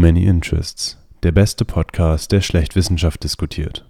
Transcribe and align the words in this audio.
Many 0.00 0.24
Interests, 0.24 0.96
der 1.22 1.30
beste 1.30 1.66
Podcast, 1.66 2.32
der 2.32 2.40
schlecht 2.40 2.74
Wissenschaft 2.74 3.22
diskutiert. 3.22 3.84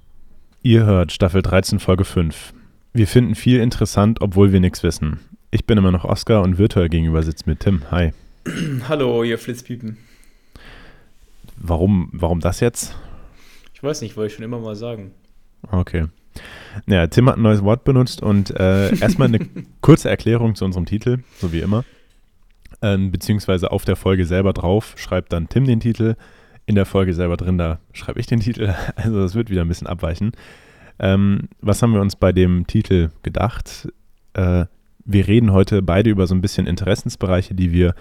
Ihr 0.60 0.84
hört 0.84 1.12
Staffel 1.12 1.40
13, 1.40 1.78
Folge 1.78 2.04
5. 2.04 2.52
Wir 2.92 3.06
finden 3.06 3.36
viel 3.36 3.60
interessant, 3.60 4.20
obwohl 4.20 4.50
wir 4.50 4.58
nichts 4.58 4.82
wissen. 4.82 5.20
Ich 5.52 5.66
bin 5.66 5.78
immer 5.78 5.92
noch 5.92 6.04
Oskar 6.04 6.42
und 6.42 6.58
virtuell 6.58 6.88
gegenüber 6.88 7.22
sitzt 7.22 7.46
mir 7.46 7.56
Tim. 7.56 7.92
Hi. 7.92 8.12
Hallo, 8.88 9.22
ihr 9.22 9.38
Flitzpiepen. 9.38 9.98
Warum, 11.56 12.08
warum 12.10 12.40
das 12.40 12.58
jetzt? 12.58 12.96
Ich 13.72 13.80
weiß 13.80 14.00
nicht, 14.00 14.16
wollte 14.16 14.32
ich 14.32 14.34
schon 14.34 14.44
immer 14.44 14.58
mal 14.58 14.74
sagen. 14.74 15.12
Okay. 15.70 16.06
Ja, 16.88 17.06
Tim 17.06 17.28
hat 17.28 17.36
ein 17.36 17.42
neues 17.42 17.62
Wort 17.62 17.84
benutzt 17.84 18.20
und 18.20 18.50
äh, 18.50 18.96
erstmal 18.98 19.28
eine 19.28 19.46
kurze 19.80 20.10
Erklärung 20.10 20.56
zu 20.56 20.64
unserem 20.64 20.86
Titel, 20.86 21.18
so 21.38 21.52
wie 21.52 21.60
immer. 21.60 21.84
Ähm, 22.82 23.10
beziehungsweise 23.10 23.70
auf 23.70 23.84
der 23.84 23.96
Folge 23.96 24.24
selber 24.24 24.52
drauf 24.52 24.94
schreibt 24.96 25.32
dann 25.32 25.48
Tim 25.48 25.66
den 25.66 25.80
Titel. 25.80 26.16
In 26.66 26.74
der 26.74 26.86
Folge 26.86 27.14
selber 27.14 27.36
drin, 27.36 27.58
da 27.58 27.78
schreibe 27.92 28.20
ich 28.20 28.26
den 28.26 28.40
Titel. 28.40 28.74
Also 28.96 29.20
das 29.20 29.34
wird 29.34 29.50
wieder 29.50 29.62
ein 29.62 29.68
bisschen 29.68 29.86
abweichen. 29.86 30.32
Ähm, 30.98 31.48
was 31.60 31.82
haben 31.82 31.94
wir 31.94 32.00
uns 32.00 32.16
bei 32.16 32.32
dem 32.32 32.66
Titel 32.66 33.10
gedacht? 33.22 33.88
Äh, 34.34 34.66
wir 35.04 35.26
reden 35.26 35.52
heute 35.52 35.82
beide 35.82 36.10
über 36.10 36.26
so 36.26 36.34
ein 36.34 36.42
bisschen 36.42 36.66
Interessensbereiche, 36.66 37.54
die 37.54 37.72
wir 37.72 37.94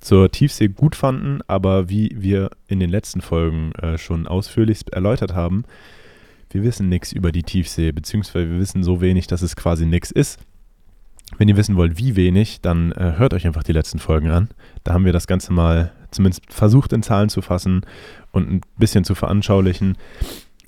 zur 0.00 0.30
Tiefsee 0.30 0.68
gut 0.68 0.96
fanden, 0.96 1.40
aber 1.46 1.88
wie 1.88 2.14
wir 2.16 2.50
in 2.68 2.80
den 2.80 2.90
letzten 2.90 3.20
Folgen 3.20 3.72
äh, 3.72 3.98
schon 3.98 4.26
ausführlich 4.26 4.80
erläutert 4.92 5.34
haben, 5.34 5.64
wir 6.50 6.62
wissen 6.62 6.88
nichts 6.88 7.12
über 7.12 7.32
die 7.32 7.42
Tiefsee, 7.42 7.92
beziehungsweise 7.92 8.50
wir 8.50 8.58
wissen 8.58 8.82
so 8.82 9.00
wenig, 9.00 9.26
dass 9.26 9.42
es 9.42 9.56
quasi 9.56 9.86
nichts 9.86 10.10
ist. 10.10 10.38
Wenn 11.36 11.48
ihr 11.48 11.56
wissen 11.56 11.76
wollt, 11.76 11.98
wie 11.98 12.16
wenig, 12.16 12.60
dann 12.62 12.92
äh, 12.92 13.14
hört 13.16 13.34
euch 13.34 13.46
einfach 13.46 13.62
die 13.62 13.72
letzten 13.72 13.98
Folgen 13.98 14.30
an. 14.30 14.48
Da 14.84 14.94
haben 14.94 15.04
wir 15.04 15.12
das 15.12 15.26
Ganze 15.26 15.52
mal 15.52 15.92
zumindest 16.10 16.42
versucht 16.52 16.92
in 16.92 17.02
Zahlen 17.02 17.28
zu 17.28 17.42
fassen 17.42 17.82
und 18.32 18.50
ein 18.50 18.60
bisschen 18.78 19.04
zu 19.04 19.14
veranschaulichen. 19.14 19.96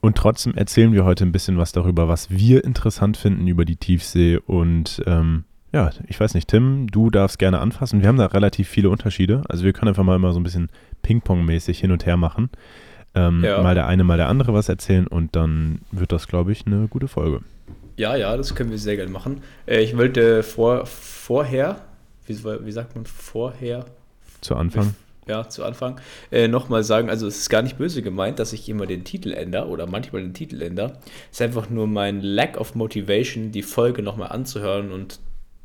Und 0.00 0.16
trotzdem 0.16 0.54
erzählen 0.54 0.92
wir 0.92 1.04
heute 1.04 1.24
ein 1.24 1.32
bisschen 1.32 1.58
was 1.58 1.72
darüber, 1.72 2.08
was 2.08 2.30
wir 2.30 2.64
interessant 2.64 3.16
finden 3.16 3.46
über 3.48 3.64
die 3.64 3.76
Tiefsee. 3.76 4.38
Und 4.38 5.02
ähm, 5.06 5.44
ja, 5.72 5.90
ich 6.08 6.18
weiß 6.18 6.34
nicht, 6.34 6.48
Tim, 6.48 6.88
du 6.88 7.10
darfst 7.10 7.38
gerne 7.38 7.60
anfassen. 7.60 8.00
Wir 8.00 8.08
haben 8.08 8.16
da 8.16 8.26
relativ 8.26 8.68
viele 8.68 8.90
Unterschiede. 8.90 9.42
Also 9.48 9.64
wir 9.64 9.72
können 9.72 9.88
einfach 9.88 10.04
mal 10.04 10.16
immer 10.16 10.32
so 10.32 10.40
ein 10.40 10.42
bisschen 10.44 10.68
Ping-Pong-mäßig 11.02 11.78
hin 11.78 11.92
und 11.92 12.06
her 12.06 12.16
machen. 12.16 12.50
Ähm, 13.14 13.42
ja. 13.44 13.62
Mal 13.62 13.74
der 13.74 13.86
eine, 13.86 14.04
mal 14.04 14.16
der 14.16 14.28
andere 14.28 14.54
was 14.54 14.68
erzählen 14.68 15.06
und 15.06 15.34
dann 15.34 15.80
wird 15.90 16.12
das, 16.12 16.28
glaube 16.28 16.52
ich, 16.52 16.66
eine 16.66 16.86
gute 16.88 17.08
Folge. 17.08 17.40
Ja, 18.00 18.16
ja, 18.16 18.34
das 18.34 18.54
können 18.54 18.70
wir 18.70 18.78
sehr 18.78 18.96
gerne 18.96 19.10
machen. 19.10 19.42
Äh, 19.66 19.82
ich 19.82 19.94
wollte 19.94 20.42
vor, 20.42 20.86
vorher, 20.86 21.82
wie, 22.26 22.42
wie, 22.42 22.72
sagt 22.72 22.94
man 22.94 23.04
vorher? 23.04 23.84
Zu 24.40 24.56
Anfang. 24.56 24.94
Ja, 25.28 25.46
zu 25.50 25.64
Anfang. 25.64 26.00
Äh, 26.32 26.48
Nochmal 26.48 26.82
sagen, 26.82 27.10
also 27.10 27.26
es 27.26 27.36
ist 27.36 27.50
gar 27.50 27.60
nicht 27.60 27.76
böse 27.76 28.00
gemeint, 28.00 28.38
dass 28.38 28.54
ich 28.54 28.66
immer 28.70 28.86
den 28.86 29.04
Titel 29.04 29.32
ändere 29.34 29.68
oder 29.68 29.86
manchmal 29.86 30.22
den 30.22 30.32
Titel 30.32 30.62
ändere. 30.62 30.96
Es 31.30 31.40
ist 31.40 31.42
einfach 31.42 31.68
nur 31.68 31.86
mein 31.86 32.22
Lack 32.22 32.56
of 32.56 32.74
Motivation, 32.74 33.52
die 33.52 33.62
Folge 33.62 34.00
nochmal 34.00 34.32
anzuhören 34.32 34.92
und 34.92 35.20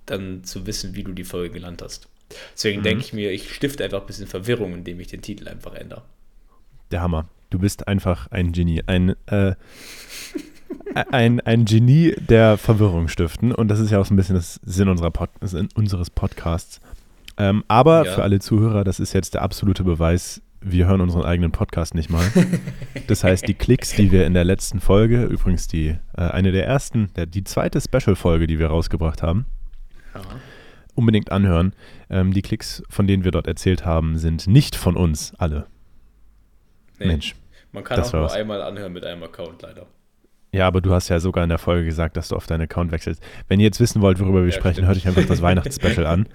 dann 0.05 0.43
zu 0.43 0.67
wissen, 0.67 0.93
wie 0.93 1.05
du 1.05 1.13
die 1.13 1.23
Folge 1.23 1.53
gelernt 1.53 1.81
hast. 1.81 2.09
Deswegen 2.53 2.79
mhm. 2.81 2.83
denke 2.83 3.05
ich 3.05 3.13
mir, 3.13 3.31
ich 3.31 3.55
stifte 3.55 3.85
einfach 3.85 4.01
ein 4.01 4.07
bisschen 4.07 4.27
Verwirrung, 4.27 4.73
indem 4.73 4.99
ich 4.99 5.07
den 5.07 5.21
Titel 5.21 5.47
einfach 5.47 5.73
ändere. 5.73 6.01
Der 6.91 7.01
Hammer. 7.01 7.29
Du 7.49 7.59
bist 7.59 7.87
einfach 7.87 8.29
ein 8.31 8.51
Genie. 8.51 8.83
Ein, 8.87 9.15
äh, 9.27 9.55
ein, 11.11 11.39
ein 11.41 11.65
Genie 11.65 12.15
der 12.17 12.57
Verwirrung 12.57 13.07
stiften. 13.07 13.51
Und 13.51 13.67
das 13.67 13.79
ist 13.79 13.91
ja 13.91 13.99
auch 13.99 14.05
so 14.05 14.13
ein 14.13 14.17
bisschen 14.17 14.35
das 14.35 14.59
Sinn 14.63 14.89
unserer 14.89 15.11
Pod 15.11 15.29
unseres 15.75 16.09
Podcasts. 16.09 16.79
Ähm, 17.37 17.63
aber 17.67 18.05
ja. 18.05 18.13
für 18.13 18.23
alle 18.23 18.39
Zuhörer, 18.39 18.83
das 18.83 18.99
ist 18.99 19.13
jetzt 19.13 19.33
der 19.33 19.41
absolute 19.41 19.83
Beweis, 19.83 20.41
wir 20.61 20.87
hören 20.87 21.01
unseren 21.01 21.23
eigenen 21.23 21.51
Podcast 21.51 21.93
nicht 21.93 22.09
mal. 22.09 22.25
Das 23.07 23.23
heißt, 23.23 23.47
die 23.47 23.53
Klicks, 23.53 23.91
die 23.91 24.11
wir 24.11 24.25
in 24.25 24.33
der 24.33 24.43
letzten 24.43 24.79
Folge, 24.79 25.25
übrigens 25.25 25.67
die 25.67 25.89
äh, 26.17 26.21
eine 26.21 26.51
der 26.51 26.65
ersten, 26.65 27.13
der, 27.15 27.27
die 27.27 27.43
zweite 27.43 27.79
Special-Folge, 27.79 28.47
die 28.47 28.57
wir 28.57 28.67
rausgebracht 28.67 29.21
haben, 29.21 29.45
ja. 30.15 30.21
unbedingt 30.95 31.31
anhören. 31.31 31.73
Ähm, 32.09 32.33
die 32.33 32.41
Klicks, 32.41 32.81
von 32.89 33.05
denen 33.05 33.23
wir 33.23 33.31
dort 33.31 33.45
erzählt 33.45 33.85
haben, 33.85 34.17
sind 34.17 34.47
nicht 34.47 34.75
von 34.75 34.95
uns 34.95 35.35
alle. 35.37 35.67
Nee. 36.97 37.07
Mensch. 37.07 37.35
Man 37.71 37.83
kann 37.83 37.99
auch 37.99 38.11
nur 38.11 38.23
was. 38.23 38.33
einmal 38.33 38.61
anhören 38.63 38.93
mit 38.93 39.05
einem 39.05 39.21
Account, 39.21 39.61
leider. 39.61 39.85
Ja, 40.55 40.67
aber 40.67 40.79
du 40.79 40.91
hast 40.91 41.09
ja 41.09 41.19
sogar 41.19 41.43
in 41.43 41.49
der 41.49 41.57
Folge 41.57 41.83
gesagt, 41.83 42.15
dass 42.15 42.29
du 42.29 42.35
auf 42.37 42.47
deinen 42.47 42.61
Account 42.61 42.93
wechselst. 42.93 43.21
Wenn 43.49 43.59
ihr 43.59 43.65
jetzt 43.65 43.81
wissen 43.81 44.01
wollt, 44.01 44.21
worüber 44.21 44.39
wir 44.39 44.45
ja, 44.45 44.53
sprechen, 44.53 44.75
stimmt. 44.75 44.87
hört 44.87 44.97
euch 44.97 45.05
einfach 45.05 45.25
das 45.25 45.41
Weihnachtsspecial 45.41 46.05
an. 46.05 46.29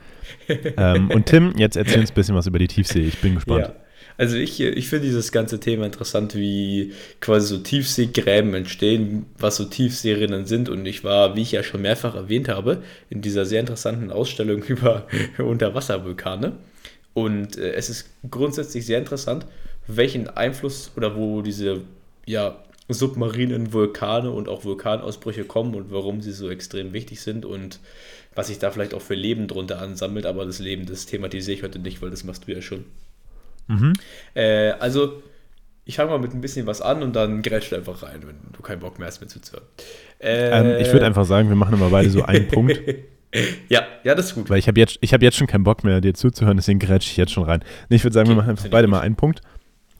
ähm, 0.76 1.10
und 1.10 1.24
Tim, 1.24 1.54
jetzt 1.56 1.76
erzähl 1.76 2.00
uns 2.00 2.10
ein 2.10 2.14
bisschen 2.14 2.34
was 2.34 2.46
über 2.46 2.58
die 2.58 2.68
Tiefsee. 2.68 3.00
Ich 3.00 3.18
bin 3.22 3.36
gespannt. 3.36 3.68
Ja. 3.68 3.74
Also 4.18 4.36
ich, 4.36 4.60
ich 4.60 4.90
finde 4.90 5.06
dieses 5.06 5.32
ganze 5.32 5.58
Thema 5.58 5.86
interessant, 5.86 6.34
wie 6.34 6.92
quasi 7.20 7.46
so 7.46 7.62
Tiefseegräben 7.62 8.52
entstehen, 8.52 9.24
was 9.38 9.56
so 9.56 9.64
Tiefseerinnen 9.64 10.44
sind. 10.44 10.68
Und 10.68 10.84
ich 10.84 11.02
war, 11.02 11.34
wie 11.34 11.40
ich 11.40 11.52
ja 11.52 11.62
schon 11.62 11.80
mehrfach 11.80 12.14
erwähnt 12.14 12.50
habe, 12.50 12.82
in 13.08 13.22
dieser 13.22 13.46
sehr 13.46 13.60
interessanten 13.60 14.12
Ausstellung 14.12 14.62
über 14.68 15.06
Unterwasservulkane. 15.38 16.52
Und 17.14 17.56
äh, 17.56 17.72
es 17.72 17.88
ist 17.88 18.10
grundsätzlich 18.30 18.84
sehr 18.84 18.98
interessant, 18.98 19.46
welchen 19.86 20.28
Einfluss 20.28 20.92
oder 20.94 21.16
wo 21.16 21.40
diese 21.40 21.80
ja, 22.26 22.58
submarinen 22.94 23.72
Vulkane 23.72 24.30
und 24.30 24.48
auch 24.48 24.64
Vulkanausbrüche 24.64 25.44
kommen 25.44 25.74
und 25.74 25.90
warum 25.90 26.20
sie 26.20 26.32
so 26.32 26.50
extrem 26.50 26.92
wichtig 26.92 27.20
sind 27.20 27.44
und 27.44 27.80
was 28.34 28.48
sich 28.48 28.58
da 28.58 28.70
vielleicht 28.70 28.94
auch 28.94 29.02
für 29.02 29.14
Leben 29.14 29.48
drunter 29.48 29.80
ansammelt. 29.80 30.26
Aber 30.26 30.44
das 30.44 30.58
Leben, 30.58 30.86
das 30.86 31.06
thematisiere 31.06 31.56
ich 31.56 31.62
heute 31.62 31.78
nicht, 31.78 32.02
weil 32.02 32.10
das 32.10 32.24
machst 32.24 32.46
du 32.46 32.52
ja 32.52 32.62
schon. 32.62 32.84
Mhm. 33.68 33.92
Äh, 34.34 34.70
also, 34.72 35.22
ich 35.84 35.96
fange 35.96 36.10
mal 36.10 36.18
mit 36.18 36.34
ein 36.34 36.40
bisschen 36.40 36.66
was 36.66 36.80
an 36.80 37.02
und 37.02 37.14
dann 37.16 37.42
grätsch 37.42 37.72
einfach 37.72 38.02
rein, 38.02 38.20
wenn 38.24 38.36
du 38.52 38.62
keinen 38.62 38.80
Bock 38.80 38.98
mehr 38.98 39.08
hast, 39.08 39.20
mir 39.20 39.26
zuzuhören. 39.26 39.66
Äh, 40.18 40.50
ähm, 40.50 40.80
ich 40.80 40.92
würde 40.92 41.06
einfach 41.06 41.24
sagen, 41.24 41.48
wir 41.48 41.56
machen 41.56 41.74
immer 41.74 41.90
beide 41.90 42.10
so 42.10 42.22
einen 42.22 42.48
Punkt. 42.48 42.80
Ja, 43.68 43.86
ja, 44.02 44.16
das 44.16 44.26
ist 44.26 44.34
gut. 44.34 44.50
Weil 44.50 44.58
ich 44.58 44.66
habe 44.66 44.80
jetzt, 44.80 44.98
hab 45.00 45.22
jetzt 45.22 45.36
schon 45.36 45.46
keinen 45.46 45.62
Bock 45.62 45.84
mehr, 45.84 46.00
dir 46.00 46.14
zuzuhören, 46.14 46.56
deswegen 46.56 46.80
grätsch 46.80 47.12
ich 47.12 47.16
jetzt 47.16 47.30
schon 47.30 47.44
rein. 47.44 47.62
Ich 47.88 48.02
würde 48.02 48.12
sagen, 48.12 48.26
okay, 48.26 48.34
wir 48.34 48.42
machen 48.42 48.50
einfach 48.50 48.68
beide 48.68 48.88
mal 48.88 48.98
einen 49.02 49.14
Punkt 49.14 49.40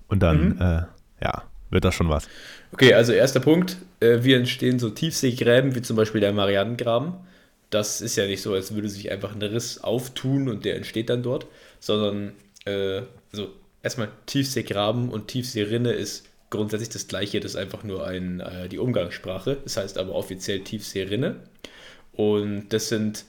und 0.08 0.20
dann, 0.20 0.48
mhm. 0.48 0.60
äh, 0.60 0.82
ja, 1.22 1.44
wird 1.70 1.84
das 1.84 1.94
schon 1.94 2.08
was. 2.08 2.28
Okay, 2.72 2.94
also 2.94 3.12
erster 3.12 3.40
Punkt. 3.40 3.76
Äh, 4.00 4.18
wie 4.22 4.34
entstehen 4.34 4.78
so 4.78 4.90
Tiefseegräben, 4.90 5.74
wie 5.74 5.82
zum 5.82 5.96
Beispiel 5.96 6.20
der 6.20 6.32
Marianengraben? 6.32 7.14
Das 7.70 8.00
ist 8.00 8.16
ja 8.16 8.26
nicht 8.26 8.42
so, 8.42 8.52
als 8.52 8.74
würde 8.74 8.88
sich 8.88 9.10
einfach 9.10 9.34
ein 9.34 9.42
Riss 9.42 9.82
auftun 9.82 10.48
und 10.48 10.64
der 10.64 10.76
entsteht 10.76 11.08
dann 11.08 11.22
dort, 11.22 11.46
sondern 11.78 12.32
äh, 12.64 13.02
also 13.32 13.48
erstmal 13.82 14.08
Tiefseegraben 14.26 15.08
und 15.08 15.28
Tiefseerinne 15.28 15.92
ist 15.92 16.26
grundsätzlich 16.50 16.88
das 16.88 17.06
gleiche, 17.06 17.40
das 17.40 17.52
ist 17.52 17.56
einfach 17.56 17.84
nur 17.84 18.06
ein, 18.06 18.40
äh, 18.40 18.68
die 18.68 18.78
Umgangssprache. 18.78 19.58
Das 19.62 19.76
heißt 19.76 19.98
aber 19.98 20.14
offiziell 20.14 20.60
Tiefseerinne. 20.60 21.36
Und 22.12 22.70
das 22.70 22.88
sind, 22.88 23.24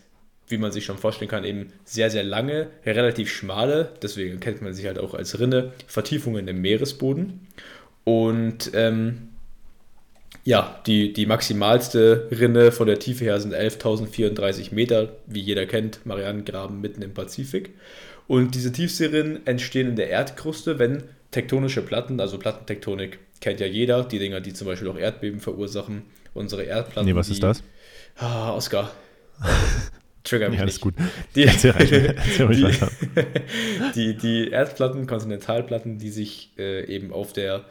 wie 0.48 0.58
man 0.58 0.72
sich 0.72 0.86
schon 0.86 0.98
vorstellen 0.98 1.30
kann, 1.30 1.44
eben 1.44 1.72
sehr, 1.86 2.10
sehr 2.10 2.24
lange, 2.24 2.68
relativ 2.86 3.32
schmale, 3.32 3.94
deswegen 4.02 4.40
kennt 4.40 4.62
man 4.62 4.74
sich 4.74 4.86
halt 4.86 5.00
auch 5.00 5.14
als 5.14 5.40
Rinne, 5.40 5.72
Vertiefungen 5.88 6.48
im 6.48 6.62
Meeresboden. 6.62 7.48
Und 8.04 8.72
ähm, 8.74 9.30
ja, 10.44 10.82
die, 10.88 11.14
die 11.14 11.26
maximalste 11.26 12.28
Rinne 12.32 12.72
von 12.72 12.88
der 12.88 13.00
Tiefe 13.00 13.26
her 13.26 13.40
sind 13.40 13.54
11.034 13.54 14.74
Meter, 14.74 15.10
wie 15.28 15.42
jeder 15.42 15.66
kennt, 15.66 16.06
Marianengraben 16.06 16.82
mitten 16.82 17.02
im 17.02 17.14
Pazifik. 17.14 17.72
Und 18.28 18.56
diese 18.56 18.72
Tiefseerinnen 18.72 19.46
entstehen 19.46 19.90
in 19.90 19.96
der 19.96 20.10
Erdkruste, 20.10 20.80
wenn 20.80 21.04
tektonische 21.32 21.82
Platten, 21.82 22.20
also 22.20 22.38
Plattentektonik 22.38 23.20
kennt 23.40 23.60
ja 23.60 23.68
jeder, 23.68 24.04
die 24.04 24.20
Dinger, 24.20 24.42
die 24.42 24.54
zum 24.54 24.68
Beispiel 24.68 24.88
auch 24.88 24.98
Erdbeben 24.98 25.40
verursachen, 25.40 26.04
unsere 26.34 26.64
Erdplatten. 26.64 27.10
Nee, 27.10 27.16
was 27.16 27.28
die, 27.28 27.34
ist 27.34 27.44
das? 27.44 27.64
Ah, 28.18 28.54
Oscar. 28.54 28.92
Trigger 30.24 30.50
mich. 30.50 30.58
Ja, 30.58 30.64
alles 30.64 30.80
gut. 30.80 30.94
Die, 31.36 31.44
erzähl, 31.46 31.74
die, 31.74 32.76
die, 33.96 34.18
die 34.18 34.50
Erdplatten, 34.50 35.08
Kontinentalplatten, 35.08 35.98
die 35.98 36.10
sich 36.10 36.52
äh, 36.58 36.86
eben 36.86 37.12
auf 37.12 37.34
der, 37.34 37.66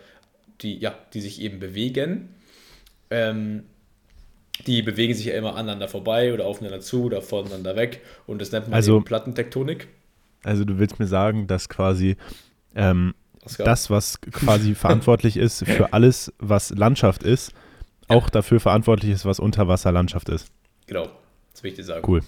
die, 0.63 0.79
ja, 0.79 0.95
die 1.13 1.21
sich 1.21 1.41
eben 1.41 1.59
bewegen, 1.59 2.35
ähm, 3.11 3.65
die 4.67 4.83
bewegen 4.83 5.15
sich 5.15 5.27
ja 5.27 5.35
immer 5.35 5.57
aneinander 5.57 5.89
vorbei 5.89 6.35
oder 6.35 6.47
aufeinander 6.47 6.81
zu 6.81 7.05
oder 7.05 7.23
voneinander 7.23 7.77
weg 7.77 8.03
und 8.27 8.41
das 8.41 8.53
nennt 8.53 8.67
man 8.67 8.75
also, 8.75 9.01
Plattentektonik. 9.01 9.89
Also 10.43 10.65
du 10.65 10.79
willst 10.79 10.99
mir 10.99 11.07
sagen, 11.07 11.47
dass 11.47 11.69
quasi 11.69 12.17
ähm, 12.75 13.15
das, 13.59 13.91
was 13.91 14.21
quasi 14.21 14.75
verantwortlich 14.75 15.37
ist 15.37 15.65
für 15.65 15.93
alles, 15.93 16.33
was 16.39 16.71
Landschaft 16.71 17.23
ist, 17.23 17.53
auch 18.09 18.29
dafür 18.29 18.61
verantwortlich 18.61 19.13
ist, 19.13 19.25
was 19.25 19.39
Unterwasserlandschaft 19.39 20.29
ist. 20.29 20.49
Genau, 20.87 21.09
das 21.53 21.63
will 21.63 21.71
ich 21.71 21.77
dir 21.77 21.85
sagen. 21.85 22.05
Cool. 22.07 22.23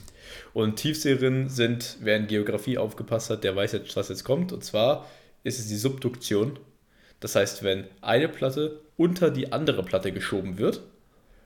Und 0.53 0.77
Tiefseerinnen 0.77 1.49
sind, 1.49 1.99
wer 2.01 2.17
in 2.17 2.27
Geografie 2.27 2.79
aufgepasst 2.79 3.31
hat, 3.31 3.45
der 3.45 3.57
weiß 3.57 3.73
jetzt, 3.73 3.97
was 3.97 4.09
jetzt 4.09 4.25
kommt. 4.25 4.53
Und 4.53 4.65
zwar 4.65 5.07
ist 5.43 5.59
es 5.59 5.69
die 5.69 5.77
Subduktion. 5.77 6.59
Das 7.23 7.37
heißt, 7.37 7.63
wenn 7.63 7.85
eine 8.01 8.29
Platte 8.29 8.81
unter 8.97 9.31
die 9.31 9.53
andere 9.53 9.85
Platte 9.85 10.11
geschoben 10.11 10.59
wird, 10.59 10.83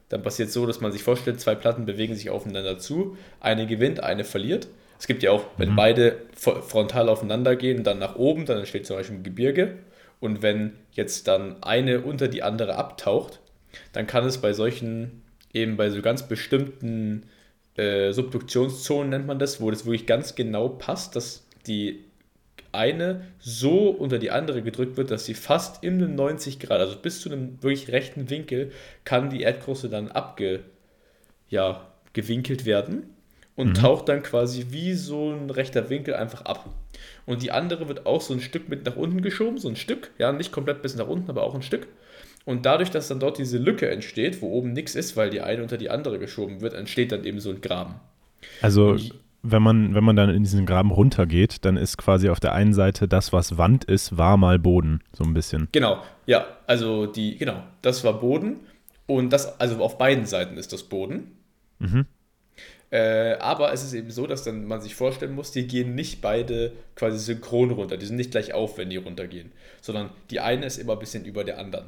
dann 0.08 0.22
passiert 0.22 0.50
so, 0.50 0.66
dass 0.66 0.80
man 0.80 0.90
sich 0.90 1.02
vorstellt, 1.02 1.38
zwei 1.38 1.54
Platten 1.54 1.84
bewegen 1.84 2.14
sich 2.14 2.30
aufeinander 2.30 2.78
zu, 2.78 3.16
eine 3.40 3.66
gewinnt, 3.66 4.02
eine 4.02 4.24
verliert. 4.24 4.68
Es 4.98 5.06
gibt 5.06 5.22
ja 5.22 5.32
auch, 5.32 5.44
wenn 5.58 5.72
mhm. 5.72 5.76
beide 5.76 6.16
frontal 6.34 7.10
aufeinander 7.10 7.56
gehen, 7.56 7.84
dann 7.84 7.98
nach 7.98 8.16
oben, 8.16 8.46
dann 8.46 8.58
entsteht 8.58 8.86
zum 8.86 8.96
Beispiel 8.96 9.18
ein 9.18 9.22
Gebirge. 9.22 9.76
Und 10.18 10.40
wenn 10.40 10.72
jetzt 10.92 11.28
dann 11.28 11.62
eine 11.62 12.00
unter 12.00 12.28
die 12.28 12.42
andere 12.42 12.76
abtaucht, 12.76 13.40
dann 13.92 14.06
kann 14.06 14.24
es 14.24 14.38
bei 14.38 14.54
solchen, 14.54 15.22
eben 15.52 15.76
bei 15.76 15.90
so 15.90 16.00
ganz 16.00 16.26
bestimmten 16.26 17.24
äh, 17.76 18.12
Subduktionszonen 18.12 19.10
nennt 19.10 19.26
man 19.26 19.38
das, 19.38 19.60
wo 19.60 19.70
das 19.70 19.84
wirklich 19.84 20.06
ganz 20.06 20.34
genau 20.34 20.70
passt, 20.70 21.16
dass 21.16 21.46
die 21.66 22.05
eine 22.76 23.22
so 23.38 23.88
unter 23.90 24.18
die 24.18 24.30
andere 24.30 24.62
gedrückt 24.62 24.96
wird, 24.96 25.10
dass 25.10 25.24
sie 25.24 25.34
fast 25.34 25.82
in 25.82 25.94
einem 25.94 26.14
90 26.14 26.60
Grad, 26.60 26.80
also 26.80 26.96
bis 26.96 27.20
zu 27.20 27.30
einem 27.30 27.62
wirklich 27.62 27.90
rechten 27.90 28.30
Winkel, 28.30 28.72
kann 29.04 29.30
die 29.30 29.42
Erdkruste 29.42 29.88
dann 29.88 30.08
abge, 30.08 30.60
ja, 31.48 31.92
gewinkelt 32.12 32.64
werden 32.64 33.14
und 33.56 33.70
mhm. 33.70 33.74
taucht 33.74 34.08
dann 34.08 34.22
quasi 34.22 34.66
wie 34.70 34.94
so 34.94 35.32
ein 35.32 35.50
rechter 35.50 35.90
Winkel 35.90 36.14
einfach 36.14 36.42
ab. 36.42 36.68
Und 37.24 37.42
die 37.42 37.50
andere 37.50 37.88
wird 37.88 38.06
auch 38.06 38.20
so 38.20 38.34
ein 38.34 38.40
Stück 38.40 38.68
mit 38.68 38.84
nach 38.84 38.96
unten 38.96 39.22
geschoben, 39.22 39.58
so 39.58 39.68
ein 39.68 39.76
Stück, 39.76 40.10
ja, 40.18 40.32
nicht 40.32 40.52
komplett 40.52 40.82
bis 40.82 40.94
nach 40.94 41.08
unten, 41.08 41.30
aber 41.30 41.42
auch 41.42 41.54
ein 41.54 41.62
Stück. 41.62 41.88
Und 42.44 42.64
dadurch, 42.64 42.90
dass 42.90 43.08
dann 43.08 43.18
dort 43.18 43.38
diese 43.38 43.58
Lücke 43.58 43.90
entsteht, 43.90 44.40
wo 44.40 44.48
oben 44.50 44.72
nichts 44.72 44.94
ist, 44.94 45.16
weil 45.16 45.30
die 45.30 45.40
eine 45.40 45.62
unter 45.62 45.78
die 45.78 45.90
andere 45.90 46.18
geschoben 46.18 46.60
wird, 46.60 46.74
entsteht 46.74 47.10
dann 47.10 47.24
eben 47.24 47.40
so 47.40 47.50
ein 47.50 47.60
Graben. 47.60 47.96
Also 48.62 48.94
ich, 48.94 49.12
wenn 49.50 49.62
man, 49.62 49.94
wenn 49.94 50.04
man 50.04 50.16
dann 50.16 50.30
in 50.30 50.42
diesen 50.42 50.66
Graben 50.66 50.90
runtergeht, 50.90 51.64
dann 51.64 51.76
ist 51.76 51.96
quasi 51.96 52.28
auf 52.28 52.40
der 52.40 52.52
einen 52.52 52.74
Seite 52.74 53.08
das, 53.08 53.32
was 53.32 53.56
Wand 53.58 53.84
ist, 53.84 54.16
war 54.16 54.36
mal 54.36 54.58
Boden, 54.58 55.02
so 55.12 55.24
ein 55.24 55.34
bisschen. 55.34 55.68
Genau, 55.72 56.02
ja, 56.26 56.46
also 56.66 57.06
die, 57.06 57.36
genau, 57.36 57.62
das 57.82 58.04
war 58.04 58.20
Boden 58.20 58.60
und 59.06 59.30
das, 59.32 59.60
also 59.60 59.82
auf 59.82 59.98
beiden 59.98 60.26
Seiten 60.26 60.56
ist 60.56 60.72
das 60.72 60.82
Boden. 60.82 61.36
Mhm. 61.78 62.06
Äh, 62.90 63.34
aber 63.38 63.72
es 63.72 63.82
ist 63.82 63.94
eben 63.94 64.10
so, 64.10 64.26
dass 64.26 64.44
dann 64.44 64.64
man 64.64 64.80
sich 64.80 64.94
vorstellen 64.94 65.34
muss, 65.34 65.50
die 65.50 65.66
gehen 65.66 65.94
nicht 65.94 66.20
beide 66.20 66.72
quasi 66.94 67.18
synchron 67.18 67.70
runter. 67.72 67.96
Die 67.96 68.06
sind 68.06 68.16
nicht 68.16 68.30
gleich 68.30 68.54
auf, 68.54 68.78
wenn 68.78 68.90
die 68.90 68.96
runtergehen, 68.96 69.52
sondern 69.80 70.10
die 70.30 70.40
eine 70.40 70.66
ist 70.66 70.78
immer 70.78 70.92
ein 70.92 70.98
bisschen 71.00 71.24
über 71.24 71.42
der 71.42 71.58
anderen. 71.58 71.86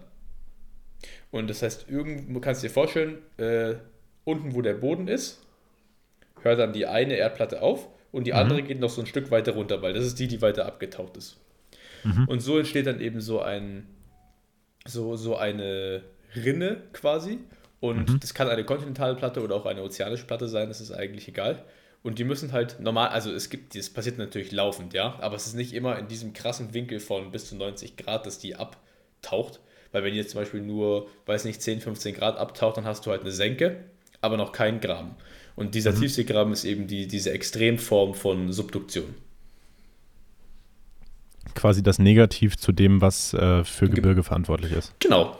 Und 1.30 1.48
das 1.48 1.62
heißt, 1.62 1.86
irgendwo 1.88 2.40
kannst 2.40 2.62
du 2.62 2.66
dir 2.66 2.72
vorstellen, 2.72 3.18
äh, 3.36 3.74
unten 4.24 4.54
wo 4.54 4.62
der 4.62 4.74
Boden 4.74 5.08
ist, 5.08 5.40
hört 6.42 6.58
dann 6.58 6.72
die 6.72 6.86
eine 6.86 7.14
Erdplatte 7.14 7.62
auf 7.62 7.88
und 8.12 8.26
die 8.26 8.32
mhm. 8.32 8.38
andere 8.38 8.62
geht 8.62 8.80
noch 8.80 8.90
so 8.90 9.00
ein 9.00 9.06
Stück 9.06 9.30
weiter 9.30 9.52
runter, 9.52 9.82
weil 9.82 9.92
das 9.92 10.04
ist 10.04 10.18
die, 10.18 10.28
die 10.28 10.42
weiter 10.42 10.66
abgetaucht 10.66 11.16
ist. 11.16 11.38
Mhm. 12.04 12.28
Und 12.28 12.40
so 12.40 12.58
entsteht 12.58 12.86
dann 12.86 13.00
eben 13.00 13.20
so 13.20 13.40
ein 13.40 13.86
so, 14.86 15.16
so 15.16 15.36
eine 15.36 16.02
Rinne 16.34 16.82
quasi. 16.92 17.38
Und 17.80 18.10
mhm. 18.10 18.20
das 18.20 18.34
kann 18.34 18.48
eine 18.48 18.64
Kontinentalplatte 18.64 19.42
oder 19.42 19.54
auch 19.54 19.66
eine 19.66 19.82
ozeanische 19.82 20.26
Platte 20.26 20.48
sein, 20.48 20.68
das 20.68 20.80
ist 20.80 20.90
eigentlich 20.90 21.28
egal. 21.28 21.62
Und 22.02 22.18
die 22.18 22.24
müssen 22.24 22.52
halt 22.52 22.80
normal, 22.80 23.08
also 23.08 23.32
es 23.32 23.50
gibt, 23.50 23.76
das 23.76 23.90
passiert 23.90 24.18
natürlich 24.18 24.52
laufend, 24.52 24.94
ja, 24.94 25.16
aber 25.20 25.36
es 25.36 25.46
ist 25.46 25.54
nicht 25.54 25.72
immer 25.74 25.98
in 25.98 26.08
diesem 26.08 26.32
krassen 26.32 26.74
Winkel 26.74 27.00
von 27.00 27.30
bis 27.30 27.48
zu 27.48 27.56
90 27.56 27.96
Grad, 27.96 28.24
dass 28.24 28.38
die 28.38 28.56
abtaucht, 28.56 29.60
weil 29.92 30.04
wenn 30.04 30.12
die 30.12 30.18
jetzt 30.18 30.30
zum 30.30 30.40
Beispiel 30.40 30.60
nur, 30.60 31.08
weiß 31.26 31.44
nicht, 31.44 31.60
10, 31.60 31.80
15 31.80 32.14
Grad 32.14 32.36
abtaucht, 32.36 32.76
dann 32.76 32.84
hast 32.84 33.04
du 33.04 33.10
halt 33.10 33.22
eine 33.22 33.32
Senke, 33.32 33.84
aber 34.20 34.36
noch 34.36 34.52
keinen 34.52 34.80
Graben. 34.80 35.16
Und 35.58 35.74
dieser 35.74 35.90
mhm. 35.90 36.02
Tiefseegraben 36.02 36.52
ist 36.52 36.64
eben 36.64 36.86
die, 36.86 37.08
diese 37.08 37.32
Extremform 37.32 38.14
von 38.14 38.52
Subduktion. 38.52 39.12
Quasi 41.56 41.82
das 41.82 41.98
Negativ 41.98 42.56
zu 42.56 42.70
dem, 42.70 43.00
was 43.00 43.34
äh, 43.34 43.64
für 43.64 43.88
Gebirge 43.88 44.14
Ge 44.14 44.22
verantwortlich 44.22 44.70
ist. 44.70 44.94
Genau. 45.00 45.36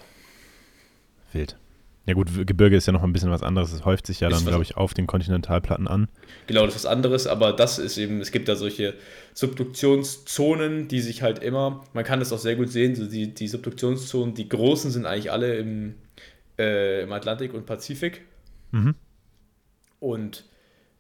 Wild. 1.33 1.57
Ja 2.05 2.15
gut, 2.15 2.31
Gebirge 2.49 2.77
ist 2.77 2.87
ja 2.87 2.93
noch 2.93 3.05
ein 3.05 3.13
bisschen 3.13 3.31
was 3.31 3.45
anderes. 3.45 3.73
Es 3.73 3.85
häuft 3.85 4.09
sich 4.09 4.19
ja 4.19 4.29
dann, 4.29 4.45
glaube 4.45 4.65
ich, 4.65 4.77
auf 4.77 4.93
den 4.93 5.07
Kontinentalplatten 5.07 5.87
an. 5.87 6.09
Genau, 6.49 6.65
das 6.65 6.75
ist 6.75 6.85
was 6.85 6.91
anderes, 6.91 7.29
aber 7.29 7.53
das 7.53 7.79
ist 7.79 7.97
eben, 7.97 8.21
es 8.21 8.33
gibt 8.33 8.49
da 8.49 8.57
solche 8.57 8.95
Subduktionszonen, 9.35 10.89
die 10.89 11.01
sich 11.01 11.23
halt 11.23 11.39
immer, 11.39 11.85
man 11.93 12.03
kann 12.03 12.19
das 12.19 12.33
auch 12.33 12.39
sehr 12.39 12.57
gut 12.57 12.71
sehen, 12.71 12.97
so 12.97 13.07
die, 13.07 13.33
die 13.35 13.47
Subduktionszonen, 13.47 14.35
die 14.35 14.49
großen 14.49 14.91
sind 14.91 15.07
eigentlich 15.07 15.31
alle 15.31 15.59
im, 15.59 15.95
äh, 16.59 17.05
im 17.05 17.13
Atlantik 17.13 17.55
und 17.55 17.67
Pazifik. 17.67 18.23
Mhm. 18.73 18.97
Und 20.01 20.45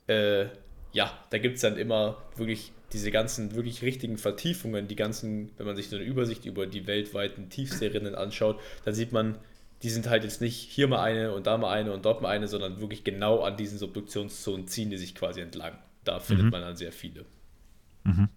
äh, 0.06 0.46
ja, 0.92 1.12
da 1.30 1.38
gibt 1.38 1.56
es 1.56 1.62
dann 1.62 1.76
immer 1.76 2.22
wirklich 2.36 2.72
diese 2.92 3.10
ganzen 3.10 3.54
wirklich 3.54 3.82
richtigen 3.82 4.16
Vertiefungen, 4.16 4.88
die 4.88 4.96
ganzen, 4.96 5.50
wenn 5.58 5.66
man 5.66 5.76
sich 5.76 5.88
so 5.88 5.96
eine 5.96 6.04
Übersicht 6.04 6.46
über 6.46 6.66
die 6.66 6.86
weltweiten 6.86 7.50
Tiefseerinnen 7.50 8.14
anschaut, 8.14 8.58
dann 8.84 8.94
sieht 8.94 9.12
man, 9.12 9.36
die 9.82 9.90
sind 9.90 10.08
halt 10.08 10.24
jetzt 10.24 10.40
nicht 10.40 10.56
hier 10.56 10.88
mal 10.88 11.02
eine 11.02 11.32
und 11.32 11.46
da 11.46 11.58
mal 11.58 11.70
eine 11.70 11.92
und 11.92 12.04
dort 12.04 12.22
mal 12.22 12.30
eine, 12.30 12.48
sondern 12.48 12.80
wirklich 12.80 13.04
genau 13.04 13.40
an 13.42 13.56
diesen 13.56 13.78
Subduktionszonen 13.78 14.66
ziehen 14.66 14.90
die 14.90 14.96
sich 14.96 15.14
quasi 15.14 15.40
entlang. 15.40 15.78
Da 16.04 16.18
findet 16.18 16.46
mhm. 16.46 16.50
man 16.52 16.62
dann 16.62 16.76
sehr 16.76 16.92
viele. 16.92 17.26
Mhm. 18.04 18.28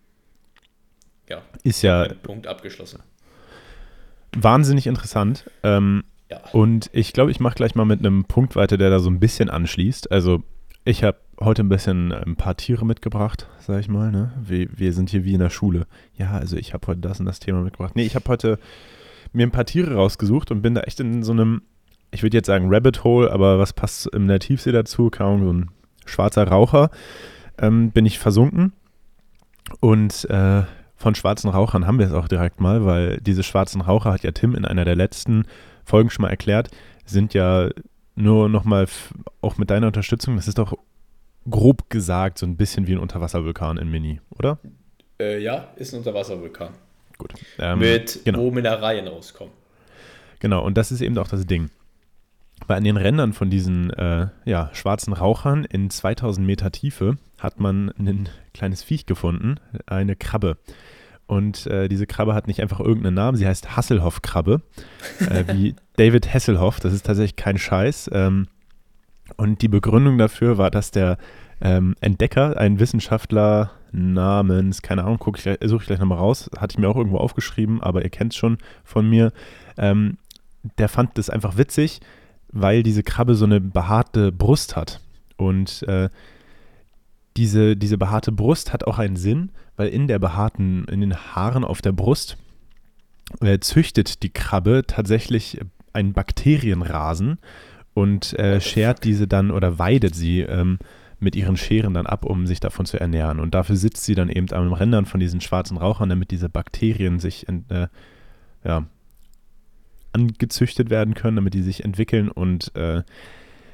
Ja. 1.30 1.42
Ist 1.64 1.82
ja. 1.82 2.10
Punkt 2.22 2.46
abgeschlossen. 2.46 3.02
Wahnsinnig 4.36 4.88
interessant. 4.88 5.50
Ähm, 5.64 6.04
ja. 6.32 6.40
Und 6.54 6.90
ich 6.94 7.14
glaube, 7.14 7.32
ich 7.32 7.40
mache 7.40 7.56
gleich 7.56 7.76
mal 7.76 7.86
mit 7.86 8.00
einem 8.00 8.24
Punkt 8.24 8.56
weiter, 8.56 8.78
der 8.78 8.90
da 8.90 9.00
so 9.00 9.10
ein 9.10 9.20
bisschen 9.20 9.50
anschließt. 9.50 10.12
Also, 10.12 10.44
ich 10.86 11.04
habe 11.04 11.18
heute 11.42 11.62
ein 11.62 11.70
bisschen 11.70 12.12
ein 12.12 12.36
paar 12.36 12.56
Tiere 12.56 12.86
mitgebracht, 12.86 13.48
sag 13.60 13.82
ich 13.82 13.90
mal. 13.90 14.12
Ne? 14.12 14.32
Wir, 14.42 14.68
wir 14.74 14.94
sind 14.94 15.10
hier 15.10 15.26
wie 15.26 15.34
in 15.34 15.40
der 15.40 15.50
Schule. 15.50 15.86
Ja, 16.16 16.32
also 16.32 16.56
ich 16.56 16.74
habe 16.74 16.88
heute 16.88 17.02
das 17.02 17.20
und 17.20 17.26
das 17.26 17.40
Thema 17.40 17.62
mitgebracht. 17.62 17.96
Nee, 17.96 18.06
ich 18.06 18.16
habe 18.16 18.28
heute 18.30 18.60
mir 19.34 19.46
ein 19.46 19.52
paar 19.52 19.66
Tiere 19.66 19.96
rausgesucht 19.96 20.52
und 20.52 20.62
bin 20.62 20.74
da 20.74 20.82
echt 20.82 21.00
in 21.00 21.24
so 21.24 21.34
einem, 21.34 21.62
ich 22.12 22.24
würde 22.24 22.38
jetzt 22.38 22.48
sagen 22.48 22.74
Rabbit 22.74 23.04
Hole, 23.04 23.32
aber 23.32 23.60
was 23.60 23.74
passt 23.74 24.08
in 24.08 24.28
der 24.28 24.40
Tiefsee 24.40 24.72
dazu? 24.72 25.12
Ahnung, 25.20 25.44
so 25.44 25.54
ein 25.54 25.72
schwarzer 26.06 26.48
Raucher. 26.48 26.90
Ähm, 27.58 27.92
bin 27.92 28.06
ich 28.06 28.18
versunken 28.18 28.74
und 29.82 30.26
äh, 30.30 30.64
von 30.96 31.16
schwarzen 31.16 31.50
Rauchern 31.50 31.88
haben 31.88 32.00
wir 32.00 32.06
es 32.06 32.14
auch 32.14 32.28
direkt 32.28 32.62
mal, 32.62 32.86
weil 32.86 33.18
diese 33.22 33.44
schwarzen 33.44 33.82
Raucher 33.82 34.12
hat 34.12 34.24
ja 34.24 34.32
Tim 34.32 34.56
in 34.56 34.66
einer 34.66 34.86
der 34.86 34.96
letzten 34.96 35.46
Folgen 35.86 36.10
schon 36.10 36.24
mal 36.24 36.30
erklärt, 36.30 36.70
sind 37.06 37.34
ja 37.34 37.70
nur 38.16 38.50
nochmal 38.50 38.88
auch 39.42 39.58
mit 39.58 39.70
deiner 39.70 39.88
Unterstützung, 39.88 40.36
das 40.36 40.48
ist 40.48 40.58
doch 40.58 40.78
grob 41.50 41.90
gesagt 41.90 42.38
so 42.38 42.46
ein 42.46 42.58
bisschen 42.58 42.88
wie 42.88 42.94
ein 42.94 43.00
Unterwasservulkan 43.00 43.78
in 43.78 43.90
Mini, 43.90 44.22
oder? 44.38 44.60
Äh, 45.20 45.40
ja, 45.40 45.70
ist 45.76 45.94
ein 45.94 46.00
Unterwasservulkan. 46.00 46.74
Gut. 47.18 47.34
Ähm, 47.60 47.80
mit, 47.80 48.22
genau. 48.26 48.40
wo 48.40 48.52
Mineralien 48.52 49.08
rauskommen. 49.08 49.54
Genau, 50.40 50.64
und 50.66 50.78
das 50.78 50.92
ist 50.92 51.02
eben 51.02 51.18
auch 51.18 51.28
das 51.28 51.46
Ding. 51.46 51.70
Weil 52.68 52.78
an 52.78 52.84
den 52.84 52.98
Rändern 52.98 53.34
von 53.34 53.50
diesen 53.50 53.92
äh, 53.92 54.28
ja, 54.46 54.70
schwarzen 54.74 55.14
Rauchern 55.14 55.66
in 55.66 55.90
2000 55.90 56.46
Meter 56.46 56.72
Tiefe 56.72 57.18
hat 57.40 57.60
man 57.60 57.90
ein 57.98 58.30
kleines 58.54 58.84
Viech 58.84 59.06
gefunden, 59.06 59.60
eine 59.86 60.16
Krabbe. 60.16 60.58
Und 61.32 61.66
äh, 61.68 61.88
diese 61.88 62.08
Krabbe 62.08 62.34
hat 62.34 62.48
nicht 62.48 62.62
einfach 62.62 62.82
irgendeinen 62.82 63.16
Namen, 63.16 63.38
sie 63.38 63.48
heißt 63.48 63.78
Hasselhoff-Krabbe, 63.78 64.60
äh, 65.22 65.46
wie 65.54 65.76
David 65.96 66.34
Hasselhoff, 66.34 66.82
das 66.82 66.92
ist 66.92 67.06
tatsächlich 67.06 67.38
kein 67.38 67.58
Scheiß. 67.58 68.10
Ähm, 68.12 68.48
und 69.38 69.62
die 69.62 69.70
Begründung 69.70 70.18
dafür 70.18 70.58
war, 70.58 70.70
dass 70.70 70.92
der 70.92 71.18
ähm, 71.62 71.96
Entdecker, 72.02 72.58
ein 72.58 72.82
Wissenschaftler 72.82 73.72
namens, 73.94 74.82
keine 74.82 75.06
Ahnung, 75.06 75.24
ich, 75.38 75.44
suche 75.44 75.82
ich 75.82 75.88
gleich 75.88 76.00
nochmal 76.00 76.18
raus, 76.18 76.50
hatte 76.58 76.74
ich 76.74 76.80
mir 76.80 76.90
auch 76.90 76.98
irgendwo 76.98 77.20
aufgeschrieben, 77.20 77.82
aber 77.82 78.04
ihr 78.04 78.10
kennt 78.10 78.34
es 78.34 78.38
schon 78.38 78.58
von 78.84 79.10
mir. 79.10 79.32
Ähm, 79.78 80.18
der 80.80 80.90
fand 80.90 81.18
das 81.18 81.30
einfach 81.30 81.56
witzig, 81.56 82.02
weil 82.52 82.84
diese 82.84 83.04
Krabbe 83.04 83.36
so 83.36 83.46
eine 83.46 83.62
behaarte 83.62 84.34
Brust 84.34 84.76
hat. 84.76 85.00
Und 85.38 85.84
äh, 85.84 86.10
diese, 87.38 87.78
diese 87.78 87.98
behaarte 87.98 88.34
Brust 88.34 88.74
hat 88.74 88.86
auch 88.86 89.00
einen 89.00 89.16
Sinn, 89.16 89.52
weil 89.82 89.90
in 89.90 90.08
der 90.08 90.20
behaarten, 90.20 90.86
in 90.86 91.02
den 91.02 91.16
Haaren 91.16 91.64
auf 91.64 91.82
der 91.82 91.92
Brust 91.92 92.38
äh, 93.40 93.58
züchtet 93.58 94.22
die 94.22 94.30
Krabbe 94.30 94.84
tatsächlich 94.86 95.60
einen 95.92 96.14
Bakterienrasen 96.14 97.40
und 97.96 98.38
äh, 98.38 98.62
schert 98.62 99.04
diese 99.04 99.28
dann 99.28 99.50
oder 99.50 99.80
weidet 99.80 100.14
sie 100.14 100.42
ähm, 100.42 100.78
mit 101.20 101.36
ihren 101.36 101.58
Scheren 101.58 101.96
dann 101.96 102.06
ab, 102.06 102.26
um 102.26 102.46
sich 102.46 102.60
davon 102.60 102.86
zu 102.86 103.00
ernähren. 103.00 103.40
Und 103.40 103.56
dafür 103.56 103.76
sitzt 103.76 104.06
sie 104.06 104.14
dann 104.14 104.30
eben 104.30 104.52
am 104.52 104.72
Rändern 104.72 105.08
von 105.08 105.20
diesen 105.20 105.42
schwarzen 105.42 105.78
Rauchern, 105.78 106.10
damit 106.10 106.30
diese 106.30 106.48
Bakterien 106.48 107.18
sich 107.18 107.48
äh, 107.50 107.88
ja, 108.64 108.86
angezüchtet 110.12 110.92
werden 110.92 111.16
können, 111.16 111.38
damit 111.38 111.56
die 111.56 111.64
sich 111.64 111.84
entwickeln 111.84 112.30
und 112.30 112.76
äh, 112.76 113.02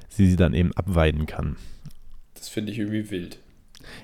sie 0.08 0.30
sie 0.30 0.38
dann 0.38 0.54
eben 0.54 0.72
abweiden 0.72 1.26
kann. 1.26 1.58
Das 2.34 2.48
finde 2.48 2.72
ich 2.72 2.80
irgendwie 2.80 3.12
wild. 3.12 3.40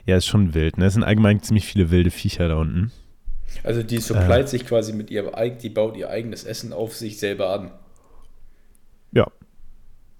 Ja, 0.05 0.17
ist 0.17 0.27
schon 0.27 0.53
wild. 0.53 0.77
Ne? 0.77 0.85
Es 0.85 0.93
sind 0.93 1.03
allgemein 1.03 1.41
ziemlich 1.41 1.65
viele 1.65 1.91
wilde 1.91 2.11
Viecher 2.11 2.47
da 2.47 2.55
unten. 2.55 2.91
Also 3.63 3.83
die 3.83 3.99
supplied 3.99 4.45
äh, 4.45 4.47
sich 4.47 4.65
quasi 4.65 4.93
mit 4.93 5.11
ihrem, 5.11 5.31
die 5.59 5.69
baut 5.69 5.95
ihr 5.95 6.09
eigenes 6.09 6.43
Essen 6.43 6.73
auf 6.73 6.95
sich 6.95 7.19
selber 7.19 7.51
an. 7.51 7.71
Ja, 9.11 9.27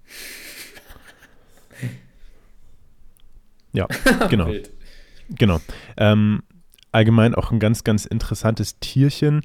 Ja, 3.74 3.88
genau. 4.30 4.50
genau. 5.30 5.60
Ähm, 5.96 6.42
allgemein 6.92 7.34
auch 7.34 7.50
ein 7.50 7.58
ganz, 7.58 7.82
ganz 7.82 8.06
interessantes 8.06 8.78
Tierchen 8.78 9.42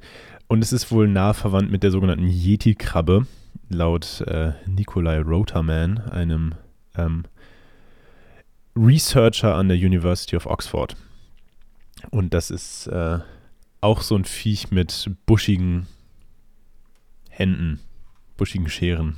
und 0.48 0.64
es 0.64 0.72
ist 0.72 0.92
wohl 0.92 1.08
nah 1.08 1.34
verwandt 1.34 1.72
mit 1.72 1.82
der 1.82 1.92
sogenannten 1.92 2.28
Yeti-Krabbe, 2.28 3.26
laut 3.70 4.22
äh, 4.28 4.52
Nikolai 4.68 5.20
Roterman, 5.20 5.98
einem 5.98 6.54
ähm, 6.96 7.24
Researcher 8.76 9.56
an 9.56 9.68
der 9.68 9.78
University 9.78 10.36
of 10.36 10.46
Oxford. 10.46 10.96
Und 12.12 12.34
das 12.34 12.50
ist 12.52 12.88
äh, 12.88 13.20
auch 13.82 14.02
so 14.02 14.16
ein 14.16 14.26
Viech 14.26 14.72
mit 14.72 15.10
buschigen 15.26 15.88
Händen, 17.30 17.80
buschigen 18.38 18.70
Scheren. 18.70 19.16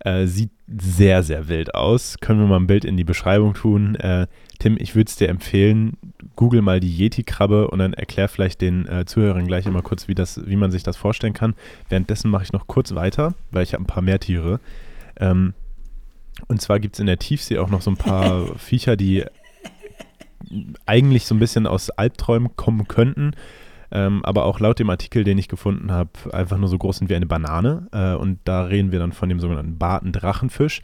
Äh, 0.00 0.26
sieht 0.26 0.50
sehr, 0.66 1.22
sehr 1.22 1.48
wild 1.48 1.74
aus. 1.74 2.18
Können 2.20 2.40
wir 2.40 2.46
mal 2.46 2.60
ein 2.60 2.66
Bild 2.66 2.84
in 2.84 2.96
die 2.96 3.04
Beschreibung 3.04 3.54
tun. 3.54 3.94
Äh, 3.96 4.26
Tim, 4.58 4.76
ich 4.78 4.94
würde 4.94 5.08
es 5.08 5.16
dir 5.16 5.28
empfehlen, 5.28 5.96
google 6.36 6.60
mal 6.60 6.80
die 6.80 6.94
Yeti-Krabbe 6.94 7.68
und 7.68 7.78
dann 7.78 7.94
erklär 7.94 8.28
vielleicht 8.28 8.60
den 8.60 8.86
äh, 8.86 9.06
Zuhörern 9.06 9.46
gleich 9.46 9.64
immer 9.64 9.82
kurz, 9.82 10.06
wie, 10.06 10.14
das, 10.14 10.46
wie 10.46 10.56
man 10.56 10.70
sich 10.70 10.82
das 10.82 10.98
vorstellen 10.98 11.32
kann. 11.32 11.54
Währenddessen 11.88 12.30
mache 12.30 12.44
ich 12.44 12.52
noch 12.52 12.66
kurz 12.66 12.94
weiter, 12.94 13.34
weil 13.50 13.62
ich 13.62 13.72
habe 13.72 13.84
ein 13.84 13.86
paar 13.86 14.02
mehr 14.02 14.20
Tiere. 14.20 14.60
Ähm, 15.18 15.54
und 16.48 16.60
zwar 16.60 16.80
gibt 16.80 16.96
es 16.96 17.00
in 17.00 17.06
der 17.06 17.18
Tiefsee 17.18 17.58
auch 17.58 17.70
noch 17.70 17.82
so 17.82 17.90
ein 17.90 17.96
paar 17.96 18.46
Viecher, 18.58 18.96
die 18.96 19.24
eigentlich 20.86 21.26
so 21.26 21.34
ein 21.34 21.38
bisschen 21.38 21.66
aus 21.66 21.90
Albträumen 21.90 22.54
kommen 22.56 22.86
könnten 22.86 23.32
ähm, 23.94 24.24
aber 24.24 24.44
auch 24.44 24.58
laut 24.58 24.80
dem 24.80 24.90
Artikel, 24.90 25.22
den 25.22 25.38
ich 25.38 25.48
gefunden 25.48 25.92
habe, 25.92 26.10
einfach 26.32 26.58
nur 26.58 26.68
so 26.68 26.76
groß 26.76 26.98
sind 26.98 27.10
wie 27.10 27.14
eine 27.14 27.26
Banane. 27.26 27.86
Äh, 27.92 28.14
und 28.14 28.40
da 28.44 28.64
reden 28.64 28.90
wir 28.90 28.98
dann 28.98 29.12
von 29.12 29.28
dem 29.28 29.38
sogenannten 29.38 29.78
Bartendrachenfisch. 29.78 30.82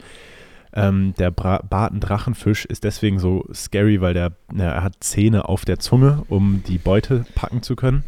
Ähm, 0.73 1.13
der 1.19 1.29
Bra 1.31 1.61
Bartendrachenfisch 1.69 2.63
ist 2.63 2.85
deswegen 2.85 3.19
so 3.19 3.45
scary, 3.53 3.99
weil 3.99 4.13
der, 4.13 4.31
na, 4.53 4.63
er 4.63 4.83
hat 4.83 4.95
Zähne 5.01 5.49
auf 5.49 5.65
der 5.65 5.79
Zunge, 5.79 6.23
um 6.29 6.63
die 6.65 6.77
Beute 6.77 7.25
packen 7.35 7.61
zu 7.61 7.75
können. 7.75 8.05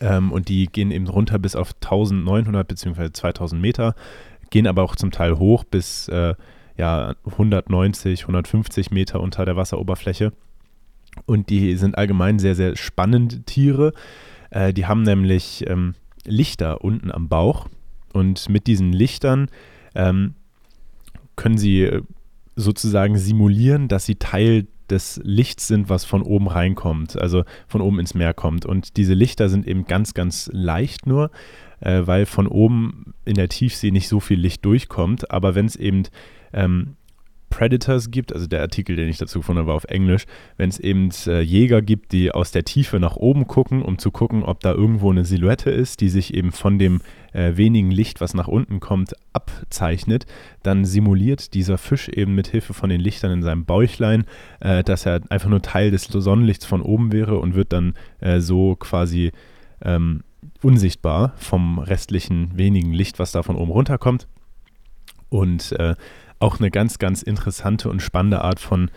Ähm, 0.00 0.32
und 0.32 0.48
die 0.48 0.66
gehen 0.66 0.90
eben 0.90 1.06
runter 1.06 1.38
bis 1.38 1.54
auf 1.54 1.72
1900 1.74 2.66
bzw. 2.66 3.12
2000 3.12 3.62
Meter, 3.62 3.94
gehen 4.50 4.66
aber 4.66 4.82
auch 4.82 4.96
zum 4.96 5.10
Teil 5.10 5.38
hoch 5.38 5.64
bis 5.64 6.08
äh, 6.08 6.34
ja, 6.76 7.14
190, 7.24 8.22
150 8.22 8.90
Meter 8.90 9.20
unter 9.20 9.44
der 9.44 9.56
Wasseroberfläche. 9.56 10.32
Und 11.26 11.50
die 11.50 11.76
sind 11.76 11.98
allgemein 11.98 12.38
sehr, 12.38 12.54
sehr 12.54 12.76
spannende 12.76 13.42
Tiere. 13.42 13.92
Äh, 14.50 14.72
die 14.72 14.86
haben 14.86 15.02
nämlich 15.02 15.64
ähm, 15.68 15.94
Lichter 16.24 16.82
unten 16.82 17.10
am 17.10 17.28
Bauch. 17.28 17.68
Und 18.12 18.48
mit 18.48 18.66
diesen 18.66 18.92
Lichtern 18.92 19.48
ähm, 19.94 20.34
können 21.36 21.58
sie 21.58 21.82
äh, 21.82 22.02
sozusagen 22.56 23.18
simulieren, 23.18 23.88
dass 23.88 24.06
sie 24.06 24.16
Teil 24.16 24.66
des 24.90 25.20
Lichts 25.22 25.68
sind, 25.68 25.88
was 25.88 26.04
von 26.04 26.22
oben 26.22 26.48
reinkommt, 26.48 27.16
also 27.16 27.44
von 27.68 27.80
oben 27.80 28.00
ins 28.00 28.14
Meer 28.14 28.34
kommt. 28.34 28.66
Und 28.66 28.96
diese 28.96 29.14
Lichter 29.14 29.48
sind 29.48 29.66
eben 29.66 29.84
ganz, 29.84 30.14
ganz 30.14 30.50
leicht 30.52 31.06
nur, 31.06 31.30
äh, 31.80 32.02
weil 32.04 32.26
von 32.26 32.46
oben 32.46 33.14
in 33.24 33.34
der 33.34 33.48
Tiefsee 33.48 33.90
nicht 33.90 34.08
so 34.08 34.20
viel 34.20 34.38
Licht 34.38 34.64
durchkommt. 34.64 35.30
Aber 35.30 35.54
wenn 35.54 35.66
es 35.66 35.76
eben 35.76 36.04
ähm, 36.52 36.96
Predators 37.50 38.12
gibt, 38.12 38.32
also 38.32 38.46
der 38.46 38.62
Artikel, 38.62 38.96
den 38.96 39.08
ich 39.08 39.18
dazu 39.18 39.40
gefunden 39.40 39.58
habe, 39.58 39.68
war 39.68 39.74
auf 39.74 39.84
Englisch, 39.84 40.24
wenn 40.56 40.70
es 40.70 40.78
eben 40.78 41.10
äh, 41.26 41.40
Jäger 41.40 41.82
gibt, 41.82 42.12
die 42.12 42.30
aus 42.30 42.52
der 42.52 42.64
Tiefe 42.64 43.00
nach 43.00 43.16
oben 43.16 43.46
gucken, 43.48 43.82
um 43.82 43.98
zu 43.98 44.12
gucken, 44.12 44.44
ob 44.44 44.60
da 44.60 44.72
irgendwo 44.72 45.10
eine 45.10 45.24
Silhouette 45.24 45.68
ist, 45.68 46.00
die 46.00 46.08
sich 46.08 46.32
eben 46.32 46.52
von 46.52 46.78
dem 46.78 47.00
äh, 47.32 47.56
wenigen 47.56 47.90
Licht, 47.90 48.20
was 48.20 48.34
nach 48.34 48.48
unten 48.48 48.78
kommt, 48.78 49.14
abzeichnet, 49.32 50.26
dann 50.62 50.84
simuliert 50.84 51.52
dieser 51.54 51.76
Fisch 51.76 52.08
eben 52.08 52.34
mit 52.36 52.46
Hilfe 52.46 52.72
von 52.72 52.88
den 52.88 53.00
Lichtern 53.00 53.32
in 53.32 53.42
seinem 53.42 53.64
Bäuchlein, 53.64 54.24
äh, 54.60 54.84
dass 54.84 55.04
er 55.04 55.20
einfach 55.28 55.50
nur 55.50 55.60
Teil 55.60 55.90
des 55.90 56.04
Sonnenlichts 56.04 56.64
von 56.64 56.80
oben 56.80 57.12
wäre 57.12 57.38
und 57.38 57.56
wird 57.56 57.72
dann 57.72 57.94
äh, 58.20 58.40
so 58.40 58.76
quasi 58.76 59.32
ähm, 59.82 60.22
unsichtbar 60.62 61.32
vom 61.36 61.78
restlichen 61.78 62.56
wenigen 62.56 62.92
Licht, 62.92 63.18
was 63.18 63.32
da 63.32 63.42
von 63.42 63.56
oben 63.56 63.70
runterkommt. 63.70 64.28
Und 65.28 65.72
äh, 65.72 65.94
auch 66.38 66.58
eine 66.58 66.70
ganz, 66.70 66.98
ganz 66.98 67.22
interessante 67.22 67.88
und 67.88 68.00
spannende 68.00 68.42
Art 68.42 68.60
von 68.60 68.90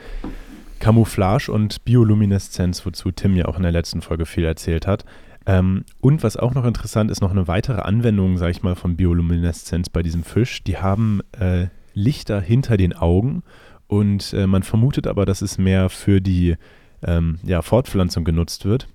Camouflage 0.79 1.49
und 1.49 1.85
Biolumineszenz, 1.85 2.85
wozu 2.85 3.11
Tim 3.11 3.35
ja 3.35 3.45
auch 3.45 3.57
in 3.57 3.63
der 3.63 3.71
letzten 3.71 4.01
Folge 4.01 4.25
viel 4.25 4.43
erzählt 4.43 4.87
hat. 4.87 5.05
Ähm, 5.45 5.83
und 5.99 6.23
was 6.23 6.37
auch 6.37 6.53
noch 6.53 6.65
interessant 6.65 7.11
ist, 7.11 7.21
noch 7.21 7.31
eine 7.31 7.47
weitere 7.47 7.81
Anwendung, 7.81 8.37
sage 8.37 8.51
ich 8.51 8.63
mal, 8.63 8.75
von 8.75 8.95
Biolumineszenz 8.95 9.89
bei 9.89 10.03
diesem 10.03 10.23
Fisch. 10.23 10.63
Die 10.63 10.77
haben 10.77 11.21
äh, 11.39 11.67
Lichter 11.93 12.41
hinter 12.41 12.77
den 12.77 12.93
Augen 12.93 13.43
und 13.87 14.33
äh, 14.33 14.47
man 14.47 14.63
vermutet 14.63 15.05
aber, 15.05 15.25
dass 15.25 15.41
es 15.41 15.57
mehr 15.57 15.89
für 15.89 16.21
die 16.21 16.55
ähm, 17.03 17.39
ja, 17.43 17.61
Fortpflanzung 17.61 18.23
genutzt 18.23 18.65
wird 18.65 18.87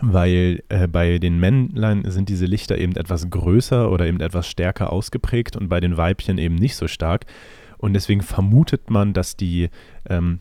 weil 0.00 0.62
äh, 0.68 0.86
bei 0.86 1.18
den 1.18 1.38
Männlein 1.38 2.08
sind 2.10 2.28
diese 2.28 2.46
Lichter 2.46 2.78
eben 2.78 2.96
etwas 2.96 3.28
größer 3.30 3.90
oder 3.90 4.06
eben 4.06 4.20
etwas 4.20 4.48
stärker 4.48 4.92
ausgeprägt 4.92 5.56
und 5.56 5.68
bei 5.68 5.80
den 5.80 5.96
Weibchen 5.96 6.38
eben 6.38 6.54
nicht 6.54 6.76
so 6.76 6.88
stark. 6.88 7.26
Und 7.78 7.92
deswegen 7.92 8.22
vermutet 8.22 8.90
man, 8.90 9.12
dass 9.12 9.36
die 9.36 9.68
ähm, 10.08 10.40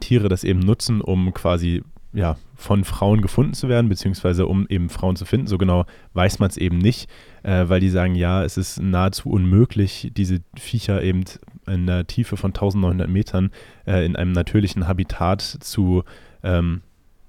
Tiere 0.00 0.28
das 0.28 0.44
eben 0.44 0.60
nutzen, 0.60 1.00
um 1.00 1.32
quasi 1.32 1.82
ja, 2.12 2.36
von 2.54 2.84
Frauen 2.84 3.20
gefunden 3.20 3.52
zu 3.52 3.68
werden, 3.68 3.90
beziehungsweise 3.90 4.46
um 4.46 4.66
eben 4.68 4.88
Frauen 4.88 5.16
zu 5.16 5.26
finden. 5.26 5.46
So 5.46 5.58
genau 5.58 5.84
weiß 6.14 6.38
man 6.38 6.48
es 6.48 6.56
eben 6.56 6.78
nicht, 6.78 7.10
äh, 7.42 7.68
weil 7.68 7.80
die 7.80 7.90
sagen, 7.90 8.14
ja, 8.14 8.42
es 8.42 8.56
ist 8.56 8.80
nahezu 8.80 9.28
unmöglich, 9.28 10.12
diese 10.16 10.40
Viecher 10.56 11.02
eben 11.02 11.24
in 11.66 11.88
einer 11.88 12.06
Tiefe 12.06 12.38
von 12.38 12.50
1900 12.50 13.08
Metern 13.10 13.50
äh, 13.86 14.06
in 14.06 14.16
einem 14.16 14.32
natürlichen 14.32 14.88
Habitat 14.88 15.42
zu 15.42 16.04
ähm, 16.42 16.80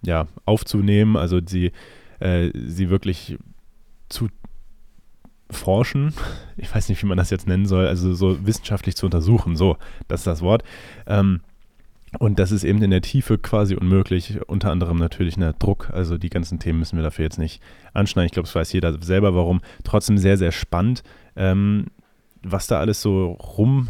ja, 0.02 0.28
aufzunehmen, 0.46 1.16
also 1.16 1.40
sie, 1.46 1.72
äh, 2.20 2.52
sie 2.54 2.90
wirklich 2.90 3.38
zu 4.10 4.30
forschen, 5.50 6.14
ich 6.58 6.74
weiß 6.74 6.90
nicht, 6.90 7.02
wie 7.02 7.08
man 7.08 7.18
das 7.18 7.30
jetzt 7.30 7.48
nennen 7.48 7.66
soll, 7.66 7.88
also 7.88 8.14
so 8.14 8.46
wissenschaftlich 8.46 8.96
zu 8.96 9.06
untersuchen, 9.06 9.56
so, 9.56 9.78
das 10.08 10.22
ist 10.22 10.28
das 10.28 10.42
Wort. 10.42 10.64
Ähm, 11.06 11.42
und 12.20 12.40
das 12.40 12.52
ist 12.52 12.64
eben 12.64 12.82
in 12.82 12.90
der 12.90 13.02
Tiefe 13.02 13.38
quasi 13.38 13.76
unmöglich, 13.76 14.40
unter 14.48 14.72
anderem 14.72 14.98
natürlich 14.98 15.36
der 15.36 15.54
Druck, 15.54 15.90
also 15.92 16.18
die 16.18 16.30
ganzen 16.30 16.58
Themen 16.58 16.80
müssen 16.80 16.96
wir 16.96 17.04
dafür 17.04 17.26
jetzt 17.26 17.38
nicht 17.38 17.62
anschneiden, 17.94 18.28
ich 18.28 18.32
glaube, 18.32 18.48
es 18.48 18.56
weiß 18.56 18.72
jeder 18.72 19.02
selber 19.02 19.36
warum, 19.36 19.62
trotzdem 19.84 20.18
sehr, 20.18 20.38
sehr 20.38 20.54
spannend, 20.54 21.04
ähm, 21.36 21.88
was 22.44 22.68
da 22.68 22.80
alles 22.80 23.02
so 23.02 23.32
rum 23.32 23.90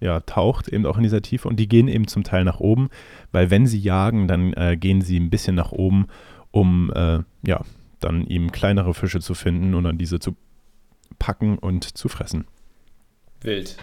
ja, 0.00 0.20
taucht, 0.20 0.68
eben 0.68 0.86
auch 0.86 0.96
in 0.96 1.02
dieser 1.02 1.22
Tiefe. 1.22 1.48
Und 1.48 1.56
die 1.56 1.68
gehen 1.68 1.88
eben 1.88 2.06
zum 2.06 2.22
Teil 2.22 2.44
nach 2.44 2.60
oben, 2.60 2.88
weil 3.36 3.50
wenn 3.50 3.66
sie 3.66 3.78
jagen, 3.78 4.28
dann 4.28 4.54
äh, 4.54 4.78
gehen 4.78 5.02
sie 5.02 5.20
ein 5.20 5.28
bisschen 5.28 5.56
nach 5.56 5.70
oben, 5.70 6.06
um 6.52 6.90
äh, 6.94 7.18
ja, 7.46 7.60
dann 8.00 8.26
eben 8.26 8.50
kleinere 8.50 8.94
Fische 8.94 9.20
zu 9.20 9.34
finden 9.34 9.74
und 9.74 9.84
dann 9.84 9.98
diese 9.98 10.18
zu 10.20 10.36
packen 11.18 11.58
und 11.58 11.98
zu 11.98 12.08
fressen. 12.08 12.46
Wild. 13.42 13.76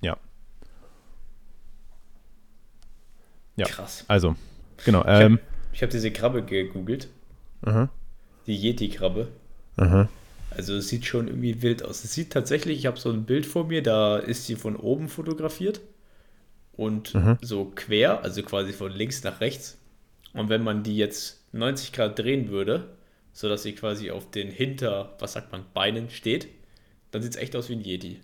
Ja. 0.00 0.16
Ja. 3.56 3.66
Krass. 3.66 4.04
Also, 4.06 4.36
genau. 4.84 5.04
Ähm, 5.06 5.40
ich 5.72 5.82
habe 5.82 5.86
hab 5.86 5.90
diese 5.90 6.12
Krabbe 6.12 6.44
gegoogelt. 6.44 7.08
Aha. 7.62 7.88
Die 8.46 8.54
Yeti-Krabbe. 8.54 9.26
Aha. 9.76 10.08
Also 10.52 10.76
es 10.76 10.86
sieht 10.86 11.04
schon 11.04 11.26
irgendwie 11.26 11.62
wild 11.62 11.84
aus. 11.84 12.04
Es 12.04 12.14
sieht 12.14 12.30
tatsächlich, 12.30 12.78
ich 12.78 12.86
habe 12.86 12.96
so 12.96 13.10
ein 13.10 13.24
Bild 13.24 13.44
vor 13.44 13.66
mir, 13.66 13.82
da 13.82 14.18
ist 14.18 14.46
sie 14.46 14.54
von 14.54 14.76
oben 14.76 15.08
fotografiert 15.08 15.80
und 16.78 17.14
mhm. 17.14 17.36
so 17.42 17.70
quer, 17.74 18.22
also 18.22 18.42
quasi 18.42 18.72
von 18.72 18.92
links 18.92 19.22
nach 19.24 19.42
rechts. 19.42 19.76
Und 20.32 20.48
wenn 20.48 20.62
man 20.62 20.84
die 20.84 20.96
jetzt 20.96 21.44
90 21.52 21.92
Grad 21.92 22.18
drehen 22.18 22.48
würde, 22.48 22.96
sodass 23.32 23.64
sie 23.64 23.74
quasi 23.74 24.10
auf 24.10 24.30
den 24.30 24.50
Hinter, 24.50 25.16
was 25.18 25.32
sagt 25.32 25.50
man, 25.52 25.64
Beinen 25.74 26.08
steht, 26.08 26.48
dann 27.10 27.20
sieht 27.20 27.32
es 27.32 27.36
echt 27.36 27.56
aus 27.56 27.68
wie 27.68 27.74
ein 27.74 27.80
Yeti. 27.80 28.20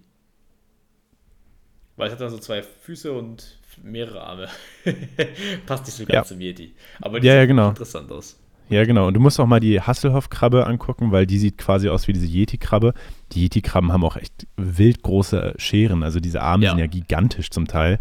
Weil 1.96 2.06
es 2.06 2.12
hat 2.12 2.20
dann 2.20 2.30
so 2.30 2.38
zwei 2.38 2.62
Füße 2.62 3.12
und 3.12 3.58
mehrere 3.82 4.22
Arme. 4.22 4.48
Passt 5.66 5.86
nicht 5.86 5.96
so 5.96 6.04
ganz 6.04 6.14
ja. 6.14 6.24
zum 6.24 6.40
Yeti. 6.40 6.74
Aber 7.00 7.18
die 7.18 7.26
ja, 7.26 7.34
ja, 7.34 7.46
genau. 7.46 7.70
interessant 7.70 8.10
aus. 8.12 8.38
Ja, 8.68 8.84
genau. 8.84 9.08
Und 9.08 9.14
du 9.14 9.20
musst 9.20 9.38
auch 9.40 9.46
mal 9.46 9.60
die 9.60 9.80
Hasselhoff-Krabbe 9.80 10.66
angucken, 10.66 11.10
weil 11.10 11.26
die 11.26 11.38
sieht 11.38 11.58
quasi 11.58 11.88
aus 11.88 12.06
wie 12.06 12.12
diese 12.12 12.26
Yeti-Krabbe. 12.26 12.94
Die 13.32 13.42
Yeti-Krabben 13.42 13.92
haben 13.92 14.04
auch 14.04 14.16
echt 14.16 14.46
wild 14.56 15.02
große 15.02 15.54
Scheren. 15.58 16.02
Also 16.04 16.20
diese 16.20 16.40
Arme 16.40 16.64
ja. 16.64 16.70
sind 16.70 16.78
ja 16.78 16.86
gigantisch 16.86 17.50
zum 17.50 17.66
Teil. 17.66 17.98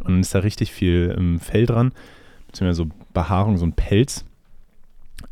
Und 0.00 0.12
dann 0.12 0.20
ist 0.20 0.34
da 0.34 0.40
richtig 0.40 0.72
viel 0.72 1.14
ähm, 1.16 1.40
Fell 1.40 1.66
dran, 1.66 1.92
beziehungsweise 2.46 2.84
so 2.84 2.88
Behaarung, 3.12 3.58
so 3.58 3.66
ein 3.66 3.72
Pelz. 3.72 4.24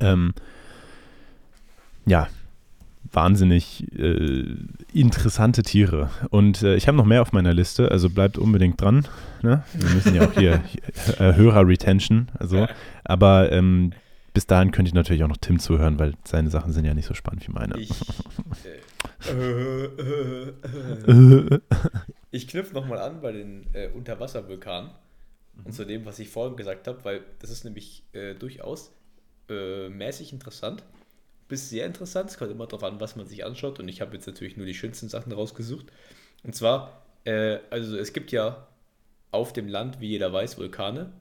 Ähm, 0.01 0.35
ja, 2.07 2.29
wahnsinnig 3.13 3.87
äh, 3.99 4.45
interessante 4.93 5.63
Tiere. 5.63 6.11
Und 6.31 6.63
äh, 6.63 6.77
ich 6.77 6.89
habe 6.89 6.97
noch 6.97 7.05
mehr 7.05 7.23
auf 7.23 7.33
meiner 7.33 7.55
Liste, 7.55 7.91
also 7.91 8.11
bleibt 8.11 8.39
unbedingt 8.39 8.81
dran. 8.81 9.07
Ne? 9.43 9.63
Wir 9.75 9.91
müssen 9.91 10.15
ja 10.15 10.27
auch 10.27 10.33
hier 10.33 10.63
äh, 11.19 11.35
Hörer-Retention. 11.35 12.29
Also. 12.39 12.67
Aber 13.05 13.53
ähm, 13.53 13.93
bis 14.35 14.47
dahin 14.47 14.71
könnte 14.71 14.89
ich 14.89 14.95
natürlich 14.95 15.25
auch 15.25 15.29
noch 15.29 15.39
Tim 15.39 15.59
zuhören, 15.59 15.99
weil 15.99 16.15
seine 16.25 16.51
Sachen 16.51 16.73
sind 16.73 16.85
ja 16.85 16.95
nicht 16.95 17.07
so 17.07 17.15
spannend 17.15 17.47
wie 17.49 17.53
meine. 17.53 17.77
Ich, 17.79 17.91
äh, 19.29 19.85
äh, 21.11 21.61
ich 22.31 22.49
knüpfe 22.49 22.75
nochmal 22.75 22.99
an 22.99 23.21
bei 23.21 23.33
den 23.33 23.67
äh, 23.73 23.89
Unterwasservulkanen 23.89 24.91
mhm. 25.55 25.67
und 25.67 25.73
zu 25.73 25.85
dem, 25.85 26.05
was 26.05 26.19
ich 26.19 26.29
vorhin 26.29 26.57
gesagt 26.57 26.87
habe, 26.87 27.05
weil 27.05 27.25
das 27.39 27.51
ist 27.51 27.65
nämlich 27.65 28.05
äh, 28.13 28.35
durchaus 28.35 28.93
äh, 29.49 29.89
mäßig 29.89 30.33
interessant 30.33 30.85
bis 31.49 31.71
sehr 31.71 31.87
interessant. 31.87 32.29
Es 32.29 32.37
kommt 32.37 32.51
immer 32.51 32.67
darauf 32.67 32.85
an, 32.85 33.01
was 33.01 33.17
man 33.17 33.27
sich 33.27 33.45
anschaut 33.47 33.81
und 33.81 33.89
ich 33.89 34.03
habe 34.03 34.15
jetzt 34.15 34.27
natürlich 34.27 34.59
nur 34.59 34.67
die 34.67 34.75
schönsten 34.75 35.09
Sachen 35.09 35.33
rausgesucht. 35.33 35.87
Und 36.45 36.55
zwar, 36.55 37.03
äh, 37.25 37.59
also 37.71 37.97
es 37.97 38.13
gibt 38.13 38.33
ja 38.33 38.69
auf 39.31 39.55
dem 39.55 39.67
Land, 39.67 40.01
wie 40.01 40.09
jeder 40.09 40.33
weiß, 40.33 40.59
Vulkane. 40.59 41.13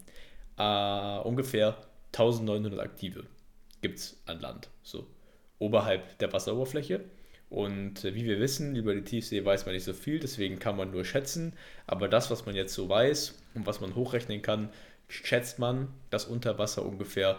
ungefähr 0.58 1.78
1900 2.14 2.80
aktive 2.80 3.24
gibt 3.82 4.00
es 4.00 4.22
an 4.26 4.40
Land, 4.40 4.70
so 4.82 5.08
oberhalb 5.60 6.18
der 6.20 6.32
Wasseroberfläche. 6.34 7.04
Und 7.50 8.04
äh, 8.04 8.14
wie 8.14 8.26
wir 8.26 8.40
wissen, 8.40 8.76
über 8.76 8.94
die 8.94 9.04
Tiefsee 9.04 9.44
weiß 9.44 9.66
man 9.66 9.74
nicht 9.74 9.86
so 9.86 9.94
viel, 9.94 10.20
deswegen 10.20 10.60
kann 10.60 10.76
man 10.76 10.92
nur 10.92 11.06
schätzen. 11.06 11.54
Aber 11.86 12.08
das, 12.08 12.30
was 12.30 12.46
man 12.46 12.56
jetzt 12.56 12.74
so 12.74 12.90
weiß 12.90 13.36
und 13.56 13.66
was 13.66 13.80
man 13.80 13.96
hochrechnen 13.96 14.42
kann, 14.42 14.70
schätzt 15.08 15.58
man, 15.60 15.88
dass 16.10 16.26
unter 16.26 16.58
Wasser 16.58 16.86
ungefähr 16.86 17.38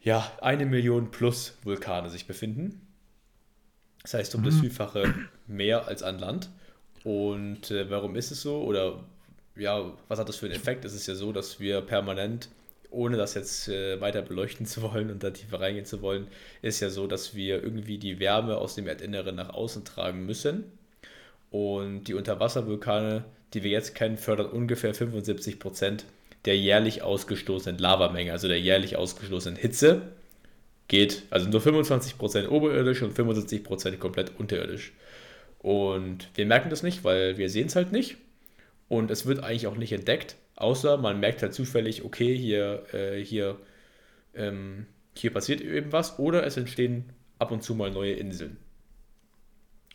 ja, 0.00 0.30
eine 0.40 0.66
Million 0.66 1.10
plus 1.10 1.56
Vulkane 1.64 2.10
sich 2.10 2.26
befinden. 2.26 2.80
Das 4.02 4.14
heißt, 4.14 4.34
um 4.34 4.44
das 4.44 4.54
mhm. 4.54 4.60
Vielfache 4.60 5.14
mehr 5.46 5.88
als 5.88 6.02
an 6.02 6.18
Land. 6.18 6.50
Und 7.02 7.70
äh, 7.70 7.90
warum 7.90 8.14
ist 8.14 8.30
es 8.30 8.42
so? 8.42 8.62
Oder 8.62 9.02
ja, 9.56 9.92
was 10.08 10.18
hat 10.18 10.28
das 10.28 10.36
für 10.36 10.46
einen 10.46 10.54
Effekt? 10.54 10.84
Es 10.84 10.94
ist 10.94 11.06
ja 11.06 11.14
so, 11.14 11.32
dass 11.32 11.58
wir 11.58 11.80
permanent, 11.80 12.50
ohne 12.90 13.16
das 13.16 13.34
jetzt 13.34 13.68
äh, 13.68 14.00
weiter 14.00 14.22
beleuchten 14.22 14.66
zu 14.66 14.82
wollen 14.82 15.10
und 15.10 15.22
da 15.22 15.30
tiefer 15.30 15.60
reingehen 15.60 15.86
zu 15.86 16.02
wollen, 16.02 16.26
ist 16.62 16.80
ja 16.80 16.90
so, 16.90 17.06
dass 17.06 17.34
wir 17.34 17.62
irgendwie 17.62 17.98
die 17.98 18.20
Wärme 18.20 18.56
aus 18.56 18.74
dem 18.74 18.86
Erdinneren 18.86 19.36
nach 19.36 19.50
außen 19.50 19.84
tragen 19.84 20.26
müssen. 20.26 20.64
Und 21.50 22.04
die 22.04 22.14
Unterwasservulkane, 22.14 23.24
die 23.54 23.62
wir 23.62 23.70
jetzt 23.70 23.94
kennen, 23.94 24.16
fördern 24.16 24.46
ungefähr 24.46 24.94
75 24.94 25.58
Prozent 25.58 26.04
der 26.44 26.56
jährlich 26.56 27.02
ausgestoßenen 27.02 27.78
Lavamenge, 27.78 28.32
also 28.32 28.48
der 28.48 28.60
jährlich 28.60 28.96
ausgestoßenen 28.96 29.58
Hitze, 29.58 30.02
geht, 30.88 31.22
also 31.30 31.48
nur 31.48 31.60
25% 31.60 32.48
oberirdisch 32.48 33.02
und 33.02 33.16
75% 33.16 33.96
komplett 33.96 34.38
unterirdisch. 34.38 34.92
Und 35.58 36.28
wir 36.34 36.46
merken 36.46 36.70
das 36.70 36.82
nicht, 36.82 37.02
weil 37.02 37.38
wir 37.38 37.50
sehen 37.50 37.66
es 37.66 37.76
halt 37.76 37.90
nicht. 37.90 38.18
Und 38.88 39.10
es 39.10 39.26
wird 39.26 39.42
eigentlich 39.42 39.66
auch 39.66 39.76
nicht 39.76 39.92
entdeckt, 39.92 40.36
außer 40.56 40.96
man 40.96 41.20
merkt 41.20 41.42
halt 41.42 41.54
zufällig, 41.54 42.04
okay, 42.04 42.36
hier, 42.36 42.82
äh, 42.92 43.22
hier, 43.22 43.58
ähm, 44.34 44.86
hier 45.14 45.32
passiert 45.32 45.60
eben 45.60 45.92
was, 45.92 46.18
oder 46.18 46.44
es 46.44 46.56
entstehen 46.56 47.12
ab 47.38 47.50
und 47.52 47.62
zu 47.62 47.74
mal 47.74 47.90
neue 47.90 48.14
Inseln. 48.14 48.56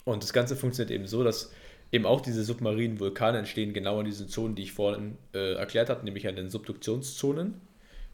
Und 0.04 0.24
das 0.24 0.34
Ganze 0.34 0.56
funktioniert 0.56 0.92
eben 0.92 1.08
so, 1.08 1.24
dass 1.24 1.52
eben 1.92 2.06
auch 2.06 2.22
diese 2.22 2.44
submarinen 2.44 3.00
Vulkane 3.00 3.40
entstehen 3.40 3.74
genau 3.74 4.00
in 4.00 4.06
diesen 4.06 4.30
Zonen, 4.30 4.56
die 4.56 4.64
ich 4.64 4.72
vorhin 4.72 5.18
äh, 5.34 5.54
erklärt 5.54 5.90
habe, 5.90 6.06
nämlich 6.06 6.28
an 6.28 6.36
den 6.36 6.50
Subduktionszonen, 6.50 7.60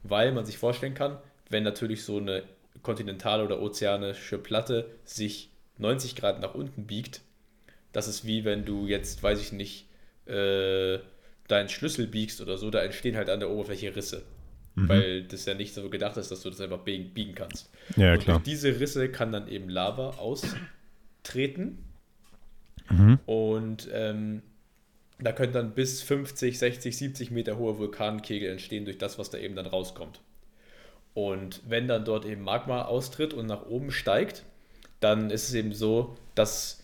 weil 0.04 0.32
man 0.32 0.46
sich 0.46 0.58
vorstellen 0.58 0.94
kann, 0.94 1.18
wenn 1.50 1.64
natürlich 1.64 2.04
so 2.04 2.18
eine 2.18 2.44
kontinentale 2.82 3.44
oder 3.44 3.62
ozeanische 3.62 4.38
Platte 4.38 4.90
sich 5.06 5.50
90 5.78 6.16
Grad 6.16 6.42
nach 6.42 6.56
unten 6.56 6.88
biegt, 6.88 7.22
das 7.92 8.08
ist 8.08 8.26
wie 8.26 8.46
wenn 8.46 8.66
du 8.66 8.88
jetzt, 8.88 9.24
weiß 9.24 9.40
ich 9.40 9.52
nicht, 9.52 9.88
äh, 10.28 11.00
deinen 11.48 11.70
Schlüssel 11.70 12.08
biegst 12.08 12.42
oder 12.42 12.58
so, 12.58 12.70
da 12.70 12.80
entstehen 12.80 13.16
halt 13.16 13.30
an 13.30 13.40
der 13.40 13.50
Oberfläche 13.50 13.96
Risse. 13.96 14.24
Mhm. 14.76 14.90
Weil 14.90 15.24
das 15.24 15.46
ja 15.46 15.54
nicht 15.54 15.74
so 15.74 15.90
gedacht 15.90 16.18
ist, 16.18 16.30
dass 16.30 16.42
du 16.42 16.50
das 16.50 16.62
einfach 16.62 16.80
biegen 16.80 17.36
kannst. 17.36 17.70
Ja, 17.96 18.14
Und 18.14 18.20
klar. 18.20 18.38
durch 18.38 18.46
diese 18.46 18.80
Risse 18.80 19.10
kann 19.10 19.32
dann 19.32 19.48
eben 19.48 19.70
Lava 19.70 20.12
austreten 20.18 21.80
Mhm. 22.90 23.20
Und 23.26 23.90
ähm, 23.92 24.42
da 25.20 25.32
können 25.32 25.54
dann 25.54 25.74
bis 25.74 26.02
50, 26.02 26.60
60, 26.60 26.98
70 26.98 27.32
Meter 27.32 27.58
hohe 27.58 27.78
Vulkankegel 27.78 28.50
entstehen 28.50 28.86
durch 28.86 28.98
das, 28.98 29.18
was 29.18 29.30
da 29.30 29.38
eben 29.38 29.56
dann 29.56 29.66
rauskommt. 29.66 30.22
Und 31.14 31.62
wenn 31.68 31.88
dann 31.88 32.06
dort 32.06 32.26
eben 32.26 32.42
Magma 32.42 32.84
austritt 32.84 33.34
und 33.34 33.48
nach 33.48 33.66
oben 33.66 33.92
steigt, 33.92 34.44
dann 35.00 35.32
ist 35.32 35.48
es 35.50 35.54
eben 35.56 35.74
so, 35.74 36.16
dass 36.36 36.84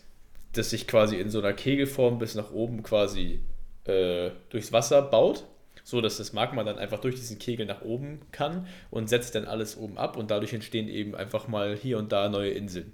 das 0.52 0.70
sich 0.70 0.86
quasi 0.86 1.16
in 1.16 1.30
so 1.30 1.38
einer 1.38 1.52
Kegelform 1.52 2.18
bis 2.18 2.34
nach 2.34 2.50
oben 2.52 2.82
quasi 2.82 3.40
äh, 3.84 4.30
durchs 4.50 4.72
Wasser 4.72 5.02
baut, 5.02 5.44
so 5.82 6.00
dass 6.00 6.16
das 6.16 6.32
Magma 6.32 6.64
dann 6.64 6.78
einfach 6.78 7.00
durch 7.00 7.14
diesen 7.16 7.38
Kegel 7.38 7.66
nach 7.66 7.82
oben 7.82 8.20
kann 8.32 8.66
und 8.90 9.08
setzt 9.08 9.34
dann 9.34 9.44
alles 9.44 9.76
oben 9.76 9.98
ab 9.98 10.16
und 10.16 10.30
dadurch 10.30 10.52
entstehen 10.52 10.88
eben 10.88 11.14
einfach 11.14 11.48
mal 11.48 11.76
hier 11.76 11.98
und 11.98 12.12
da 12.12 12.28
neue 12.28 12.50
Inseln. 12.50 12.92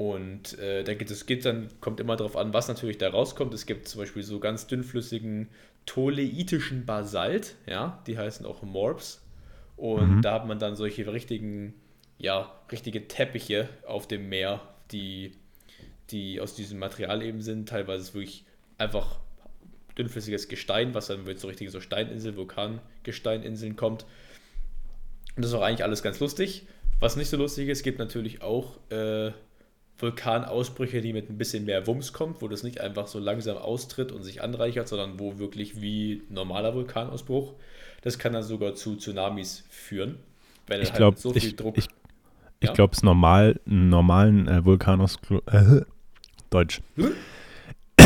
Und 0.00 0.58
äh, 0.58 0.82
da 0.82 0.94
geht 0.94 1.10
es 1.10 1.26
geht 1.26 1.44
dann, 1.44 1.68
kommt 1.80 2.00
immer 2.00 2.16
darauf 2.16 2.34
an, 2.34 2.54
was 2.54 2.68
natürlich 2.68 2.96
da 2.96 3.10
rauskommt. 3.10 3.52
Es 3.52 3.66
gibt 3.66 3.86
zum 3.86 4.00
Beispiel 4.00 4.22
so 4.22 4.40
ganz 4.40 4.66
dünnflüssigen 4.66 5.50
toleitischen 5.84 6.86
Basalt, 6.86 7.56
ja, 7.66 8.02
die 8.06 8.16
heißen 8.16 8.46
auch 8.46 8.62
Morbs. 8.62 9.22
Und 9.76 10.16
mhm. 10.16 10.22
da 10.22 10.32
hat 10.32 10.46
man 10.46 10.58
dann 10.58 10.74
solche 10.74 11.12
richtigen, 11.12 11.74
ja, 12.16 12.50
richtige 12.72 13.08
Teppiche 13.08 13.68
auf 13.86 14.08
dem 14.08 14.30
Meer, 14.30 14.62
die, 14.90 15.32
die 16.10 16.40
aus 16.40 16.54
diesem 16.54 16.78
Material 16.78 17.22
eben 17.22 17.42
sind. 17.42 17.68
Teilweise 17.68 18.14
wirklich 18.14 18.46
einfach 18.80 19.18
dünnflüssiges 19.98 20.48
Gestein, 20.48 20.94
was 20.94 21.08
dann 21.08 21.24
mit 21.24 21.38
so 21.38 21.48
richtige 21.48 21.70
so 21.70 21.80
Steininseln, 21.80 22.36
Vulkangesteininseln 22.36 23.76
kommt. 23.76 24.04
Und 25.36 25.44
das 25.44 25.52
ist 25.52 25.54
auch 25.56 25.62
eigentlich 25.62 25.84
alles 25.84 26.02
ganz 26.02 26.20
lustig. 26.20 26.66
Was 26.98 27.16
nicht 27.16 27.28
so 27.28 27.36
lustig 27.36 27.68
ist, 27.68 27.82
gibt 27.82 27.98
natürlich 27.98 28.42
auch 28.42 28.78
äh, 28.90 29.32
Vulkanausbrüche, 29.98 31.00
die 31.00 31.12
mit 31.12 31.30
ein 31.30 31.38
bisschen 31.38 31.64
mehr 31.64 31.86
Wumms 31.86 32.12
kommt, 32.12 32.42
wo 32.42 32.48
das 32.48 32.62
nicht 32.62 32.80
einfach 32.80 33.06
so 33.06 33.18
langsam 33.18 33.56
austritt 33.56 34.12
und 34.12 34.22
sich 34.22 34.42
anreichert, 34.42 34.88
sondern 34.88 35.18
wo 35.18 35.38
wirklich 35.38 35.80
wie 35.80 36.22
normaler 36.28 36.74
Vulkanausbruch. 36.74 37.54
Das 38.02 38.18
kann 38.18 38.32
dann 38.32 38.42
sogar 38.42 38.74
zu 38.74 38.96
Tsunamis 38.96 39.64
führen, 39.68 40.18
wenn 40.66 40.80
ich 40.80 40.88
halt 40.88 40.96
glaub, 40.96 41.18
so 41.18 41.32
viel 41.32 41.44
ich, 41.44 41.56
Druck. 41.56 41.76
Ich, 41.76 41.88
ich 42.60 42.68
ja? 42.68 42.74
glaube, 42.74 42.94
es 42.94 43.02
normal, 43.02 43.60
einen 43.66 43.88
normalen 43.88 44.48
äh, 44.48 44.64
Vulkanausbruch. 44.64 45.42
Äh, 45.52 45.82
Deutsch. 46.50 46.80
Hm? 46.96 47.12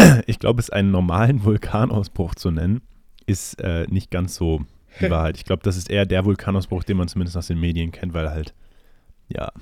Ich 0.26 0.38
glaube, 0.38 0.60
es 0.60 0.70
einen 0.70 0.90
normalen 0.90 1.44
Vulkanausbruch 1.44 2.34
zu 2.34 2.50
nennen, 2.50 2.82
ist 3.26 3.60
äh, 3.60 3.86
nicht 3.88 4.10
ganz 4.10 4.34
so 4.36 4.64
die 5.00 5.10
Wahrheit. 5.10 5.36
Ich 5.36 5.44
glaube, 5.44 5.62
das 5.62 5.76
ist 5.76 5.90
eher 5.90 6.06
der 6.06 6.24
Vulkanausbruch, 6.24 6.84
den 6.84 6.96
man 6.96 7.08
zumindest 7.08 7.36
aus 7.36 7.46
den 7.46 7.60
Medien 7.60 7.92
kennt, 7.92 8.14
weil 8.14 8.26
er 8.26 8.30
halt, 8.32 8.54
ja, 9.28 9.52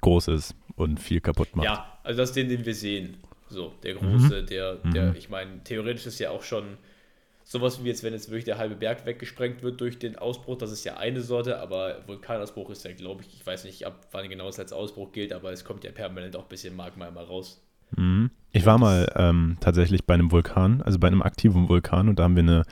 groß 0.00 0.28
ist 0.28 0.54
und 0.76 1.00
viel 1.00 1.20
kaputt 1.20 1.54
macht. 1.56 1.64
Ja, 1.64 1.98
also 2.02 2.18
das 2.18 2.30
ist 2.30 2.36
den, 2.36 2.48
den 2.48 2.64
wir 2.64 2.74
sehen. 2.74 3.16
So, 3.48 3.72
der 3.82 3.94
große, 3.94 4.42
mhm. 4.42 4.46
der, 4.46 4.74
der, 4.76 5.10
mhm. 5.10 5.16
ich 5.16 5.28
meine, 5.28 5.62
theoretisch 5.62 6.06
ist 6.06 6.18
ja 6.18 6.30
auch 6.30 6.42
schon 6.42 6.78
sowas 7.44 7.82
wie 7.82 7.88
jetzt, 7.88 8.02
wenn 8.02 8.12
jetzt 8.12 8.28
wirklich 8.28 8.44
der 8.44 8.58
halbe 8.58 8.74
Berg 8.74 9.06
weggesprengt 9.06 9.62
wird 9.62 9.80
durch 9.80 10.00
den 10.00 10.16
Ausbruch, 10.16 10.58
das 10.58 10.72
ist 10.72 10.84
ja 10.84 10.96
eine 10.96 11.20
Sorte, 11.20 11.60
aber 11.60 12.02
Vulkanausbruch 12.08 12.70
ist 12.70 12.84
ja, 12.84 12.92
glaube 12.92 13.22
ich, 13.22 13.34
ich 13.34 13.46
weiß 13.46 13.64
nicht, 13.64 13.86
ab 13.86 14.08
wann 14.10 14.28
genau 14.28 14.48
es 14.48 14.58
als 14.58 14.72
Ausbruch 14.72 15.12
gilt, 15.12 15.32
aber 15.32 15.52
es 15.52 15.64
kommt 15.64 15.84
ja 15.84 15.92
permanent 15.92 16.34
auch 16.34 16.42
ein 16.42 16.48
bisschen 16.48 16.74
Magma 16.74 17.06
immer 17.06 17.22
raus. 17.22 17.62
Mhm. 17.94 18.30
Ich 18.52 18.64
war 18.64 18.78
mal 18.78 19.12
ähm, 19.16 19.58
tatsächlich 19.60 20.06
bei 20.06 20.14
einem 20.14 20.32
Vulkan, 20.32 20.80
also 20.82 20.98
bei 20.98 21.08
einem 21.08 21.22
aktiven 21.22 21.68
Vulkan 21.68 22.08
und 22.08 22.18
da 22.18 22.24
haben 22.24 22.36
wir 22.36 22.42
eine 22.42 22.62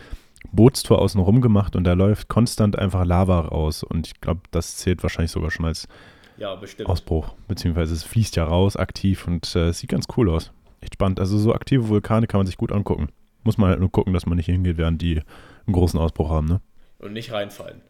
Bootstour 0.52 0.98
außenrum 0.98 1.40
gemacht 1.40 1.76
und 1.76 1.84
da 1.84 1.92
läuft 1.92 2.28
konstant 2.28 2.78
einfach 2.78 3.04
Lava 3.04 3.40
raus 3.40 3.82
und 3.82 4.06
ich 4.06 4.20
glaube, 4.20 4.42
das 4.50 4.76
zählt 4.76 5.02
wahrscheinlich 5.02 5.30
sogar 5.30 5.50
schon 5.50 5.66
als 5.66 5.88
ja, 6.36 6.54
bestimmt. 6.54 6.88
Ausbruch, 6.88 7.34
beziehungsweise 7.48 7.94
es 7.94 8.02
fließt 8.02 8.36
ja 8.36 8.44
raus 8.44 8.76
aktiv 8.76 9.26
und 9.26 9.54
äh, 9.56 9.72
sieht 9.72 9.90
ganz 9.90 10.06
cool 10.16 10.30
aus. 10.30 10.52
Echt 10.80 10.94
spannend. 10.94 11.20
Also 11.20 11.38
so 11.38 11.54
aktive 11.54 11.88
Vulkane 11.88 12.26
kann 12.26 12.38
man 12.38 12.46
sich 12.46 12.56
gut 12.56 12.72
angucken. 12.72 13.08
Muss 13.42 13.58
man 13.58 13.70
halt 13.70 13.80
nur 13.80 13.90
gucken, 13.90 14.12
dass 14.12 14.26
man 14.26 14.36
nicht 14.36 14.46
hingeht, 14.46 14.78
während 14.78 15.02
die 15.02 15.20
einen 15.66 15.74
großen 15.74 15.98
Ausbruch 15.98 16.30
haben, 16.30 16.46
ne? 16.46 16.60
Und 16.98 17.12
nicht 17.12 17.32
reinfallen. 17.32 17.82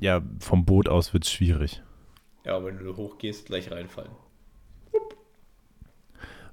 Ja, 0.00 0.20
vom 0.40 0.64
Boot 0.64 0.88
aus 0.88 1.12
wird 1.12 1.24
es 1.24 1.32
schwierig. 1.32 1.82
Ja, 2.44 2.64
wenn 2.64 2.78
du 2.78 2.96
hochgehst, 2.96 3.46
gleich 3.46 3.70
reinfallen. 3.70 4.10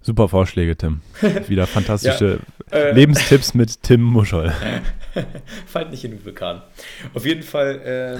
Super 0.01 0.29
Vorschläge, 0.29 0.77
Tim. 0.77 1.01
Wieder 1.47 1.67
fantastische 1.67 2.39
ja, 2.71 2.77
äh, 2.77 2.91
Lebenstipps 2.93 3.53
mit 3.53 3.83
Tim 3.83 4.01
Muschel. 4.01 4.53
Fallt 5.65 5.91
nicht 5.91 6.03
in 6.05 6.11
den 6.11 6.25
Vulkan. 6.25 6.61
Auf 7.13 7.25
jeden 7.25 7.43
Fall 7.43 8.19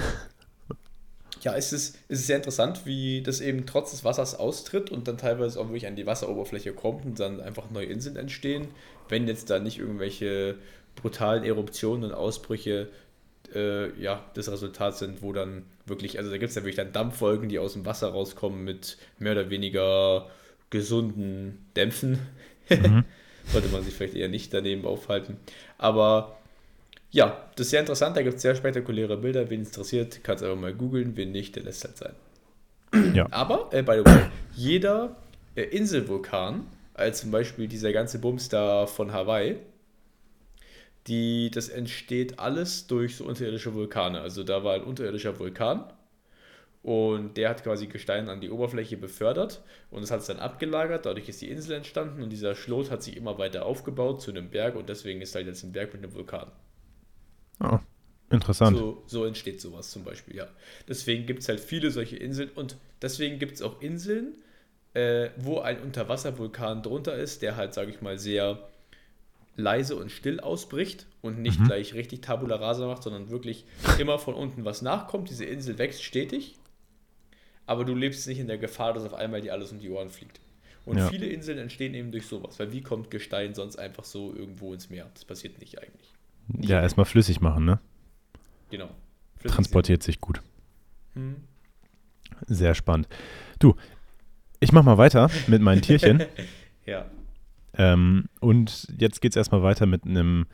ja, 1.42 1.56
es 1.56 1.72
ist, 1.72 1.98
es 2.08 2.20
ist 2.20 2.26
sehr 2.26 2.36
interessant, 2.36 2.84
wie 2.84 3.22
das 3.22 3.40
eben 3.40 3.66
trotz 3.66 3.92
des 3.92 4.04
Wassers 4.04 4.38
austritt 4.38 4.90
und 4.90 5.08
dann 5.08 5.18
teilweise 5.18 5.58
auch 5.58 5.68
wirklich 5.68 5.86
an 5.86 5.96
die 5.96 6.06
Wasseroberfläche 6.06 6.72
kommt 6.72 7.04
und 7.04 7.18
dann 7.18 7.40
einfach 7.40 7.70
neue 7.70 7.86
Inseln 7.86 8.16
entstehen, 8.16 8.68
wenn 9.08 9.26
jetzt 9.26 9.50
da 9.50 9.58
nicht 9.58 9.78
irgendwelche 9.78 10.56
brutalen 10.96 11.44
Eruptionen 11.44 12.04
und 12.04 12.12
Ausbrüche 12.12 12.88
äh, 13.54 13.98
ja, 14.00 14.24
das 14.34 14.50
Resultat 14.50 14.98
sind, 14.98 15.22
wo 15.22 15.32
dann 15.32 15.64
wirklich, 15.86 16.18
also 16.18 16.30
da 16.30 16.36
gibt 16.36 16.50
es 16.50 16.56
ja 16.56 16.62
wirklich 16.62 16.76
dann 16.76 16.92
Dampfwolken, 16.92 17.48
die 17.48 17.58
aus 17.58 17.72
dem 17.72 17.86
Wasser 17.86 18.08
rauskommen 18.08 18.62
mit 18.62 18.98
mehr 19.18 19.32
oder 19.32 19.50
weniger 19.50 20.28
gesunden 20.70 21.66
Dämpfen. 21.76 22.18
Mhm. 22.68 23.04
Sollte 23.46 23.68
man 23.68 23.82
sich 23.82 23.94
vielleicht 23.94 24.14
eher 24.14 24.28
nicht 24.28 24.54
daneben 24.54 24.84
aufhalten. 24.84 25.36
Aber 25.78 26.36
ja, 27.10 27.48
das 27.56 27.66
ist 27.66 27.70
sehr 27.70 27.80
interessant. 27.80 28.16
Da 28.16 28.22
gibt 28.22 28.36
es 28.36 28.42
sehr 28.42 28.54
spektakuläre 28.54 29.16
Bilder. 29.16 29.50
Wen 29.50 29.62
es 29.62 29.68
interessiert, 29.68 30.22
kann 30.22 30.36
es 30.36 30.42
einfach 30.42 30.56
mal 30.56 30.72
googeln. 30.72 31.16
Wen 31.16 31.32
nicht, 31.32 31.56
der 31.56 31.64
lässt 31.64 31.84
halt 31.84 31.96
sein. 31.96 33.14
Ja. 33.14 33.26
Aber, 33.30 33.68
äh, 33.72 33.82
by 33.82 33.98
the 33.98 34.04
way, 34.04 34.22
jeder 34.54 35.16
äh, 35.56 35.62
Inselvulkan, 35.62 36.66
als 36.94 37.20
zum 37.20 37.30
Beispiel 37.30 37.66
dieser 37.66 37.92
ganze 37.92 38.18
Bums 38.18 38.48
da 38.48 38.86
von 38.86 39.12
Hawaii, 39.12 39.56
die, 41.06 41.50
das 41.50 41.68
entsteht 41.68 42.38
alles 42.38 42.86
durch 42.86 43.16
so 43.16 43.24
unterirdische 43.24 43.74
Vulkane. 43.74 44.20
Also 44.20 44.44
da 44.44 44.62
war 44.62 44.74
ein 44.74 44.84
unterirdischer 44.84 45.38
Vulkan 45.38 45.84
und 46.82 47.36
der 47.36 47.50
hat 47.50 47.62
quasi 47.62 47.86
Gestein 47.88 48.28
an 48.28 48.40
die 48.40 48.50
Oberfläche 48.50 48.96
befördert 48.96 49.62
und 49.90 50.02
es 50.02 50.10
hat 50.10 50.20
es 50.20 50.26
dann 50.26 50.38
abgelagert. 50.38 51.04
Dadurch 51.06 51.28
ist 51.28 51.40
die 51.42 51.50
Insel 51.50 51.72
entstanden 51.76 52.22
und 52.22 52.30
dieser 52.30 52.54
Schlot 52.54 52.90
hat 52.90 53.02
sich 53.02 53.16
immer 53.16 53.36
weiter 53.38 53.66
aufgebaut 53.66 54.22
zu 54.22 54.30
einem 54.30 54.48
Berg 54.50 54.76
und 54.76 54.88
deswegen 54.88 55.20
ist 55.20 55.34
halt 55.34 55.46
jetzt 55.46 55.62
ein 55.62 55.72
Berg 55.72 55.92
mit 55.92 56.02
einem 56.02 56.14
Vulkan. 56.14 56.50
Oh, 57.62 57.78
Interessant. 58.30 58.76
So, 58.76 59.02
so 59.06 59.24
entsteht 59.24 59.60
sowas 59.60 59.90
zum 59.90 60.04
Beispiel, 60.04 60.36
ja. 60.36 60.46
Deswegen 60.88 61.26
gibt 61.26 61.40
es 61.40 61.48
halt 61.48 61.60
viele 61.60 61.90
solche 61.90 62.16
Inseln 62.16 62.50
und 62.54 62.76
deswegen 63.02 63.38
gibt 63.40 63.54
es 63.54 63.62
auch 63.62 63.80
Inseln, 63.82 64.36
äh, 64.94 65.30
wo 65.36 65.58
ein 65.58 65.80
Unterwasservulkan 65.82 66.82
drunter 66.82 67.16
ist, 67.16 67.42
der 67.42 67.56
halt, 67.56 67.74
sage 67.74 67.90
ich 67.90 68.00
mal, 68.02 68.18
sehr 68.18 68.68
leise 69.56 69.96
und 69.96 70.10
still 70.12 70.40
ausbricht 70.40 71.06
und 71.22 71.40
nicht 71.42 71.60
Mhm. 71.60 71.64
gleich 71.66 71.92
richtig 71.94 72.22
Tabula 72.22 72.56
Rasa 72.56 72.86
macht, 72.86 73.02
sondern 73.02 73.30
wirklich 73.30 73.64
immer 73.98 74.18
von 74.18 74.34
unten 74.34 74.64
was 74.64 74.80
nachkommt. 74.80 75.28
Diese 75.28 75.44
Insel 75.44 75.76
wächst 75.78 76.02
stetig, 76.04 76.54
aber 77.70 77.84
du 77.84 77.94
lebst 77.94 78.26
nicht 78.26 78.40
in 78.40 78.48
der 78.48 78.58
Gefahr, 78.58 78.94
dass 78.94 79.04
auf 79.04 79.14
einmal 79.14 79.40
dir 79.42 79.52
alles 79.52 79.70
um 79.70 79.78
die 79.78 79.88
Ohren 79.90 80.10
fliegt. 80.10 80.40
Und 80.86 80.98
Ja. 80.98 81.06
viele 81.08 81.26
Inseln 81.26 81.56
entstehen 81.56 81.94
eben 81.94 82.10
durch 82.10 82.26
sowas, 82.26 82.58
weil 82.58 82.72
wie 82.72 82.80
kommt 82.80 83.12
Gestein 83.12 83.54
sonst 83.54 83.76
einfach 83.76 84.02
so 84.02 84.34
irgendwo 84.34 84.74
ins 84.74 84.90
Meer? 84.90 85.08
Das 85.14 85.24
passiert 85.24 85.60
nicht 85.60 85.78
eigentlich. 85.80 86.12
Ja, 86.58 86.82
erstmal 86.82 87.06
flüssig 87.06 87.40
machen, 87.40 87.64
ne? 87.64 87.78
Genau. 88.72 88.90
Transportiert 89.44 90.02
sich 90.02 90.20
gut. 90.20 90.42
Hm. 91.14 91.36
Sehr 92.48 92.74
spannend. 92.74 93.06
Du, 93.60 93.76
ich 94.58 94.72
mach 94.72 94.82
mal 94.82 94.98
weiter 94.98 95.30
mit 95.46 95.62
meinen 95.62 95.80
Tierchen. 95.80 96.24
Ja. 96.86 97.08
Ähm, 97.74 98.24
und 98.40 98.88
jetzt 98.98 99.20
geht 99.20 99.30
es 99.32 99.36
erstmal 99.36 99.62
weiter 99.62 99.86
mit 99.86 100.04
einem, 100.06 100.46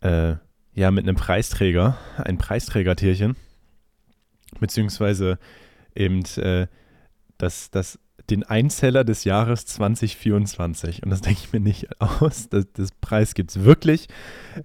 äh, 0.00 0.34
ja, 0.72 0.90
mit 0.90 1.04
einem 1.04 1.14
Preisträger, 1.14 1.96
ein 2.16 2.38
Preisträgertierchen, 2.38 3.36
beziehungsweise 4.58 5.38
eben 5.94 6.22
äh, 6.36 6.66
das, 7.38 7.70
das, 7.70 7.98
den 8.30 8.42
Einzeller 8.42 9.04
des 9.04 9.24
Jahres 9.24 9.66
2024. 9.66 11.02
Und 11.02 11.10
das 11.10 11.20
denke 11.20 11.40
ich 11.44 11.52
mir 11.52 11.60
nicht 11.60 11.88
aus. 12.00 12.48
Das, 12.48 12.66
das 12.72 12.90
Preis 13.00 13.34
gibt 13.34 13.50
es 13.50 13.64
wirklich. 13.64 14.08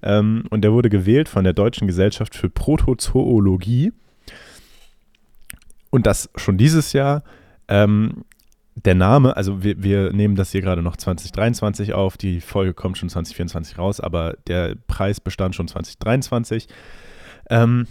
Ähm, 0.02 0.46
und 0.50 0.62
der 0.62 0.72
wurde 0.74 0.90
gewählt 0.90 1.30
von 1.30 1.44
der 1.44 1.54
Deutschen 1.54 1.88
Gesellschaft 1.88 2.36
für 2.36 2.50
Protozoologie. 2.50 3.92
Und 5.90 6.06
das 6.06 6.30
schon 6.36 6.58
dieses 6.58 6.94
Jahr. 6.94 7.24
Ähm, 7.68 8.24
der 8.86 8.96
Name, 8.96 9.36
also 9.36 9.64
wir, 9.64 9.82
wir 9.84 10.14
nehmen 10.14 10.36
das 10.36 10.52
hier 10.52 10.62
gerade 10.62 10.82
noch 10.82 10.96
2023 10.96 11.94
auf, 11.94 12.18
die 12.18 12.40
Folge 12.40 12.74
kommt 12.74 12.98
schon 12.98 13.10
2024 13.10 13.78
raus, 13.78 14.00
aber 14.00 14.38
der 14.48 14.76
Preis 14.88 15.20
bestand 15.20 15.56
schon 15.56 15.68
2023. 15.68 16.68
Ähm, 17.50 17.88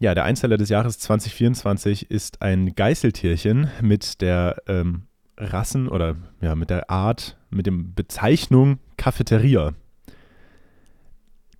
ja, 0.00 0.14
der 0.14 0.24
Einzeller 0.24 0.56
des 0.56 0.70
Jahres 0.70 0.98
2024 0.98 2.10
ist 2.10 2.40
ein 2.40 2.74
Geißeltierchen 2.74 3.70
mit 3.82 4.22
der 4.22 4.56
ähm, 4.66 5.02
Rassen 5.36 5.88
oder 5.88 6.16
ja, 6.40 6.54
mit 6.54 6.70
der 6.70 6.90
Art, 6.90 7.36
mit 7.50 7.66
dem 7.66 7.94
Bezeichnung 7.94 8.78
Cafeteria. 8.96 9.74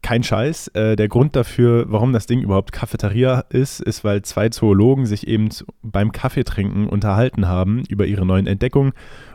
Kein 0.01 0.23
Scheiß. 0.23 0.69
Äh, 0.69 0.97
der 0.97 1.09
Grund 1.09 1.37
dafür, 1.37 1.85
warum 1.93 2.15
das 2.15 2.27
Ding 2.27 2.41
überhaupt 2.41 2.73
Cafeteria 2.73 3.41
ist, 3.51 3.81
ist, 3.81 4.05
weil 4.05 4.23
zwei 4.23 4.49
Zoologen 4.49 5.05
sich 5.05 5.29
eben 5.29 5.51
beim 5.83 6.11
Kaffeetrinken 6.11 6.89
unterhalten 6.89 7.47
haben 7.47 7.85
über 7.91 8.07
ihre 8.07 8.25
neuen 8.25 8.47
Entdeckungen. 8.47 8.95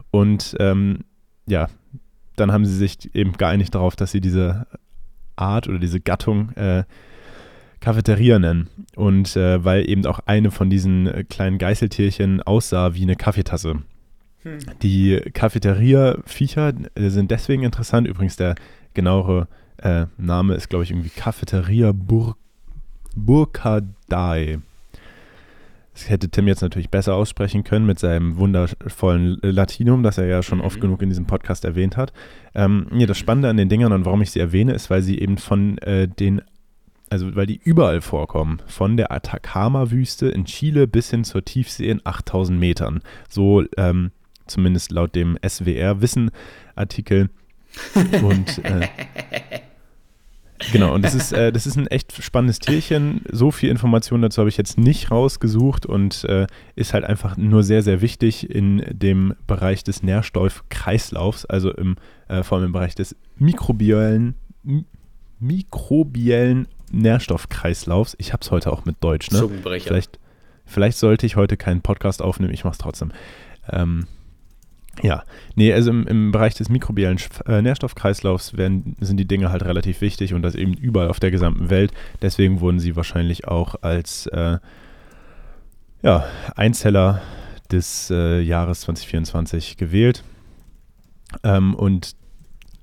Und 0.09 0.55
ähm, 0.59 1.01
ja, 1.45 1.67
dann 2.37 2.51
haben 2.51 2.65
sie 2.65 2.75
sich 2.75 3.13
eben 3.13 3.33
geeinigt 3.33 3.75
darauf, 3.75 3.95
dass 3.95 4.11
sie 4.11 4.21
diese 4.21 4.65
Art 5.35 5.67
oder 5.67 5.77
diese 5.77 6.01
Gattung 6.01 6.53
äh, 6.53 6.85
Cafeteria 7.85 8.39
nennen. 8.39 8.67
Und 8.95 9.35
äh, 9.35 9.63
weil 9.63 9.87
eben 9.87 10.07
auch 10.07 10.19
eine 10.25 10.49
von 10.49 10.71
diesen 10.71 11.05
äh, 11.05 11.23
kleinen 11.23 11.59
Geißeltierchen 11.59 12.41
aussah 12.41 12.95
wie 12.95 13.03
eine 13.03 13.15
Kaffeetasse. 13.15 13.75
Hm. 14.41 14.57
Die 14.81 15.21
Cafeteria-Viecher 15.33 16.73
äh, 16.95 17.09
sind 17.09 17.29
deswegen 17.29 17.61
interessant. 17.61 18.07
Übrigens, 18.07 18.37
der 18.37 18.55
genauere 18.95 19.47
äh, 19.77 20.07
Name 20.17 20.55
ist, 20.55 20.69
glaube 20.69 20.83
ich, 20.83 20.89
irgendwie 20.89 21.11
Cafeteria 21.11 21.91
Bur 21.91 22.35
Burkadai. 23.15 24.57
Das 25.93 26.09
hätte 26.09 26.27
Tim 26.29 26.47
jetzt 26.47 26.61
natürlich 26.61 26.89
besser 26.89 27.13
aussprechen 27.13 27.63
können 27.63 27.85
mit 27.85 27.99
seinem 27.99 28.37
wundervollen 28.37 29.37
Latinum, 29.43 30.01
das 30.01 30.17
er 30.17 30.25
ja 30.25 30.41
schon 30.41 30.59
oft 30.59 30.77
Mhm. 30.77 30.81
genug 30.81 31.01
in 31.03 31.09
diesem 31.09 31.25
Podcast 31.27 31.63
erwähnt 31.63 31.97
hat. 31.97 32.11
Ähm, 32.55 32.87
nee, 32.91 33.05
das 33.05 33.19
Spannende 33.19 33.47
an 33.47 33.57
den 33.57 33.69
Dingern 33.69 33.93
und 33.93 34.05
warum 34.05 34.23
ich 34.23 34.31
sie 34.31 34.39
erwähne, 34.39 34.73
ist, 34.73 34.89
weil 34.89 35.03
sie 35.03 35.19
eben 35.19 35.37
von 35.37 35.77
äh, 35.77 36.07
den, 36.07 36.41
also 37.09 37.35
weil 37.35 37.45
die 37.45 37.59
überall 37.63 38.01
vorkommen. 38.01 38.61
Von 38.67 38.97
der 38.97 39.11
Atacama-Wüste 39.11 40.27
in 40.27 40.45
Chile 40.45 40.87
bis 40.87 41.09
hin 41.09 41.23
zur 41.23 41.45
Tiefsee 41.45 41.89
in 41.89 42.01
8000 42.03 42.59
Metern. 42.59 43.01
So 43.29 43.63
ähm, 43.77 44.11
zumindest 44.47 44.91
laut 44.91 45.15
dem 45.15 45.37
SWR-Wissen-Artikel. 45.47 47.29
Und 48.23 48.63
äh, 48.63 48.87
genau, 50.71 50.93
und 50.93 51.03
das 51.03 51.13
ist, 51.13 51.33
äh, 51.33 51.51
das 51.51 51.67
ist 51.67 51.77
ein 51.77 51.87
echt 51.87 52.13
spannendes 52.23 52.59
Tierchen. 52.59 53.21
So 53.31 53.51
viel 53.51 53.69
Information 53.69 54.21
dazu 54.21 54.39
habe 54.39 54.49
ich 54.49 54.57
jetzt 54.57 54.77
nicht 54.77 55.11
rausgesucht 55.11 55.85
und 55.85 56.23
äh, 56.25 56.47
ist 56.75 56.93
halt 56.93 57.03
einfach 57.03 57.37
nur 57.37 57.63
sehr, 57.63 57.81
sehr 57.81 58.01
wichtig 58.01 58.49
in 58.49 58.83
dem 58.89 59.35
Bereich 59.47 59.83
des 59.83 60.03
Nährstoffkreislaufs, 60.03 61.45
also 61.45 61.71
im, 61.73 61.97
äh, 62.27 62.43
vor 62.43 62.57
allem 62.57 62.67
im 62.67 62.73
Bereich 62.73 62.95
des 62.95 63.15
mikrobiellen, 63.37 64.35
mikrobiellen 65.39 66.67
Nährstoffkreislaufs. 67.01 68.15
Ich 68.19 68.33
habe 68.33 68.41
es 68.41 68.51
heute 68.51 68.71
auch 68.71 68.85
mit 68.85 68.97
Deutsch, 69.01 69.31
ne? 69.31 69.39
Zungenbrecher. 69.39 69.87
Vielleicht, 69.87 70.19
vielleicht 70.65 70.97
sollte 70.97 71.25
ich 71.25 71.35
heute 71.35 71.57
keinen 71.57 71.81
Podcast 71.81 72.21
aufnehmen, 72.21 72.53
ich 72.53 72.63
mache 72.63 72.73
es 72.73 72.77
trotzdem. 72.79 73.11
Ähm, 73.69 74.07
ja, 75.01 75.23
nee, 75.55 75.73
also 75.73 75.91
im, 75.91 76.07
im 76.07 76.31
Bereich 76.31 76.53
des 76.53 76.69
mikrobiellen 76.69 77.19
äh, 77.47 77.61
Nährstoffkreislaufs 77.61 78.57
werden, 78.57 78.95
sind 78.99 79.17
die 79.17 79.27
Dinge 79.27 79.51
halt 79.51 79.63
relativ 79.63 80.01
wichtig 80.01 80.33
und 80.33 80.41
das 80.41 80.55
eben 80.55 80.73
überall 80.73 81.09
auf 81.09 81.19
der 81.19 81.31
gesamten 81.31 81.69
Welt. 81.69 81.91
Deswegen 82.21 82.61
wurden 82.61 82.79
sie 82.79 82.95
wahrscheinlich 82.95 83.47
auch 83.47 83.75
als 83.81 84.27
äh, 84.27 84.57
ja, 86.01 86.25
Einzeller 86.55 87.21
des 87.71 88.09
äh, 88.09 88.39
Jahres 88.39 88.81
2024 88.81 89.77
gewählt. 89.77 90.23
Ähm, 91.43 91.73
und 91.73 92.15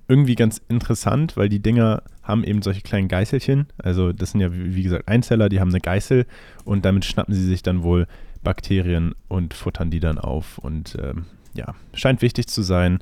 irgendwie 0.08 0.34
ganz 0.34 0.60
interessant, 0.68 1.36
weil 1.36 1.48
die 1.48 1.60
Dinger 1.60 2.02
haben 2.22 2.44
eben 2.44 2.62
solche 2.62 2.82
kleinen 2.82 3.08
Geißelchen. 3.08 3.66
Also 3.78 4.12
das 4.12 4.32
sind 4.32 4.40
ja, 4.40 4.48
wie 4.52 4.82
gesagt, 4.82 5.08
Einzeller, 5.08 5.48
die 5.48 5.60
haben 5.60 5.70
eine 5.70 5.80
Geißel 5.80 6.26
und 6.64 6.84
damit 6.84 7.04
schnappen 7.04 7.34
sie 7.34 7.44
sich 7.44 7.62
dann 7.62 7.82
wohl 7.82 8.06
Bakterien 8.42 9.14
und 9.28 9.54
futtern 9.54 9.90
die 9.90 10.00
dann 10.00 10.18
auf. 10.18 10.58
Und 10.58 10.96
ähm, 11.00 11.26
ja, 11.54 11.74
scheint 11.94 12.22
wichtig 12.22 12.48
zu 12.48 12.62
sein. 12.62 12.98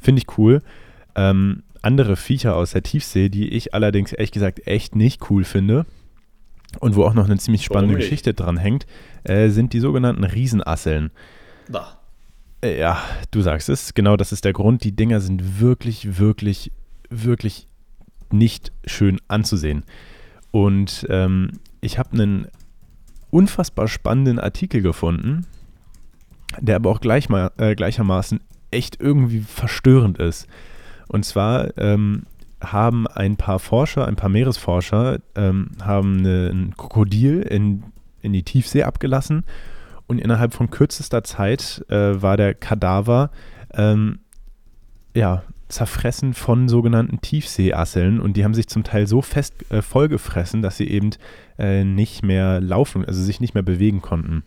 Finde 0.00 0.22
ich 0.22 0.38
cool. 0.38 0.62
Ähm, 1.14 1.62
andere 1.82 2.16
Viecher 2.16 2.56
aus 2.56 2.72
der 2.72 2.82
Tiefsee, 2.82 3.28
die 3.28 3.48
ich 3.50 3.74
allerdings 3.74 4.12
ehrlich 4.12 4.32
gesagt 4.32 4.66
echt 4.66 4.96
nicht 4.96 5.30
cool 5.30 5.44
finde 5.44 5.86
und 6.80 6.96
wo 6.96 7.04
auch 7.04 7.14
noch 7.14 7.26
eine 7.26 7.38
ziemlich 7.38 7.64
spannende? 7.64 7.96
Geschichte 7.96 8.34
dran 8.34 8.56
hängt, 8.56 8.86
äh, 9.24 9.48
sind 9.48 9.72
die 9.72 9.80
sogenannten 9.80 10.24
Riesenasseln. 10.24 11.10
Bah. 11.68 11.98
Ja, 12.64 12.98
du 13.30 13.42
sagst 13.42 13.68
es, 13.68 13.92
genau 13.92 14.16
das 14.16 14.32
ist 14.32 14.46
der 14.46 14.54
Grund. 14.54 14.84
Die 14.84 14.96
Dinger 14.96 15.20
sind 15.20 15.60
wirklich, 15.60 16.18
wirklich, 16.18 16.72
wirklich 17.10 17.68
nicht 18.30 18.72
schön 18.86 19.20
anzusehen. 19.28 19.84
Und 20.50 21.06
ähm, 21.10 21.60
ich 21.82 21.98
habe 21.98 22.12
einen 22.12 22.48
unfassbar 23.30 23.86
spannenden 23.86 24.38
Artikel 24.38 24.80
gefunden, 24.80 25.46
der 26.58 26.76
aber 26.76 26.90
auch 26.90 27.00
gleich 27.00 27.28
mal, 27.28 27.50
äh, 27.58 27.74
gleichermaßen 27.74 28.40
echt 28.70 28.98
irgendwie 28.98 29.40
verstörend 29.40 30.18
ist. 30.18 30.46
Und 31.08 31.26
zwar 31.26 31.76
ähm, 31.76 32.22
haben 32.62 33.06
ein 33.06 33.36
paar 33.36 33.58
Forscher, 33.58 34.06
ein 34.06 34.16
paar 34.16 34.30
Meeresforscher, 34.30 35.18
ähm, 35.34 35.72
haben 35.82 36.20
eine, 36.20 36.48
ein 36.48 36.74
Krokodil 36.78 37.42
in, 37.42 37.82
in 38.22 38.32
die 38.32 38.42
Tiefsee 38.42 38.84
abgelassen 38.84 39.44
und 40.14 40.20
innerhalb 40.20 40.54
von 40.54 40.70
kürzester 40.70 41.24
Zeit 41.24 41.84
äh, 41.88 42.22
war 42.22 42.36
der 42.36 42.54
Kadaver 42.54 43.30
ähm, 43.72 44.20
ja, 45.14 45.42
zerfressen 45.68 46.34
von 46.34 46.68
sogenannten 46.68 47.20
Tiefseeasseln 47.20 48.20
und 48.20 48.36
die 48.36 48.44
haben 48.44 48.54
sich 48.54 48.68
zum 48.68 48.84
Teil 48.84 49.06
so 49.06 49.22
fest 49.22 49.54
äh, 49.70 49.82
vollgefressen, 49.82 50.62
dass 50.62 50.76
sie 50.76 50.88
eben 50.88 51.10
äh, 51.58 51.84
nicht 51.84 52.22
mehr 52.22 52.60
laufen, 52.60 53.04
also 53.04 53.22
sich 53.22 53.40
nicht 53.40 53.54
mehr 53.54 53.62
bewegen 53.62 54.00
konnten. 54.00 54.44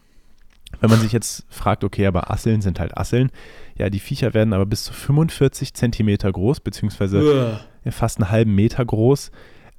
Wenn 0.80 0.90
man 0.90 1.00
sich 1.00 1.12
jetzt 1.12 1.46
fragt, 1.50 1.84
okay, 1.84 2.06
aber 2.06 2.32
Asseln 2.32 2.62
sind 2.62 2.80
halt 2.80 2.98
Asseln, 2.98 3.32
ja, 3.78 3.90
die 3.90 4.00
Viecher 4.00 4.34
werden 4.34 4.54
aber 4.54 4.66
bis 4.66 4.84
zu 4.84 4.94
45 4.94 5.74
Zentimeter 5.74 6.32
groß, 6.32 6.60
beziehungsweise 6.60 7.22
Uah. 7.22 7.92
fast 7.92 8.20
einen 8.20 8.32
halben 8.32 8.56
Meter 8.56 8.86
groß. 8.86 9.32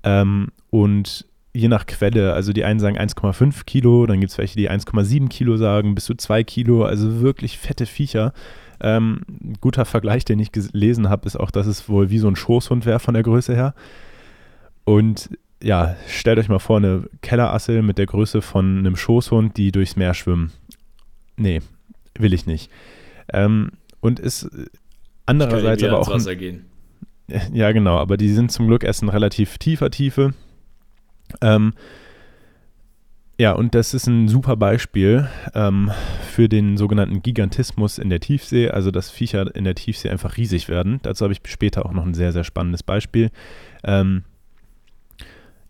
Ähm, 0.03 0.49
und 0.71 1.27
je 1.55 1.69
nach 1.69 1.87
Quelle, 1.87 2.35
also 2.35 2.53
die 2.53 2.65
einen 2.65 2.81
sagen 2.81 2.99
1,5 2.99 3.65
Kilo, 3.65 4.07
dann 4.07 4.21
gibt 4.21 4.33
es 4.33 4.39
welche, 4.39 4.57
die 4.57 4.71
1,7 4.71 5.29
Kilo 5.29 5.57
sagen, 5.57 5.95
bis 5.95 6.05
zu 6.05 6.15
2 6.15 6.45
Kilo, 6.45 6.85
also 6.85 7.21
wirklich 7.21 7.59
fette 7.59 7.87
Viecher. 7.87 8.33
Ähm, 8.81 9.23
ein 9.29 9.55
guter 9.61 9.85
Vergleich, 9.85 10.25
den 10.25 10.39
ich 10.39 10.53
gelesen 10.53 11.09
habe, 11.09 11.27
ist 11.27 11.37
auch, 11.37 11.51
dass 11.51 11.67
es 11.67 11.89
wohl 11.89 12.11
wie 12.11 12.19
so 12.19 12.29
ein 12.29 12.37
Schoßhund 12.37 12.87
wäre 12.87 13.01
von 13.01 13.15
der 13.15 13.23
Größe 13.23 13.55
her. 13.55 13.75
Und 14.85 15.31
ja, 15.63 15.97
stellt 16.07 16.39
euch 16.39 16.49
mal 16.49 16.61
vor, 16.61 16.77
eine 16.77 17.05
Kellerassel 17.21 17.83
mit 17.83 17.99
der 17.99 18.07
Größe 18.07 18.43
von 18.43 18.79
einem 18.79 18.97
Schoßhund, 18.97 19.57
die 19.57 19.73
durchs 19.73 19.97
Meer 19.97 20.15
schwimmen. 20.15 20.53
Nee, 21.37 21.61
will 22.17 22.33
ich 22.33 22.47
nicht. 22.47 22.71
Ähm, 23.33 23.73
und 24.01 24.21
ist 24.21 24.49
andererseits 25.27 25.83
aber 25.83 25.99
auch 25.99 26.09
ein, 26.09 26.15
Wasser 26.15 26.37
gehen. 26.37 26.67
ja, 27.53 27.73
genau, 27.73 27.97
aber 27.97 28.17
die 28.17 28.29
sind 28.29 28.53
zum 28.53 28.69
Glück 28.69 28.85
erst 28.85 29.03
in 29.03 29.09
relativ 29.09 29.59
tiefer 29.59 29.91
Tiefe. 29.91 30.35
Ähm, 31.41 31.73
Ja, 33.41 33.53
und 33.53 33.77
das 33.77 33.95
ist 33.95 34.09
ein 34.09 34.27
super 34.27 34.57
Beispiel 34.57 35.29
ähm, 35.55 35.93
für 36.23 36.49
den 36.49 36.77
sogenannten 36.77 37.23
Gigantismus 37.23 37.99
in 37.99 38.11
der 38.11 38.19
Tiefsee, 38.19 38.71
also 38.71 38.91
dass 38.91 39.11
Viecher 39.13 39.55
in 39.55 39.63
der 39.63 39.77
Tiefsee 39.77 40.11
einfach 40.11 40.37
riesig 40.37 40.69
werden. 40.69 40.99
Dazu 41.03 41.23
habe 41.23 41.33
ich 41.33 41.41
später 41.47 41.87
auch 41.87 41.93
noch 41.93 42.05
ein 42.05 42.15
sehr, 42.15 42.33
sehr 42.33 42.43
spannendes 42.43 42.83
Beispiel. 42.83 43.31
Ähm, 43.85 44.25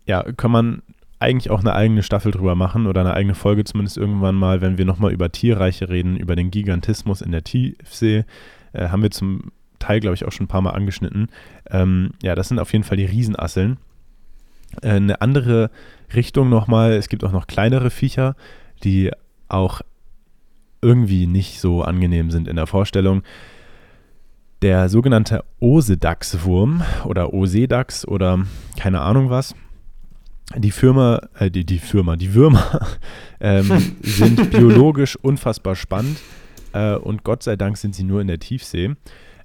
ja, 0.07 0.23
kann 0.33 0.49
man 0.49 0.81
eigentlich 1.19 1.51
auch 1.51 1.59
eine 1.59 1.75
eigene 1.75 2.01
Staffel 2.01 2.31
drüber 2.31 2.55
machen 2.55 2.87
oder 2.87 3.01
eine 3.01 3.13
eigene 3.13 3.35
Folge 3.35 3.63
zumindest 3.65 3.97
irgendwann 3.97 4.35
mal, 4.35 4.61
wenn 4.61 4.79
wir 4.79 4.85
nochmal 4.85 5.11
über 5.11 5.31
Tierreiche 5.31 5.89
reden, 5.89 6.17
über 6.17 6.35
den 6.35 6.49
Gigantismus 6.49 7.21
in 7.21 7.31
der 7.31 7.43
Tiefsee. 7.43 8.25
Äh, 8.73 8.87
haben 8.87 9.03
wir 9.03 9.11
zum 9.11 9.51
Teil, 9.77 9.99
glaube 9.99 10.15
ich, 10.15 10.25
auch 10.25 10.31
schon 10.31 10.45
ein 10.45 10.49
paar 10.49 10.61
Mal 10.61 10.71
angeschnitten. 10.71 11.27
Ähm, 11.69 12.13
ja, 12.23 12.33
das 12.33 12.47
sind 12.47 12.57
auf 12.57 12.73
jeden 12.73 12.83
Fall 12.83 12.97
die 12.97 13.05
Riesenasseln. 13.05 13.77
Äh, 14.81 14.91
eine 14.91 15.21
andere 15.21 15.71
Richtung 16.13 16.49
nochmal, 16.49 16.93
es 16.93 17.09
gibt 17.09 17.23
auch 17.23 17.31
noch 17.31 17.47
kleinere 17.47 17.89
Viecher, 17.89 18.35
die 18.83 19.11
auch 19.47 19.81
irgendwie 20.81 21.27
nicht 21.27 21.59
so 21.59 21.83
angenehm 21.83 22.31
sind 22.31 22.47
in 22.47 22.55
der 22.55 22.67
Vorstellung. 22.67 23.23
Der 24.61 24.89
sogenannte 24.89 25.43
Osedachswurm 25.59 26.83
oder 27.05 27.33
Osedachs 27.33 28.05
oder 28.07 28.45
keine 28.77 29.01
Ahnung 29.01 29.29
was. 29.29 29.55
Die 30.57 30.71
Firma, 30.71 31.21
äh, 31.37 31.51
die, 31.51 31.63
die 31.63 31.79
Firma, 31.79 32.15
die 32.15 32.33
Würmer 32.33 32.87
ähm, 33.39 33.95
sind 34.01 34.51
biologisch 34.51 35.15
unfassbar 35.15 35.75
spannend 35.75 36.19
äh, 36.73 36.95
und 36.95 37.23
Gott 37.23 37.43
sei 37.43 37.55
Dank 37.55 37.77
sind 37.77 37.95
sie 37.95 38.03
nur 38.03 38.21
in 38.21 38.27
der 38.27 38.39
Tiefsee, 38.39 38.95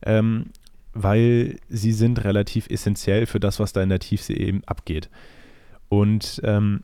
ähm, 0.04 0.46
weil 0.94 1.58
sie 1.68 1.92
sind 1.92 2.24
relativ 2.24 2.68
essentiell 2.70 3.26
für 3.26 3.40
das, 3.40 3.60
was 3.60 3.72
da 3.72 3.82
in 3.82 3.88
der 3.88 3.98
Tiefsee 3.98 4.34
eben 4.34 4.62
abgeht. 4.64 5.10
Und 5.88 6.40
ähm, 6.44 6.82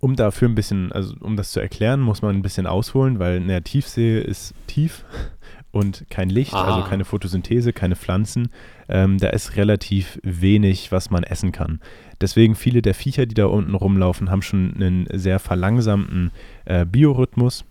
um 0.00 0.16
dafür 0.16 0.48
ein 0.48 0.54
bisschen, 0.54 0.92
also 0.92 1.14
um 1.20 1.36
das 1.36 1.52
zu 1.52 1.60
erklären, 1.60 2.00
muss 2.00 2.22
man 2.22 2.34
ein 2.34 2.42
bisschen 2.42 2.66
ausholen, 2.66 3.18
weil 3.18 3.36
in 3.36 3.48
der 3.48 3.62
Tiefsee 3.62 4.20
ist 4.20 4.54
tief 4.66 5.04
und 5.72 6.06
kein 6.10 6.30
Licht, 6.30 6.54
also 6.54 6.66
ah. 6.66 6.76
also 6.76 6.88
keine 6.88 7.04
Photosynthese, 7.04 7.72
keine 7.72 7.96
Pflanzen. 7.96 8.48
Ähm, 8.88 9.18
da 9.18 9.28
ist 9.28 9.56
relativ 9.56 10.18
wenig, 10.22 10.90
was 10.90 11.10
man 11.10 11.22
essen 11.22 11.52
kann. 11.52 11.80
Deswegen 12.20 12.54
viele 12.54 12.82
der 12.82 12.94
Viecher, 12.94 13.26
die 13.26 13.34
da 13.34 13.46
unten 13.46 13.74
rumlaufen, 13.74 14.30
haben 14.30 14.42
schon 14.42 14.74
einen 14.74 15.06
sehr 15.12 15.38
verlangsamten 15.38 16.32
äh, 16.64 16.84
Biorhythmus, 16.84 17.64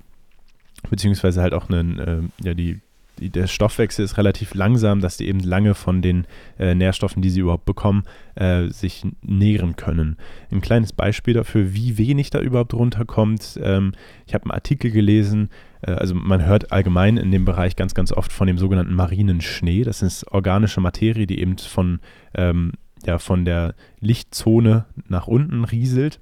beziehungsweise 0.89 1.41
halt 1.41 1.53
auch 1.53 1.69
einen, 1.69 1.99
äh, 1.99 2.21
ja, 2.43 2.53
die 2.53 2.79
der 3.19 3.47
Stoffwechsel 3.47 4.05
ist 4.05 4.17
relativ 4.17 4.53
langsam, 4.53 5.01
dass 5.01 5.17
die 5.17 5.27
eben 5.27 5.41
lange 5.41 5.75
von 5.75 6.01
den 6.01 6.25
äh, 6.57 6.73
Nährstoffen, 6.73 7.21
die 7.21 7.29
sie 7.29 7.41
überhaupt 7.41 7.65
bekommen, 7.65 8.03
äh, 8.35 8.67
sich 8.67 9.05
nähren 9.21 9.75
können. 9.75 10.17
Ein 10.51 10.61
kleines 10.61 10.93
Beispiel 10.93 11.33
dafür, 11.33 11.73
wie 11.73 11.97
wenig 11.97 12.29
da 12.29 12.39
überhaupt 12.39 12.73
runterkommt. 12.73 13.59
Ähm, 13.61 13.91
ich 14.25 14.33
habe 14.33 14.45
einen 14.45 14.51
Artikel 14.51 14.91
gelesen, 14.91 15.49
äh, 15.81 15.91
also 15.91 16.15
man 16.15 16.45
hört 16.45 16.71
allgemein 16.71 17.17
in 17.17 17.31
dem 17.31 17.45
Bereich 17.45 17.75
ganz, 17.75 17.93
ganz 17.93 18.11
oft 18.11 18.31
von 18.31 18.47
dem 18.47 18.57
sogenannten 18.57 18.93
marinen 18.93 19.41
Schnee. 19.41 19.83
Das 19.83 20.01
ist 20.01 20.27
organische 20.31 20.81
Materie, 20.81 21.27
die 21.27 21.39
eben 21.39 21.57
von, 21.57 21.99
ähm, 22.33 22.73
ja, 23.05 23.19
von 23.19 23.45
der 23.45 23.75
Lichtzone 23.99 24.85
nach 25.07 25.27
unten 25.27 25.63
rieselt 25.65 26.19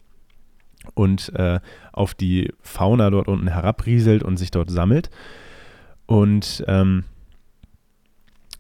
und 0.94 1.34
äh, 1.36 1.60
auf 1.92 2.14
die 2.14 2.54
Fauna 2.62 3.10
dort 3.10 3.28
unten 3.28 3.48
herabrieselt 3.48 4.24
und 4.24 4.38
sich 4.38 4.52
dort 4.52 4.70
sammelt. 4.70 5.10
Und 6.08 6.64
ähm, 6.68 7.04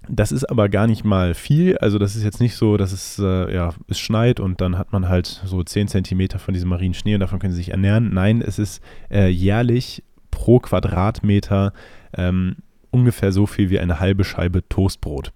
das 0.09 0.31
ist 0.31 0.45
aber 0.45 0.69
gar 0.69 0.87
nicht 0.87 1.03
mal 1.03 1.33
viel. 1.33 1.77
Also 1.79 1.97
das 1.97 2.15
ist 2.15 2.23
jetzt 2.23 2.39
nicht 2.39 2.55
so, 2.55 2.77
dass 2.77 2.91
es, 2.91 3.19
äh, 3.19 3.53
ja, 3.53 3.73
es 3.87 3.99
schneit 3.99 4.39
und 4.39 4.61
dann 4.61 4.77
hat 4.77 4.93
man 4.93 5.09
halt 5.09 5.25
so 5.25 5.63
10 5.63 5.87
Zentimeter 5.87 6.39
von 6.39 6.53
diesem 6.53 6.69
marinen 6.69 6.93
Schnee 6.93 7.15
und 7.15 7.19
davon 7.19 7.39
können 7.39 7.53
sie 7.53 7.57
sich 7.57 7.71
ernähren. 7.71 8.13
Nein, 8.13 8.41
es 8.41 8.59
ist 8.59 8.81
äh, 9.09 9.27
jährlich 9.27 10.03
pro 10.31 10.59
Quadratmeter 10.59 11.73
ähm, 12.15 12.57
ungefähr 12.91 13.31
so 13.31 13.45
viel 13.45 13.69
wie 13.69 13.79
eine 13.79 13.99
halbe 13.99 14.23
Scheibe 14.23 14.67
Toastbrot. 14.69 15.31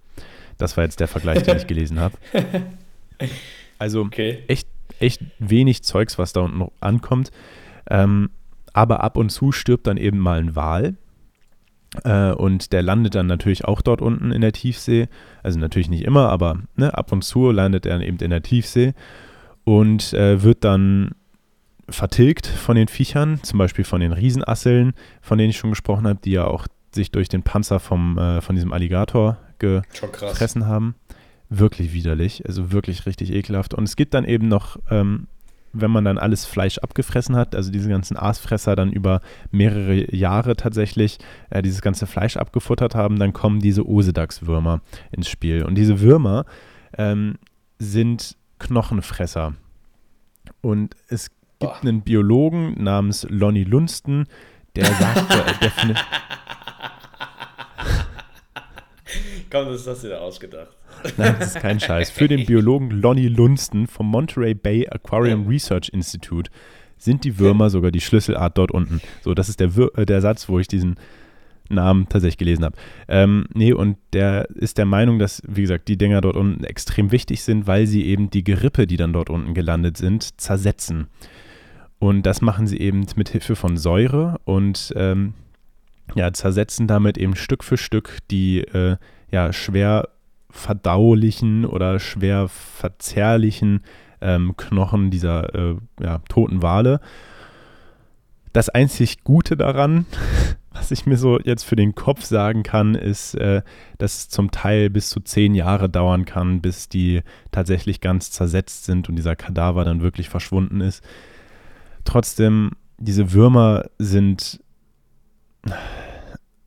Das 0.58 0.76
war 0.76 0.84
jetzt 0.84 1.00
der 1.00 1.08
Vergleich, 1.08 1.42
den 1.42 1.56
ich 1.56 1.66
gelesen 1.66 2.00
habe. 2.00 2.16
Also 3.78 4.02
okay. 4.02 4.44
echt, 4.46 4.68
echt 5.00 5.22
wenig 5.40 5.82
Zeugs, 5.82 6.16
was 6.16 6.32
da 6.32 6.42
unten 6.42 6.70
ankommt. 6.78 7.32
Ähm, 7.90 8.30
aber 8.72 9.02
ab 9.02 9.16
und 9.16 9.30
zu 9.30 9.50
stirbt 9.50 9.88
dann 9.88 9.96
eben 9.96 10.18
mal 10.18 10.38
ein 10.38 10.54
Wal. 10.54 10.94
Äh, 12.04 12.32
und 12.32 12.72
der 12.72 12.82
landet 12.82 13.14
dann 13.14 13.26
natürlich 13.26 13.64
auch 13.64 13.82
dort 13.82 14.00
unten 14.00 14.32
in 14.32 14.40
der 14.40 14.52
Tiefsee. 14.52 15.08
Also 15.42 15.58
natürlich 15.58 15.90
nicht 15.90 16.04
immer, 16.04 16.30
aber 16.30 16.58
ne, 16.76 16.96
ab 16.96 17.12
und 17.12 17.22
zu 17.22 17.50
landet 17.50 17.86
er 17.86 18.00
eben 18.00 18.18
in 18.18 18.30
der 18.30 18.42
Tiefsee 18.42 18.94
und 19.64 20.12
äh, 20.14 20.42
wird 20.42 20.64
dann 20.64 21.12
vertilgt 21.88 22.46
von 22.46 22.76
den 22.76 22.88
Viechern, 22.88 23.40
zum 23.42 23.58
Beispiel 23.58 23.84
von 23.84 24.00
den 24.00 24.12
Riesenasseln, 24.12 24.94
von 25.20 25.38
denen 25.38 25.50
ich 25.50 25.58
schon 25.58 25.70
gesprochen 25.70 26.06
habe, 26.06 26.20
die 26.24 26.32
ja 26.32 26.46
auch 26.46 26.66
sich 26.94 27.10
durch 27.10 27.28
den 27.28 27.42
Panzer 27.42 27.80
vom, 27.80 28.18
äh, 28.18 28.40
von 28.40 28.54
diesem 28.54 28.72
Alligator 28.72 29.38
gefressen 29.58 30.66
haben. 30.66 30.94
Wirklich 31.48 31.92
widerlich, 31.92 32.46
also 32.46 32.72
wirklich 32.72 33.06
richtig 33.06 33.32
ekelhaft. 33.32 33.74
Und 33.74 33.84
es 33.84 33.96
gibt 33.96 34.14
dann 34.14 34.24
eben 34.24 34.48
noch 34.48 34.78
ähm, 34.90 35.26
wenn 35.72 35.90
man 35.90 36.04
dann 36.04 36.18
alles 36.18 36.44
Fleisch 36.44 36.78
abgefressen 36.78 37.36
hat, 37.36 37.54
also 37.54 37.70
diese 37.70 37.88
ganzen 37.88 38.16
Aasfresser 38.16 38.76
dann 38.76 38.92
über 38.92 39.20
mehrere 39.50 40.14
Jahre 40.14 40.56
tatsächlich 40.56 41.18
äh, 41.50 41.62
dieses 41.62 41.80
ganze 41.82 42.06
Fleisch 42.06 42.36
abgefuttert 42.36 42.94
haben, 42.94 43.18
dann 43.18 43.32
kommen 43.32 43.60
diese 43.60 43.86
Osedachswürmer 43.86 44.80
ins 45.10 45.28
Spiel. 45.28 45.64
Und 45.64 45.76
diese 45.76 46.00
Würmer 46.00 46.44
ähm, 46.96 47.38
sind 47.78 48.36
Knochenfresser. 48.58 49.54
Und 50.60 50.94
es 51.08 51.30
gibt 51.58 51.72
Boah. 51.72 51.80
einen 51.82 52.02
Biologen 52.02 52.82
namens 52.82 53.26
Lonnie 53.28 53.64
Lunston, 53.64 54.26
der 54.76 54.86
sagt, 54.86 55.32
der 55.62 55.70
findet. 55.70 56.04
Komm, 59.52 59.66
das 59.66 59.86
hast 59.86 60.02
du 60.02 60.08
dir 60.08 60.18
ausgedacht. 60.18 60.74
Nein, 61.18 61.36
das 61.38 61.48
ist 61.48 61.60
kein 61.60 61.78
Scheiß. 61.78 62.10
Für 62.10 62.26
den 62.26 62.46
Biologen 62.46 62.90
Lonnie 62.90 63.28
Lunston 63.28 63.86
vom 63.86 64.06
Monterey 64.06 64.54
Bay 64.54 64.88
Aquarium 64.88 65.46
Research 65.46 65.90
Institute 65.92 66.50
sind 66.96 67.22
die 67.24 67.38
Würmer 67.38 67.68
sogar 67.68 67.90
die 67.90 68.00
Schlüsselart 68.00 68.56
dort 68.56 68.70
unten. 68.70 69.02
So, 69.20 69.34
das 69.34 69.50
ist 69.50 69.60
der, 69.60 69.76
Wir 69.76 69.90
äh, 69.98 70.06
der 70.06 70.22
Satz, 70.22 70.48
wo 70.48 70.58
ich 70.58 70.68
diesen 70.68 70.96
Namen 71.68 72.08
tatsächlich 72.08 72.38
gelesen 72.38 72.64
habe. 72.64 72.76
Ähm, 73.08 73.44
nee, 73.52 73.74
und 73.74 73.98
der 74.14 74.48
ist 74.52 74.78
der 74.78 74.86
Meinung, 74.86 75.18
dass, 75.18 75.42
wie 75.46 75.62
gesagt, 75.62 75.86
die 75.88 75.98
Dinger 75.98 76.22
dort 76.22 76.36
unten 76.36 76.64
extrem 76.64 77.12
wichtig 77.12 77.42
sind, 77.42 77.66
weil 77.66 77.86
sie 77.86 78.06
eben 78.06 78.30
die 78.30 78.44
Gerippe, 78.44 78.86
die 78.86 78.96
dann 78.96 79.12
dort 79.12 79.28
unten 79.28 79.52
gelandet 79.52 79.98
sind, 79.98 80.40
zersetzen. 80.40 81.08
Und 81.98 82.24
das 82.24 82.40
machen 82.40 82.66
sie 82.66 82.80
eben 82.80 83.04
mit 83.16 83.28
Hilfe 83.28 83.54
von 83.54 83.76
Säure 83.76 84.40
und 84.44 84.94
ähm, 84.96 85.34
ja, 86.14 86.32
zersetzen 86.32 86.86
damit 86.86 87.18
eben 87.18 87.36
Stück 87.36 87.62
für 87.62 87.76
Stück 87.76 88.18
die 88.30 88.60
äh, 88.60 88.96
ja, 89.32 89.52
schwer 89.52 90.08
verdaulichen 90.50 91.64
oder 91.64 91.98
schwer 91.98 92.46
verzehrlichen 92.48 93.80
ähm, 94.20 94.54
Knochen 94.56 95.10
dieser 95.10 95.54
äh, 95.54 95.76
ja, 96.00 96.18
toten 96.28 96.62
Wale. 96.62 97.00
Das 98.52 98.68
einzig 98.68 99.24
Gute 99.24 99.56
daran, 99.56 100.04
was 100.72 100.90
ich 100.90 101.06
mir 101.06 101.16
so 101.16 101.40
jetzt 101.40 101.64
für 101.64 101.74
den 101.74 101.94
Kopf 101.94 102.24
sagen 102.24 102.62
kann, 102.62 102.94
ist, 102.94 103.34
äh, 103.34 103.62
dass 103.98 104.18
es 104.18 104.28
zum 104.28 104.50
Teil 104.50 104.90
bis 104.90 105.08
zu 105.08 105.20
zehn 105.20 105.54
Jahre 105.54 105.88
dauern 105.88 106.26
kann, 106.26 106.60
bis 106.60 106.90
die 106.90 107.22
tatsächlich 107.50 108.00
ganz 108.00 108.30
zersetzt 108.30 108.84
sind 108.84 109.08
und 109.08 109.16
dieser 109.16 109.36
Kadaver 109.36 109.84
dann 109.84 110.02
wirklich 110.02 110.28
verschwunden 110.28 110.82
ist. 110.82 111.02
Trotzdem, 112.04 112.72
diese 112.98 113.32
Würmer 113.32 113.86
sind, 113.98 114.60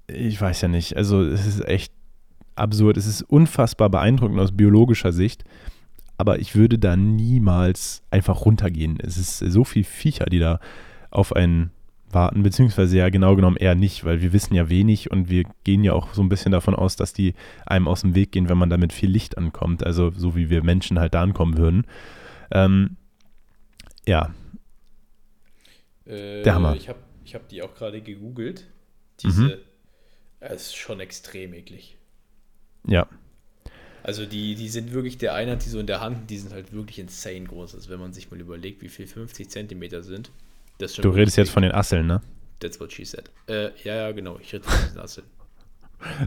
ich 0.08 0.42
weiß 0.42 0.62
ja 0.62 0.68
nicht, 0.70 0.98
also 0.98 1.22
es 1.22 1.46
ist 1.46 1.68
echt 1.68 1.94
absurd. 2.56 2.98
Es 2.98 3.08
ist 3.08 3.22
unfassbar 3.22 3.90
beeindruckend 3.90 4.40
aus 4.40 4.56
biologischer 4.56 5.12
Sicht, 5.12 5.44
aber 6.18 6.40
ich 6.40 6.56
würde 6.56 6.80
da 6.80 6.96
niemals 6.96 8.04
einfach 8.12 8.46
runtergehen. 8.46 8.98
Es 9.00 9.18
ist 9.18 9.40
so 9.40 9.64
viel 9.64 9.84
Viecher, 9.84 10.26
die 10.26 10.40
da 10.40 10.60
auf 11.12 11.36
einen 11.36 11.72
warten, 12.12 12.44
beziehungsweise 12.44 12.98
ja 12.98 13.10
genau 13.10 13.36
genommen 13.36 13.58
eher 13.58 13.76
nicht, 13.76 14.06
weil 14.06 14.22
wir 14.22 14.34
wissen 14.34 14.56
ja 14.56 14.70
wenig 14.70 15.12
und 15.12 15.30
wir 15.30 15.44
gehen 15.64 15.84
ja 15.84 15.94
auch 15.94 16.14
so 16.14 16.22
ein 16.22 16.30
bisschen 16.30 16.52
davon 16.52 16.74
aus, 16.74 16.96
dass 16.96 17.14
die 17.14 17.34
einem 17.66 17.88
aus 17.88 18.02
dem 18.02 18.16
Weg 18.16 18.32
gehen, 18.32 18.50
wenn 18.50 18.58
man 18.58 18.70
damit 18.70 18.94
viel 18.94 19.10
Licht 19.10 19.38
ankommt, 19.38 19.86
also 19.86 20.12
so 20.12 20.36
wie 20.36 20.50
wir 20.50 20.64
Menschen 20.64 20.98
halt 20.98 21.14
da 21.14 21.22
ankommen 21.22 21.58
würden. 21.58 21.86
Ähm, 22.52 22.98
ja. 24.08 24.34
Äh, 26.06 26.44
Der 26.44 26.56
Hammer. 26.56 26.76
Ich 26.76 26.90
habe 26.90 27.00
ich 27.24 27.36
hab 27.36 27.50
die 27.50 27.62
auch 27.62 27.74
gerade 27.74 28.02
gegoogelt. 28.02 28.66
Diese, 29.22 29.44
mhm. 29.44 29.54
es 30.40 30.68
ist 30.68 30.76
schon 30.76 31.00
extrem 31.00 31.54
eklig. 31.54 31.98
Ja. 32.88 33.08
Also 34.04 34.26
die, 34.26 34.54
die 34.54 34.70
sind 34.70 34.94
wirklich, 34.94 35.18
der 35.18 35.34
eine 35.34 35.54
hat 35.54 35.66
die 35.66 35.70
so 35.70 35.80
in 35.80 35.88
der 35.88 36.00
Hand, 36.00 36.30
die 36.30 36.38
sind 36.38 36.54
halt 36.54 36.72
wirklich 36.72 37.00
insane 37.00 37.46
groß. 37.46 37.74
Also 37.74 37.90
wenn 37.90 38.00
man 38.00 38.14
sich 38.14 38.30
mal 38.30 38.40
überlegt, 38.40 38.84
wie 38.84 38.90
viel 38.90 39.08
50 39.08 39.50
Zentimeter 39.50 40.04
sind. 40.04 40.30
du 40.78 41.10
redest 41.10 41.38
jetzt 41.38 41.50
von 41.50 41.64
den 41.64 41.72
Asseln, 41.72 42.06
ne? 42.06 42.22
That's 42.60 42.80
what 42.80 42.94
she 42.94 43.04
said. 43.04 43.32
Äh, 43.48 43.70
ja, 43.84 43.96
ja, 43.96 44.12
genau. 44.12 44.38
Ich 44.40 44.54
rede 44.54 44.64
von 44.64 44.90
den 44.94 45.00
Asseln. 45.00 45.26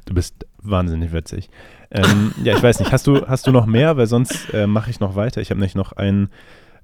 Du 0.07 0.15
bist 0.15 0.47
wahnsinnig 0.63 1.13
witzig. 1.13 1.51
Ähm, 1.91 2.33
ja, 2.43 2.57
ich 2.57 2.63
weiß 2.63 2.81
nicht, 2.81 2.91
hast 2.91 3.07
du, 3.07 3.27
hast 3.29 3.47
du 3.47 3.53
noch 3.53 3.67
mehr? 3.67 3.97
Weil 3.97 4.07
sonst 4.07 4.53
äh, 4.53 4.67
mache 4.67 4.91
ich 4.91 4.99
noch 4.99 5.15
weiter. 5.15 5.41
Ich 5.41 5.51
habe 5.51 5.61
nämlich 5.61 5.75
noch 5.77 5.93
einen 5.93 6.31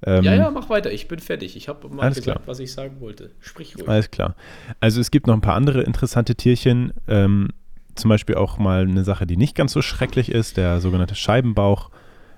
Ähm, 0.05 0.23
ja, 0.23 0.35
ja, 0.35 0.51
mach 0.51 0.69
weiter. 0.69 0.91
Ich 0.91 1.07
bin 1.07 1.19
fertig. 1.19 1.57
Ich 1.57 1.67
habe 1.67 1.89
mal 1.89 2.03
Alles 2.03 2.17
gesagt, 2.17 2.37
klar. 2.37 2.47
was 2.47 2.59
ich 2.59 2.71
sagen 2.71 3.01
wollte. 3.01 3.31
Sprich 3.41 3.75
ruhig. 3.75 3.89
Alles 3.89 4.11
klar. 4.11 4.35
Also 4.79 5.01
es 5.01 5.11
gibt 5.11 5.27
noch 5.27 5.33
ein 5.33 5.41
paar 5.41 5.55
andere 5.55 5.81
interessante 5.83 6.35
Tierchen. 6.35 6.93
Ähm, 7.07 7.49
zum 7.95 8.09
Beispiel 8.09 8.35
auch 8.35 8.57
mal 8.57 8.81
eine 8.81 9.03
Sache, 9.03 9.25
die 9.25 9.37
nicht 9.37 9.55
ganz 9.55 9.71
so 9.73 9.81
schrecklich 9.81 10.29
ist, 10.31 10.57
der 10.57 10.79
sogenannte 10.81 11.15
Scheibenbauch. 11.15 11.89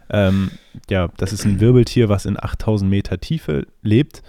Ähm, 0.10 0.52
ja, 0.89 1.10
das 1.17 1.34
ist 1.34 1.46
ein 1.46 1.60
Wirbeltier, 1.60 2.10
was 2.10 2.26
in 2.26 2.38
8000 2.41 2.89
Meter 2.89 3.20
Tiefe 3.20 3.67
lebt, 3.82 4.22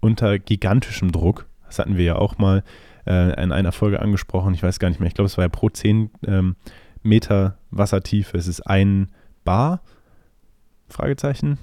unter 0.00 0.38
gigantischem 0.38 1.12
Druck. 1.12 1.46
Das 1.66 1.78
hatten 1.78 1.96
wir 1.96 2.04
ja 2.04 2.16
auch 2.16 2.38
mal 2.38 2.62
äh, 3.06 3.42
in 3.42 3.52
einer 3.52 3.72
Folge 3.72 4.00
angesprochen. 4.00 4.54
Ich 4.54 4.62
weiß 4.62 4.78
gar 4.78 4.88
nicht 4.88 5.00
mehr. 5.00 5.08
Ich 5.08 5.14
glaube, 5.14 5.26
es 5.26 5.36
war 5.36 5.44
ja 5.44 5.48
pro 5.48 5.68
10 5.68 6.10
ähm, 6.26 6.56
Meter 7.02 7.58
Wassertiefe. 7.70 8.36
Es 8.38 8.46
ist 8.46 8.60
ein 8.66 9.10
Bar. 9.44 9.82
Fragezeichen. 10.88 11.58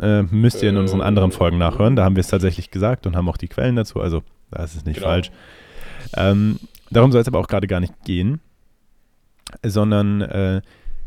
Äh, 0.00 0.22
müsst 0.22 0.62
ihr 0.62 0.70
in 0.70 0.76
unseren 0.76 1.00
anderen 1.00 1.32
Folgen 1.32 1.58
nachhören. 1.58 1.96
Da 1.96 2.04
haben 2.04 2.16
wir 2.16 2.20
es 2.20 2.28
tatsächlich 2.28 2.70
gesagt 2.70 3.06
und 3.06 3.16
haben 3.16 3.28
auch 3.28 3.36
die 3.36 3.48
Quellen 3.48 3.76
dazu. 3.76 4.00
Also, 4.00 4.22
da 4.50 4.62
ist 4.62 4.76
es 4.76 4.84
nicht 4.84 4.96
Genau. 4.96 5.08
falsch. 5.08 5.30
Ähm, 6.16 6.58
darum 6.90 7.10
soll 7.10 7.20
es 7.20 7.28
aber 7.28 7.38
auch 7.38 7.48
gerade 7.48 7.66
gar 7.66 7.80
nicht 7.80 7.94
gehen, 8.04 8.40
sondern, 9.64 10.20
äh, 10.20 10.62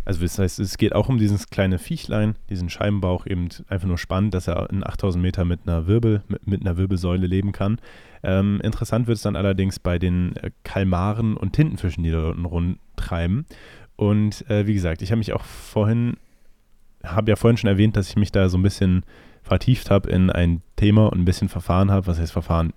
also 0.06 0.22
das 0.22 0.40
heißt, 0.40 0.60
es 0.60 0.78
geht 0.78 0.94
auch 0.94 1.10
um 1.10 1.18
dieses 1.18 1.50
kleine 1.50 1.78
Viechlein, 1.78 2.36
diesen 2.50 2.70
Scheibenbauch, 2.70 3.28
eben 3.28 3.50
einfach 3.68 3.88
nur 3.88 3.98
spannend, 3.98 4.34
dass 4.34 4.48
er 4.48 4.70
in 4.72 4.86
8000 4.86 5.22
Meter 5.22 5.46
mit 5.46 5.62
einer 5.66 5.88
Wirbel, 5.88 6.24
mit, 6.28 6.48
mit 6.48 6.62
einer 6.62 6.78
Wirbelsäule 6.78 7.28
leben 7.28 7.52
kann. 7.52 7.80
Ähm, 8.24 8.60
interessant 8.64 9.08
wird 9.08 9.18
es 9.18 9.24
dann 9.24 9.36
allerdings 9.36 9.80
bei 9.80 10.00
den 10.00 10.36
äh, 10.38 10.52
Kalmaren 10.64 11.38
und 11.38 11.54
Tintenfischen, 11.54 12.04
die 12.04 12.12
da 12.12 12.30
unten 12.30 12.46
rumtreiben. 12.46 13.46
Und 13.96 14.50
äh, 14.50 14.66
wie 14.66 14.74
gesagt, 14.74 15.02
ich 15.02 15.12
habe 15.12 15.20
mich 15.20 15.34
auch 15.34 15.44
vorhin, 15.44 16.18
habe 17.04 17.32
ja 17.32 17.36
vorhin 17.36 17.58
schon 17.58 17.70
erwähnt, 17.70 17.96
dass 17.96 18.10
ich 18.10 18.16
mich 18.16 18.32
da 18.32 18.50
so 18.50 18.58
ein 18.58 18.64
bisschen 18.64 19.04
vertieft 19.44 19.90
habe 19.92 20.10
in 20.10 20.30
ein 20.30 20.62
Thema 20.76 21.08
und 21.08 21.20
ein 21.20 21.26
bisschen 21.26 21.50
verfahren 21.50 21.92
habe. 21.92 22.08
Was 22.08 22.20
heißt 22.20 22.32
verfahren? 22.32 22.74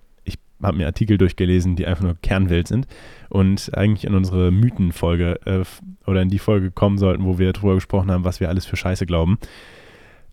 Habe 0.63 0.79
mir 0.79 0.87
Artikel 0.87 1.19
durchgelesen, 1.19 1.77
die 1.77 1.87
einfach 1.87 2.05
nur 2.05 2.17
kernwild 2.23 2.69
sind 2.69 2.87
und 3.29 3.77
eigentlich 3.77 4.05
in 4.05 4.15
unsere 4.15 4.51
Mythenfolge 4.51 5.41
äh, 5.45 5.65
oder 6.07 6.23
in 6.23 6.29
die 6.29 6.39
Folge 6.39 6.71
kommen 6.71 6.99
sollten, 6.99 7.25
wo 7.25 7.39
wir 7.39 7.53
darüber 7.53 7.75
gesprochen 7.75 8.11
haben, 8.11 8.25
was 8.25 8.41
wir 8.41 8.49
alles 8.49 8.67
für 8.67 8.77
Scheiße 8.77 9.07
glauben. 9.07 9.39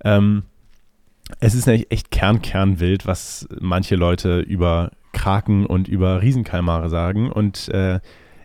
Ähm, 0.03 0.43
es 1.39 1.55
ist 1.55 1.65
nämlich 1.65 1.91
echt 1.91 2.11
kern, 2.11 2.41
kernwild, 2.41 3.05
was 3.05 3.47
manche 3.59 3.95
Leute 3.95 4.39
über 4.39 4.91
Kraken 5.13 5.65
und 5.65 5.87
über 5.87 6.21
Riesenkalmare 6.21 6.89
sagen 6.89 7.31
und 7.31 7.69
äh, 7.69 7.99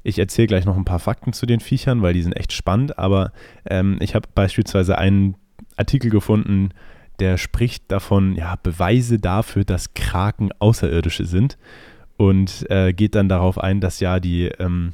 ich 0.06 0.20
erzähle 0.20 0.46
gleich 0.46 0.64
noch 0.64 0.76
ein 0.76 0.84
paar 0.84 1.00
Fakten 1.00 1.32
zu 1.32 1.46
den 1.46 1.58
Viechern, 1.58 2.00
weil 2.00 2.14
die 2.14 2.22
sind 2.22 2.36
echt 2.36 2.52
spannend, 2.52 2.96
aber 2.96 3.32
ähm, 3.68 3.96
ich 4.00 4.14
habe 4.14 4.28
beispielsweise 4.34 4.98
einen 4.98 5.34
Artikel 5.76 6.10
gefunden, 6.10 6.70
der 7.20 7.38
spricht 7.38 7.90
davon, 7.90 8.34
ja, 8.34 8.56
Beweise 8.62 9.18
dafür, 9.18 9.64
dass 9.64 9.94
Kraken 9.94 10.50
Außerirdische 10.58 11.24
sind 11.24 11.58
und 12.16 12.66
äh, 12.70 12.92
geht 12.92 13.14
dann 13.14 13.28
darauf 13.28 13.58
ein, 13.58 13.80
dass 13.80 14.00
ja 14.00 14.20
die 14.20 14.46
ähm, 14.58 14.92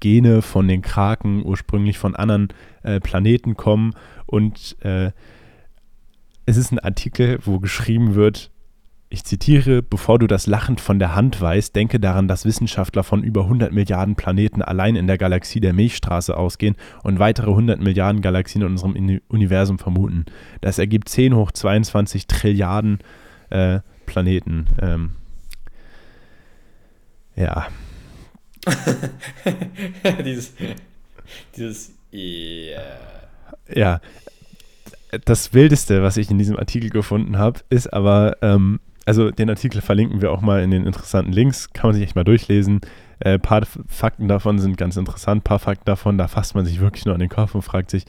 Gene 0.00 0.42
von 0.42 0.68
den 0.68 0.82
Kraken 0.82 1.44
ursprünglich 1.44 1.98
von 1.98 2.16
anderen 2.16 2.48
äh, 2.82 3.00
Planeten 3.00 3.56
kommen 3.56 3.94
und 4.26 4.76
äh, 4.82 5.12
es 6.46 6.56
ist 6.56 6.72
ein 6.72 6.78
Artikel, 6.78 7.38
wo 7.44 7.60
geschrieben 7.60 8.14
wird, 8.14 8.50
ich 9.12 9.24
zitiere, 9.24 9.82
bevor 9.82 10.18
du 10.18 10.26
das 10.26 10.46
lachend 10.46 10.80
von 10.80 10.98
der 10.98 11.14
Hand 11.14 11.38
weißt, 11.38 11.76
denke 11.76 12.00
daran, 12.00 12.28
dass 12.28 12.46
Wissenschaftler 12.46 13.04
von 13.04 13.22
über 13.22 13.42
100 13.42 13.70
Milliarden 13.70 14.16
Planeten 14.16 14.62
allein 14.62 14.96
in 14.96 15.06
der 15.06 15.18
Galaxie 15.18 15.60
der 15.60 15.74
Milchstraße 15.74 16.34
ausgehen 16.34 16.76
und 17.02 17.18
weitere 17.18 17.50
100 17.50 17.78
Milliarden 17.78 18.22
Galaxien 18.22 18.62
in 18.62 18.68
unserem 18.68 18.92
Uni- 18.92 19.20
Universum 19.28 19.78
vermuten. 19.78 20.24
Das 20.62 20.78
ergibt 20.78 21.10
10 21.10 21.34
hoch 21.34 21.52
22 21.52 22.26
Trilliarden 22.26 23.00
äh, 23.50 23.80
Planeten. 24.06 24.66
Ähm, 24.80 25.10
ja, 27.36 27.66
dieses, 30.24 30.54
dieses, 31.56 31.92
yeah. 32.12 32.82
ja. 33.68 34.00
Das 35.26 35.52
Wildeste, 35.52 36.02
was 36.02 36.16
ich 36.16 36.30
in 36.30 36.38
diesem 36.38 36.58
Artikel 36.58 36.88
gefunden 36.88 37.36
habe, 37.36 37.60
ist 37.68 37.92
aber, 37.92 38.38
ähm, 38.40 38.80
also 39.04 39.30
den 39.30 39.50
Artikel 39.50 39.80
verlinken 39.80 40.22
wir 40.22 40.30
auch 40.30 40.40
mal 40.40 40.62
in 40.62 40.70
den 40.70 40.86
interessanten 40.86 41.32
Links, 41.32 41.72
kann 41.72 41.88
man 41.88 41.94
sich 41.94 42.04
echt 42.04 42.16
mal 42.16 42.24
durchlesen. 42.24 42.80
Ein 43.20 43.34
äh, 43.34 43.38
paar 43.38 43.64
Fakten 43.86 44.28
davon 44.28 44.58
sind 44.58 44.76
ganz 44.76 44.96
interessant, 44.96 45.40
ein 45.40 45.44
paar 45.44 45.58
Fakten 45.58 45.84
davon, 45.84 46.18
da 46.18 46.28
fasst 46.28 46.54
man 46.54 46.64
sich 46.64 46.80
wirklich 46.80 47.04
nur 47.04 47.14
an 47.14 47.20
den 47.20 47.28
Kopf 47.28 47.54
und 47.54 47.62
fragt 47.62 47.90
sich, 47.90 48.04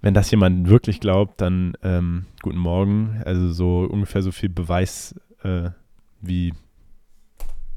wenn 0.00 0.14
das 0.14 0.30
jemand 0.30 0.68
wirklich 0.68 1.00
glaubt, 1.00 1.40
dann 1.40 1.74
ähm, 1.82 2.26
guten 2.42 2.58
Morgen. 2.58 3.20
Also 3.24 3.52
so 3.52 3.80
ungefähr 3.80 4.22
so 4.22 4.30
viel 4.30 4.48
Beweis 4.48 5.14
äh, 5.42 5.70
wie, 6.20 6.54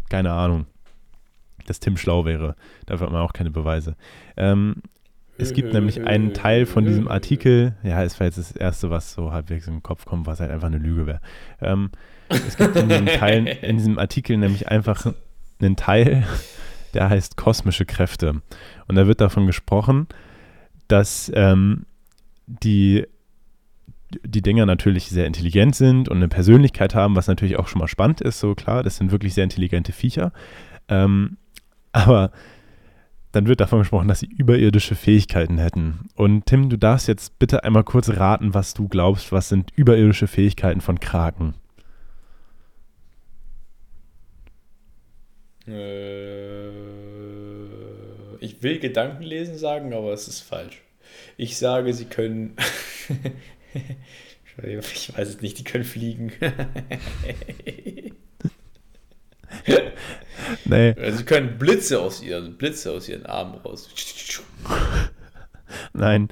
keine 0.09 0.31
Ahnung, 0.31 0.67
dass 1.65 1.79
Tim 1.79 1.97
schlau 1.97 2.25
wäre. 2.25 2.55
Dafür 2.85 3.07
hat 3.07 3.13
man 3.13 3.21
auch 3.21 3.33
keine 3.33 3.51
Beweise. 3.51 3.95
Ähm, 4.37 4.75
es 5.37 5.53
gibt 5.53 5.73
nämlich 5.73 6.05
einen 6.05 6.33
Teil 6.33 6.67
von 6.67 6.85
diesem 6.85 7.07
Artikel, 7.07 7.75
ja, 7.81 8.03
es 8.03 8.19
war 8.19 8.27
jetzt 8.27 8.37
das 8.37 8.51
Erste, 8.51 8.91
was 8.91 9.13
so 9.13 9.31
halbwegs 9.31 9.67
im 9.67 9.81
Kopf 9.81 10.05
kommt, 10.05 10.27
was 10.27 10.39
halt 10.39 10.51
einfach 10.51 10.67
eine 10.67 10.77
Lüge 10.77 11.07
wäre. 11.07 11.21
Ähm, 11.61 11.89
es 12.31 12.57
gibt 12.57 12.75
in 12.75 12.89
diesem, 12.89 13.05
Teil, 13.05 13.47
in 13.61 13.77
diesem 13.77 13.99
Artikel 13.99 14.37
nämlich 14.37 14.67
einfach 14.67 15.13
einen 15.59 15.75
Teil, 15.75 16.25
der 16.93 17.09
heißt 17.09 17.37
kosmische 17.37 17.85
Kräfte. 17.85 18.41
Und 18.87 18.95
da 18.95 19.07
wird 19.07 19.21
davon 19.21 19.47
gesprochen, 19.47 20.07
dass 20.87 21.31
ähm, 21.35 21.85
die, 22.45 23.05
die 24.25 24.41
Dinger 24.41 24.65
natürlich 24.65 25.09
sehr 25.09 25.25
intelligent 25.25 25.75
sind 25.75 26.09
und 26.09 26.17
eine 26.17 26.27
Persönlichkeit 26.27 26.95
haben, 26.95 27.15
was 27.15 27.27
natürlich 27.27 27.57
auch 27.57 27.67
schon 27.67 27.79
mal 27.79 27.87
spannend 27.87 28.21
ist, 28.21 28.39
so 28.39 28.55
klar, 28.55 28.83
das 28.83 28.97
sind 28.97 29.11
wirklich 29.11 29.33
sehr 29.33 29.45
intelligente 29.45 29.93
Viecher. 29.93 30.33
Ähm, 30.89 31.37
aber 31.91 32.31
dann 33.31 33.47
wird 33.47 33.61
davon 33.61 33.79
gesprochen, 33.79 34.07
dass 34.07 34.19
sie 34.19 34.29
überirdische 34.29 34.95
Fähigkeiten 34.95 35.57
hätten. 35.57 36.09
Und 36.15 36.47
Tim, 36.47 36.69
du 36.69 36.77
darfst 36.77 37.07
jetzt 37.07 37.39
bitte 37.39 37.63
einmal 37.63 37.83
kurz 37.83 38.09
raten, 38.09 38.53
was 38.53 38.73
du 38.73 38.87
glaubst, 38.89 39.31
was 39.31 39.49
sind 39.49 39.71
überirdische 39.75 40.27
Fähigkeiten 40.27 40.81
von 40.81 40.99
Kraken? 40.99 41.53
Äh, 45.67 46.69
ich 48.39 48.63
will 48.63 48.79
Gedankenlesen 48.79 49.57
sagen, 49.57 49.93
aber 49.93 50.13
es 50.13 50.27
ist 50.27 50.41
falsch. 50.41 50.81
Ich 51.37 51.57
sage, 51.57 51.93
sie 51.93 52.05
können. 52.05 52.55
ich 54.63 55.17
weiß 55.17 55.27
es 55.27 55.41
nicht, 55.41 55.59
die 55.59 55.63
können 55.63 55.83
fliegen. 55.83 56.31
Nee, 60.65 60.95
Also 60.97 61.19
sie 61.19 61.25
können 61.25 61.57
Blitze 61.57 61.99
aus 61.99 62.23
ihren, 62.23 62.57
Blitze 62.57 62.91
aus 62.91 63.07
ihren 63.09 63.25
Armen 63.25 63.55
raus. 63.55 63.89
nein. 65.93 66.29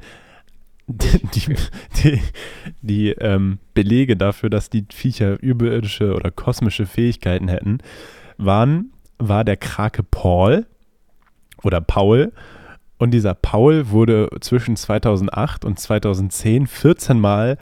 Die, 0.88 1.20
die, 1.36 1.56
die, 2.04 2.22
die 2.82 3.10
ähm, 3.12 3.60
Belege 3.76 4.18
dafür, 4.18 4.50
dass 4.50 4.72
die 4.72 4.86
Viecher 4.92 5.40
überirdische 5.42 6.16
oder 6.16 6.32
kosmische 6.32 6.88
Fähigkeiten 6.88 7.48
hätten, 7.48 7.78
waren, 8.38 8.92
war 9.20 9.44
der 9.44 9.58
Krake 9.58 10.04
Paul 10.04 10.66
oder 11.64 11.82
Paul. 11.82 12.32
Und 12.98 13.12
dieser 13.12 13.34
Paul 13.34 13.90
wurde 13.92 14.30
zwischen 14.42 14.76
2008 14.76 15.64
und 15.64 15.80
2010 15.80 16.68
14 16.68 17.20
Mal 17.20 17.58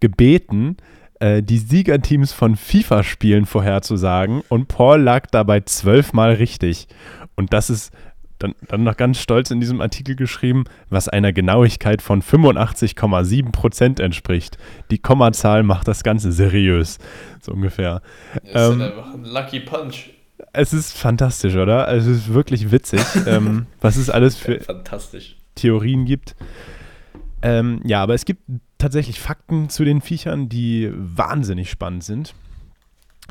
gebeten, 0.00 0.76
äh, 1.20 1.42
die 1.42 1.58
Siegerteams 1.58 2.32
von 2.32 2.56
FIFA-Spielen 2.56 3.46
vorherzusagen. 3.46 4.42
Und 4.48 4.68
Paul 4.68 5.00
lag 5.00 5.26
dabei 5.30 5.60
zwölfmal 5.60 6.34
richtig. 6.34 6.88
Und 7.36 7.52
das 7.54 7.70
ist 7.70 7.92
dann, 8.38 8.54
dann 8.68 8.82
noch 8.82 8.96
ganz 8.96 9.18
stolz 9.18 9.50
in 9.50 9.60
diesem 9.60 9.80
Artikel 9.80 10.16
geschrieben, 10.16 10.64
was 10.90 11.08
einer 11.08 11.32
Genauigkeit 11.32 12.02
von 12.02 12.22
85,7 12.22 13.52
Prozent 13.52 14.00
entspricht. 14.00 14.58
Die 14.90 14.98
Kommazahl 14.98 15.62
macht 15.62 15.86
das 15.86 16.02
Ganze 16.02 16.32
seriös, 16.32 16.98
so 17.40 17.52
ungefähr. 17.52 18.02
Das 18.34 18.68
ist 18.68 18.74
Ähm, 18.74 18.82
einfach 18.82 19.14
ein 19.14 19.24
Lucky 19.24 19.60
Punch. 19.60 20.10
Es 20.52 20.72
ist 20.72 20.92
fantastisch, 20.92 21.56
oder? 21.56 21.88
Es 21.88 22.06
ist 22.06 22.32
wirklich 22.32 22.70
witzig, 22.70 23.00
ähm, 23.26 23.66
was 23.80 23.96
es 23.96 24.10
alles 24.10 24.36
für. 24.36 24.60
Theorien 25.54 26.04
gibt. 26.04 26.34
Ähm, 27.42 27.80
ja, 27.84 28.02
aber 28.02 28.14
es 28.14 28.24
gibt 28.24 28.42
tatsächlich 28.78 29.20
Fakten 29.20 29.68
zu 29.68 29.84
den 29.84 30.00
Viechern, 30.00 30.48
die 30.48 30.90
wahnsinnig 30.94 31.70
spannend 31.70 32.04
sind. 32.04 32.34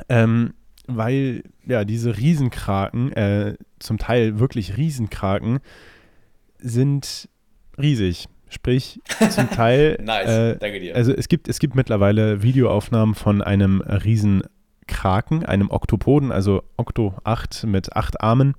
Ähm, 0.09 0.53
weil 0.87 1.43
ja 1.65 1.85
diese 1.85 2.17
Riesenkraken, 2.17 3.13
äh, 3.13 3.55
zum 3.79 3.97
Teil 3.97 4.39
wirklich 4.39 4.77
Riesenkraken, 4.77 5.59
sind 6.59 7.29
riesig. 7.77 8.27
Sprich, 8.49 8.99
zum 9.29 9.49
Teil. 9.51 9.97
Nice, 10.03 10.27
äh, 10.29 10.57
danke 10.57 10.81
dir. 10.81 10.95
also 10.95 11.13
es 11.13 11.29
gibt, 11.29 11.47
es 11.47 11.59
gibt 11.59 11.75
mittlerweile 11.75 12.43
Videoaufnahmen 12.43 13.15
von 13.15 13.41
einem 13.41 13.81
Riesenkraken, 14.81 15.45
einem 15.45 15.69
Oktopoden, 15.69 16.31
also 16.31 16.63
Okto 16.77 17.15
8 17.23 17.65
mit 17.65 17.95
acht 17.95 18.21
Armen. 18.21 18.55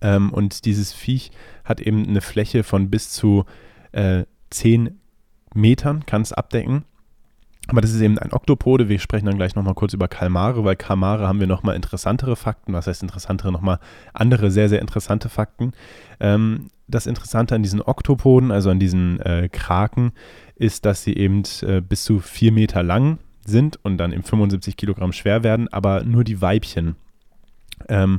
Ähm, 0.00 0.32
und 0.32 0.64
dieses 0.64 0.92
Viech 0.92 1.30
hat 1.64 1.80
eben 1.80 2.06
eine 2.06 2.20
Fläche 2.20 2.62
von 2.62 2.90
bis 2.90 3.10
zu 3.10 3.44
äh, 3.92 4.24
10 4.50 4.98
Metern, 5.54 6.04
kann 6.06 6.22
es 6.22 6.32
abdecken. 6.32 6.84
Aber 7.68 7.80
das 7.80 7.92
ist 7.92 8.02
eben 8.02 8.18
ein 8.18 8.32
Oktopode. 8.32 8.90
Wir 8.90 8.98
sprechen 8.98 9.24
dann 9.24 9.36
gleich 9.36 9.54
nochmal 9.54 9.74
kurz 9.74 9.94
über 9.94 10.06
Kalmare, 10.06 10.64
weil 10.64 10.76
Kalmare 10.76 11.26
haben 11.26 11.40
wir 11.40 11.46
nochmal 11.46 11.76
interessantere 11.76 12.36
Fakten. 12.36 12.74
Was 12.74 12.86
heißt 12.86 13.02
interessantere? 13.02 13.52
Nochmal 13.52 13.78
andere 14.12 14.50
sehr, 14.50 14.68
sehr 14.68 14.82
interessante 14.82 15.30
Fakten. 15.30 15.72
Ähm, 16.20 16.68
das 16.88 17.06
Interessante 17.06 17.54
an 17.54 17.62
diesen 17.62 17.80
Oktopoden, 17.80 18.50
also 18.50 18.68
an 18.68 18.78
diesen 18.78 19.18
äh, 19.20 19.48
Kraken, 19.50 20.12
ist, 20.56 20.84
dass 20.84 21.04
sie 21.04 21.16
eben 21.16 21.42
äh, 21.62 21.80
bis 21.80 22.04
zu 22.04 22.20
vier 22.20 22.52
Meter 22.52 22.82
lang 22.82 23.18
sind 23.46 23.78
und 23.82 23.98
dann 23.98 24.12
eben 24.12 24.22
75 24.22 24.76
Kilogramm 24.76 25.12
schwer 25.12 25.42
werden, 25.42 25.68
aber 25.68 26.04
nur 26.04 26.24
die 26.24 26.40
Weibchen. 26.40 26.96
Ähm, 27.88 28.18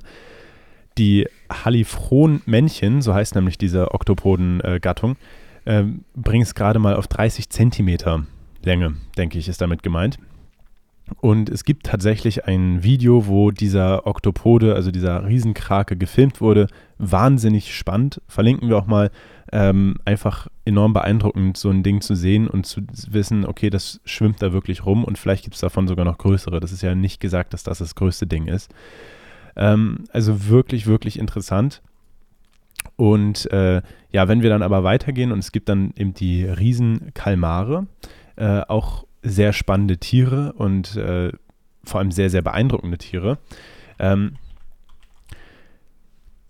die 0.97 1.27
Halifron-Männchen, 1.51 3.01
so 3.01 3.13
heißt 3.13 3.35
nämlich 3.35 3.57
diese 3.57 3.93
Oktopoden-Gattung, 3.93 5.17
äh, 5.65 5.79
äh, 5.79 5.85
bringen 6.15 6.43
es 6.43 6.55
gerade 6.55 6.79
mal 6.79 6.95
auf 6.95 7.07
30 7.07 7.49
Zentimeter 7.49 8.25
Länge, 8.63 8.95
denke 9.17 9.37
ich, 9.37 9.47
ist 9.47 9.61
damit 9.61 9.83
gemeint. 9.83 10.17
Und 11.21 11.49
es 11.49 11.65
gibt 11.65 11.85
tatsächlich 11.85 12.45
ein 12.45 12.83
Video, 12.83 13.27
wo 13.27 13.51
dieser 13.51 14.07
Oktopode, 14.07 14.73
also 14.73 14.89
dieser 14.89 15.25
Riesenkrake, 15.27 15.95
gefilmt 15.97 16.41
wurde. 16.41 16.67
Wahnsinnig 16.97 17.75
spannend. 17.75 18.21
Verlinken 18.27 18.69
wir 18.69 18.77
auch 18.77 18.87
mal. 18.87 19.11
Ähm, 19.51 19.95
einfach 20.05 20.47
enorm 20.65 20.93
beeindruckend, 20.93 21.55
so 21.55 21.69
ein 21.69 21.83
Ding 21.83 22.01
zu 22.01 22.15
sehen 22.15 22.47
und 22.47 22.65
zu 22.65 22.81
wissen, 23.09 23.45
okay, 23.45 23.69
das 23.69 24.01
schwimmt 24.03 24.41
da 24.41 24.51
wirklich 24.53 24.85
rum 24.85 25.03
und 25.03 25.19
vielleicht 25.19 25.43
gibt 25.43 25.53
es 25.53 25.61
davon 25.61 25.87
sogar 25.87 26.03
noch 26.03 26.17
größere. 26.17 26.59
Das 26.59 26.71
ist 26.71 26.81
ja 26.81 26.95
nicht 26.95 27.19
gesagt, 27.19 27.53
dass 27.53 27.61
das 27.63 27.77
das 27.77 27.93
größte 27.93 28.25
Ding 28.25 28.47
ist. 28.47 28.73
Ähm, 29.55 30.05
also 30.11 30.47
wirklich, 30.47 30.87
wirklich 30.87 31.19
interessant. 31.19 31.83
Und 32.95 33.49
äh, 33.51 33.81
ja, 34.11 34.27
wenn 34.27 34.41
wir 34.41 34.49
dann 34.49 34.63
aber 34.63 34.83
weitergehen 34.83 35.31
und 35.31 35.39
es 35.39 35.51
gibt 35.51 35.69
dann 35.69 35.93
eben 35.95 36.13
die 36.13 36.45
Riesenkalmare, 36.45 37.87
äh, 38.37 38.61
auch 38.61 39.05
sehr 39.21 39.53
spannende 39.53 39.97
Tiere 39.97 40.53
und 40.53 40.95
äh, 40.95 41.31
vor 41.83 41.99
allem 41.99 42.11
sehr, 42.11 42.29
sehr 42.29 42.41
beeindruckende 42.41 42.97
Tiere. 42.97 43.37
Ähm, 43.99 44.37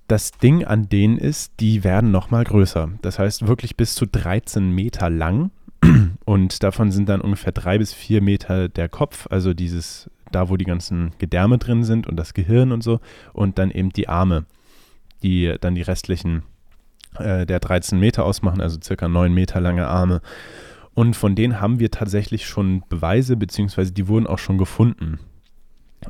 das 0.07 0.31
Ding 0.31 0.63
an 0.63 0.87
denen 0.89 1.17
ist, 1.17 1.53
die 1.59 1.83
werden 1.83 2.11
nochmal 2.11 2.43
größer. 2.43 2.89
Das 3.01 3.19
heißt 3.19 3.47
wirklich 3.47 3.75
bis 3.75 3.95
zu 3.95 4.05
13 4.05 4.69
Meter 4.69 5.09
lang 5.09 5.51
und 6.25 6.63
davon 6.63 6.91
sind 6.91 7.09
dann 7.09 7.21
ungefähr 7.21 7.51
drei 7.51 7.77
bis 7.77 7.93
vier 7.93 8.21
Meter 8.21 8.69
der 8.69 8.89
Kopf, 8.89 9.27
also 9.29 9.53
dieses, 9.53 10.09
da 10.31 10.49
wo 10.49 10.57
die 10.57 10.65
ganzen 10.65 11.11
Gedärme 11.17 11.57
drin 11.57 11.83
sind 11.83 12.07
und 12.07 12.17
das 12.17 12.33
Gehirn 12.33 12.71
und 12.71 12.83
so 12.83 12.99
und 13.33 13.57
dann 13.57 13.71
eben 13.71 13.89
die 13.89 14.07
Arme, 14.07 14.45
die 15.23 15.55
dann 15.59 15.75
die 15.75 15.81
restlichen 15.81 16.43
äh, 17.17 17.45
der 17.45 17.59
13 17.59 17.99
Meter 17.99 18.25
ausmachen, 18.25 18.61
also 18.61 18.77
circa 18.81 19.07
9 19.07 19.33
Meter 19.33 19.59
lange 19.59 19.87
Arme. 19.87 20.21
Und 20.93 21.15
von 21.15 21.35
denen 21.35 21.59
haben 21.59 21.79
wir 21.79 21.91
tatsächlich 21.91 22.45
schon 22.45 22.83
Beweise, 22.87 23.35
beziehungsweise 23.35 23.91
die 23.91 24.07
wurden 24.07 24.27
auch 24.27 24.39
schon 24.39 24.57
gefunden. 24.57 25.19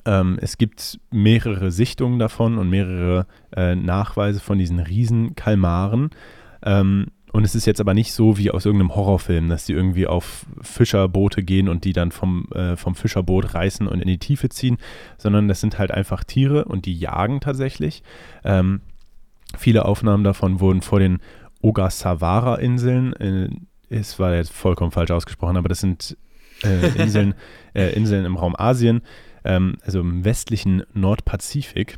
Ähm, 0.05 0.37
es 0.41 0.57
gibt 0.57 0.99
mehrere 1.11 1.71
Sichtungen 1.71 2.19
davon 2.19 2.57
und 2.57 2.69
mehrere 2.69 3.27
äh, 3.55 3.75
Nachweise 3.75 4.39
von 4.39 4.57
diesen 4.57 4.79
Riesenkalmaren. 4.79 6.11
Ähm, 6.63 7.07
und 7.31 7.43
es 7.43 7.53
ist 7.53 7.65
jetzt 7.65 7.81
aber 7.81 7.93
nicht 7.93 8.13
so 8.13 8.37
wie 8.37 8.51
aus 8.51 8.65
irgendeinem 8.65 8.95
Horrorfilm, 8.95 9.49
dass 9.49 9.65
die 9.65 9.73
irgendwie 9.73 10.07
auf 10.07 10.45
Fischerboote 10.61 11.43
gehen 11.43 11.67
und 11.67 11.83
die 11.83 11.91
dann 11.91 12.11
vom, 12.11 12.47
äh, 12.53 12.77
vom 12.77 12.95
Fischerboot 12.95 13.53
reißen 13.53 13.87
und 13.87 13.99
in 13.99 14.07
die 14.07 14.19
Tiefe 14.19 14.47
ziehen, 14.49 14.77
sondern 15.17 15.49
das 15.49 15.59
sind 15.59 15.77
halt 15.77 15.91
einfach 15.91 16.23
Tiere 16.23 16.65
und 16.65 16.85
die 16.85 16.97
jagen 16.97 17.41
tatsächlich. 17.41 18.03
Ähm, 18.45 18.79
viele 19.57 19.85
Aufnahmen 19.85 20.23
davon 20.23 20.61
wurden 20.61 20.81
vor 20.81 20.99
den 20.99 21.19
Ogasawara-Inseln 21.61 23.67
es 23.89 24.19
war 24.19 24.35
jetzt 24.35 24.51
vollkommen 24.51 24.91
falsch 24.91 25.11
ausgesprochen, 25.11 25.57
aber 25.57 25.69
das 25.69 25.79
sind 25.79 26.17
äh, 26.63 27.01
Inseln, 27.01 27.35
äh, 27.73 27.93
Inseln 27.93 28.25
im 28.25 28.35
Raum 28.35 28.55
Asien, 28.57 29.01
ähm, 29.45 29.77
also 29.85 30.01
im 30.01 30.25
westlichen 30.25 30.83
Nordpazifik. 30.93 31.97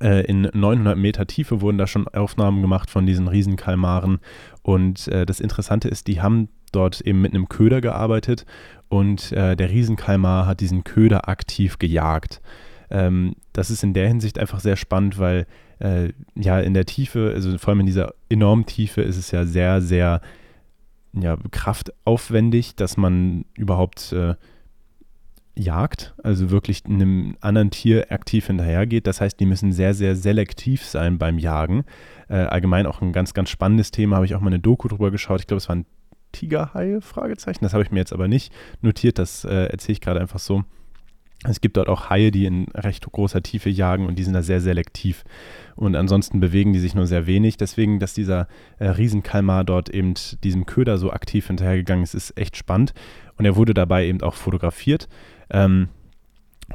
Äh, 0.00 0.26
in 0.26 0.42
900 0.52 0.96
Meter 0.96 1.26
Tiefe 1.26 1.60
wurden 1.60 1.78
da 1.78 1.86
schon 1.86 2.08
Aufnahmen 2.08 2.62
gemacht 2.62 2.90
von 2.90 3.06
diesen 3.06 3.28
Riesenkalmaren. 3.28 4.18
Und 4.62 5.08
äh, 5.08 5.26
das 5.26 5.40
Interessante 5.40 5.88
ist, 5.88 6.06
die 6.06 6.20
haben 6.20 6.48
dort 6.72 7.00
eben 7.00 7.20
mit 7.20 7.34
einem 7.34 7.48
Köder 7.48 7.80
gearbeitet 7.80 8.44
und 8.88 9.32
äh, 9.32 9.56
der 9.56 9.70
Riesenkalmar 9.70 10.46
hat 10.46 10.60
diesen 10.60 10.84
Köder 10.84 11.28
aktiv 11.28 11.78
gejagt. 11.78 12.40
Ähm, 12.90 13.34
das 13.52 13.70
ist 13.70 13.82
in 13.82 13.94
der 13.94 14.08
Hinsicht 14.08 14.38
einfach 14.38 14.60
sehr 14.60 14.76
spannend, 14.76 15.18
weil 15.18 15.46
äh, 15.78 16.10
ja 16.34 16.60
in 16.60 16.74
der 16.74 16.84
Tiefe, 16.84 17.32
also 17.34 17.56
vor 17.58 17.70
allem 17.70 17.80
in 17.80 17.86
dieser 17.86 18.14
enormen 18.28 18.66
Tiefe, 18.66 19.02
ist 19.02 19.16
es 19.16 19.30
ja 19.30 19.44
sehr, 19.44 19.80
sehr 19.80 20.20
ja, 21.12 21.36
kraftaufwendig, 21.50 22.76
dass 22.76 22.96
man 22.96 23.44
überhaupt 23.54 24.12
äh, 24.12 24.34
jagt, 25.56 26.14
also 26.22 26.50
wirklich 26.50 26.84
einem 26.84 27.36
anderen 27.40 27.70
Tier 27.70 28.12
aktiv 28.12 28.46
hinterhergeht. 28.46 29.06
Das 29.06 29.20
heißt, 29.20 29.40
die 29.40 29.46
müssen 29.46 29.72
sehr, 29.72 29.94
sehr 29.94 30.14
selektiv 30.14 30.84
sein 30.84 31.18
beim 31.18 31.38
Jagen. 31.38 31.84
Äh, 32.28 32.36
allgemein 32.36 32.86
auch 32.86 33.00
ein 33.00 33.12
ganz, 33.12 33.34
ganz 33.34 33.50
spannendes 33.50 33.90
Thema, 33.90 34.16
habe 34.16 34.26
ich 34.26 34.34
auch 34.34 34.40
mal 34.40 34.48
eine 34.48 34.60
Doku 34.60 34.88
drüber 34.88 35.10
geschaut. 35.10 35.40
Ich 35.40 35.46
glaube, 35.46 35.58
es 35.58 35.68
war 35.68 35.76
ein 35.76 35.86
Tigerhaie, 36.32 37.00
Fragezeichen. 37.00 37.64
Das 37.64 37.72
habe 37.72 37.82
ich 37.82 37.90
mir 37.90 38.00
jetzt 38.00 38.12
aber 38.12 38.28
nicht 38.28 38.52
notiert, 38.82 39.18
das 39.18 39.44
äh, 39.44 39.66
erzähle 39.66 39.94
ich 39.94 40.00
gerade 40.00 40.20
einfach 40.20 40.38
so. 40.38 40.64
Es 41.44 41.60
gibt 41.60 41.76
dort 41.76 41.88
auch 41.88 42.10
Haie, 42.10 42.30
die 42.30 42.46
in 42.46 42.66
recht 42.74 43.10
großer 43.10 43.42
Tiefe 43.42 43.68
jagen 43.68 44.06
und 44.06 44.18
die 44.18 44.24
sind 44.24 44.32
da 44.32 44.42
sehr 44.42 44.60
selektiv. 44.60 45.22
Und 45.74 45.94
ansonsten 45.94 46.40
bewegen 46.40 46.72
die 46.72 46.78
sich 46.78 46.94
nur 46.94 47.06
sehr 47.06 47.26
wenig. 47.26 47.56
Deswegen, 47.56 48.00
dass 48.00 48.14
dieser 48.14 48.48
äh, 48.78 48.88
Riesenkalmar 48.88 49.64
dort 49.64 49.88
eben 49.90 50.14
diesem 50.42 50.66
Köder 50.66 50.98
so 50.98 51.12
aktiv 51.12 51.46
hinterhergegangen 51.46 52.02
ist, 52.02 52.14
ist 52.14 52.36
echt 52.38 52.56
spannend. 52.56 52.94
Und 53.36 53.44
er 53.44 53.56
wurde 53.56 53.74
dabei 53.74 54.06
eben 54.06 54.22
auch 54.22 54.34
fotografiert. 54.34 55.08
Ähm, 55.50 55.88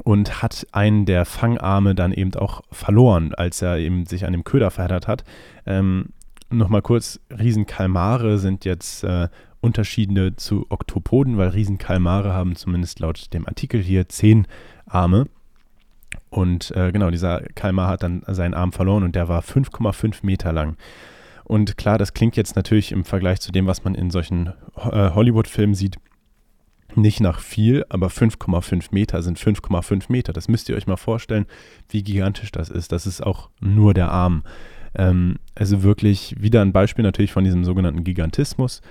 und 0.04 0.42
hat 0.42 0.66
einen 0.72 1.06
der 1.06 1.26
Fangarme 1.26 1.96
dann 1.96 2.14
eben 2.14 2.34
auch 2.36 2.62
verloren, 2.72 3.34
als 3.34 3.62
er 3.62 3.78
eben 3.78 4.06
sich 4.06 4.26
an 4.26 4.32
dem 4.32 4.46
Köder 4.46 4.72
verheddert 4.72 5.08
hat. 5.08 5.26
Ähm, 5.66 6.14
Nochmal 6.54 6.82
kurz, 6.82 7.22
Riesenkalmare 7.30 8.38
sind 8.38 8.66
jetzt 8.66 9.06
äh, 9.06 9.30
Unterschiede 9.62 10.36
zu 10.36 10.66
Oktopoden, 10.68 11.38
weil 11.38 11.50
Riesenkalmare 11.50 12.34
haben 12.34 12.58
zumindest 12.58 13.00
laut 13.00 13.34
dem 13.34 13.48
Artikel 13.48 13.82
hier 13.82 14.10
zehn 14.10 14.48
Arme. 14.86 15.28
Und 16.30 16.72
äh, 16.72 16.92
genau, 16.92 17.10
dieser 17.10 17.40
Kalmar 17.56 17.88
hat 17.88 18.04
dann 18.04 18.24
seinen 18.28 18.54
Arm 18.54 18.74
verloren 18.74 19.04
und 19.04 19.16
der 19.16 19.30
war 19.30 19.42
5,5 19.42 20.20
Meter 20.24 20.52
lang. 20.52 20.76
Und 21.46 21.78
klar, 21.78 21.98
das 21.98 22.14
klingt 22.14 22.36
jetzt 22.36 22.58
natürlich 22.58 22.92
im 22.92 23.06
Vergleich 23.06 23.40
zu 23.40 23.54
dem, 23.54 23.66
was 23.66 23.86
man 23.86 23.96
in 23.96 24.12
solchen 24.12 24.48
äh, 24.76 25.12
Hollywood-Filmen 25.12 25.76
sieht, 25.76 25.98
nicht 26.96 27.20
nach 27.20 27.40
viel, 27.40 27.86
aber 27.90 28.08
5,5 28.08 28.88
Meter 28.92 29.22
sind 29.22 29.40
5,5 29.40 30.06
Meter. 30.12 30.34
Das 30.34 30.48
müsst 30.48 30.70
ihr 30.70 30.76
euch 30.76 30.88
mal 30.88 30.98
vorstellen, 30.98 31.46
wie 31.90 32.04
gigantisch 32.04 32.52
das 32.52 32.70
ist. 32.70 32.92
Das 32.92 33.08
ist 33.08 33.22
auch 33.22 33.50
nur 33.60 33.94
der 33.94 34.12
Arm. 34.12 34.44
Ähm, 34.96 35.38
also 35.56 35.84
wirklich 35.84 36.36
wieder 36.40 36.62
ein 36.62 36.74
Beispiel 36.74 37.04
natürlich 37.04 37.32
von 37.32 37.44
diesem 37.44 37.64
sogenannten 37.64 38.04
Gigantismus 38.04 38.82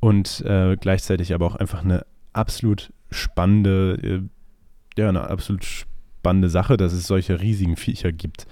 und 0.00 0.40
äh, 0.42 0.76
gleichzeitig 0.76 1.34
aber 1.34 1.46
auch 1.46 1.56
einfach 1.56 1.84
eine 1.84 2.06
absolut 2.32 2.92
spannende, 3.10 3.98
äh, 4.02 5.00
ja, 5.00 5.08
eine 5.08 5.28
absolut 5.28 5.64
spannende 5.64 6.48
Sache, 6.48 6.76
dass 6.76 6.92
es 6.92 7.06
solche 7.06 7.40
riesigen 7.40 7.76
Viecher 7.76 8.12
gibt. 8.12 8.46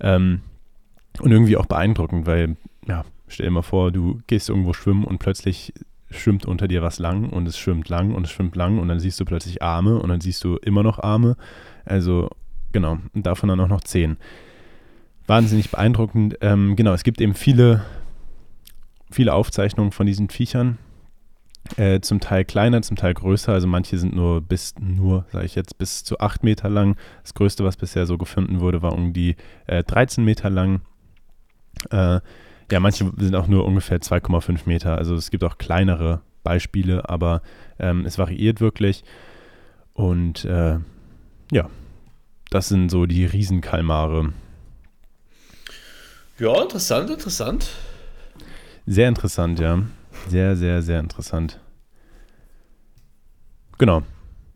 Ähm, 0.00 0.40
und 1.20 1.30
irgendwie 1.30 1.56
auch 1.56 1.66
beeindruckend, 1.66 2.26
weil, 2.26 2.56
ja, 2.86 3.04
stell 3.28 3.46
dir 3.46 3.52
mal 3.52 3.62
vor, 3.62 3.92
du 3.92 4.20
gehst 4.26 4.48
irgendwo 4.48 4.72
schwimmen 4.72 5.04
und 5.04 5.18
plötzlich 5.18 5.72
schwimmt 6.12 6.46
unter 6.46 6.68
dir 6.68 6.82
was 6.82 6.98
lang 6.98 7.28
und 7.30 7.46
es 7.46 7.58
schwimmt 7.58 7.88
lang 7.88 8.14
und 8.14 8.24
es 8.24 8.30
schwimmt 8.30 8.56
lang 8.56 8.78
und 8.78 8.88
dann 8.88 9.00
siehst 9.00 9.18
du 9.20 9.24
plötzlich 9.24 9.62
Arme 9.62 9.98
und 9.98 10.08
dann 10.08 10.20
siehst 10.20 10.44
du 10.44 10.56
immer 10.56 10.82
noch 10.82 10.98
Arme. 10.98 11.36
Also, 11.84 12.30
genau, 12.72 12.98
und 13.14 13.26
davon 13.26 13.48
dann 13.48 13.60
auch 13.60 13.68
noch 13.68 13.82
zehn. 13.82 14.16
Wahnsinnig 15.26 15.70
beeindruckend. 15.70 16.36
Ähm, 16.40 16.76
genau, 16.76 16.92
es 16.92 17.04
gibt 17.04 17.20
eben 17.20 17.34
viele 17.34 17.82
viele 19.12 19.34
Aufzeichnungen 19.34 19.92
von 19.92 20.06
diesen 20.06 20.28
Viechern. 20.28 20.78
Äh, 21.76 22.00
zum 22.00 22.18
Teil 22.18 22.44
kleiner, 22.44 22.82
zum 22.82 22.96
Teil 22.96 23.14
größer. 23.14 23.52
Also 23.52 23.68
manche 23.68 23.96
sind 23.96 24.16
nur 24.16 24.40
bis, 24.40 24.74
nur, 24.80 25.26
sage 25.30 25.46
ich 25.46 25.54
jetzt, 25.54 25.78
bis 25.78 26.02
zu 26.02 26.18
8 26.18 26.42
Meter 26.42 26.68
lang. 26.68 26.96
Das 27.22 27.34
größte, 27.34 27.64
was 27.64 27.76
bisher 27.76 28.06
so 28.06 28.18
gefunden 28.18 28.60
wurde, 28.60 28.82
war 28.82 28.92
um 28.92 29.12
die 29.12 29.36
äh, 29.66 29.84
13 29.84 30.24
Meter 30.24 30.50
lang. 30.50 30.80
Äh, 31.90 32.20
ja, 32.72 32.80
manche 32.80 33.12
sind 33.18 33.34
auch 33.34 33.48
nur 33.48 33.66
ungefähr 33.66 34.00
2,5 34.00 34.60
Meter. 34.64 34.96
Also 34.96 35.14
es 35.14 35.30
gibt 35.30 35.44
auch 35.44 35.58
kleinere 35.58 36.22
Beispiele, 36.42 37.06
aber 37.06 37.42
ähm, 37.78 38.06
es 38.06 38.16
variiert 38.16 38.62
wirklich. 38.62 39.04
Und 39.92 40.46
äh, 40.46 40.78
ja, 41.50 41.68
das 42.48 42.68
sind 42.68 42.88
so 42.88 43.04
die 43.04 43.26
Riesenkalmare. 43.26 44.32
Ja, 46.38 46.62
interessant, 46.62 47.10
interessant. 47.10 47.68
Sehr 48.86 49.10
interessant, 49.10 49.60
ja. 49.60 49.82
Sehr, 50.28 50.56
sehr, 50.56 50.80
sehr 50.80 51.00
interessant. 51.00 51.60
Genau. 53.76 54.02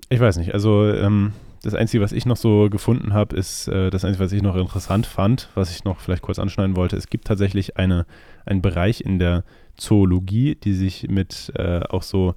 Ich 0.09 0.21
weiß 0.21 0.39
nicht. 0.39 0.55
Also, 0.55 0.91
ähm, 0.91 1.35
das 1.67 1.75
Einzige, 1.75 2.03
was 2.03 2.13
ich 2.13 2.27
noch 2.27 2.37
so 2.37 2.71
gefunden 2.71 3.13
habe, 3.13 3.35
ist 3.35 3.67
äh, 3.67 3.91
das 3.91 4.05
Einzige, 4.05 4.25
was 4.25 4.33
ich 4.33 4.41
noch 4.41 4.55
interessant 4.55 5.05
fand, 5.05 5.51
was 5.57 5.73
ich 5.73 5.83
noch 5.83 5.99
vielleicht 5.99 6.23
kurz 6.23 6.39
anschneiden 6.39 6.77
wollte. 6.77 6.97
Es 6.97 7.09
gibt 7.09 7.27
tatsächlich 7.27 7.77
eine, 7.77 8.07
einen 8.45 8.63
Bereich 8.63 9.01
in 9.01 9.19
der 9.19 9.43
Zoologie, 9.77 10.55
die 10.55 10.75
sich 10.75 11.09
mit 11.09 11.53
äh, 11.57 11.81
auch 11.81 12.05
so 12.05 12.35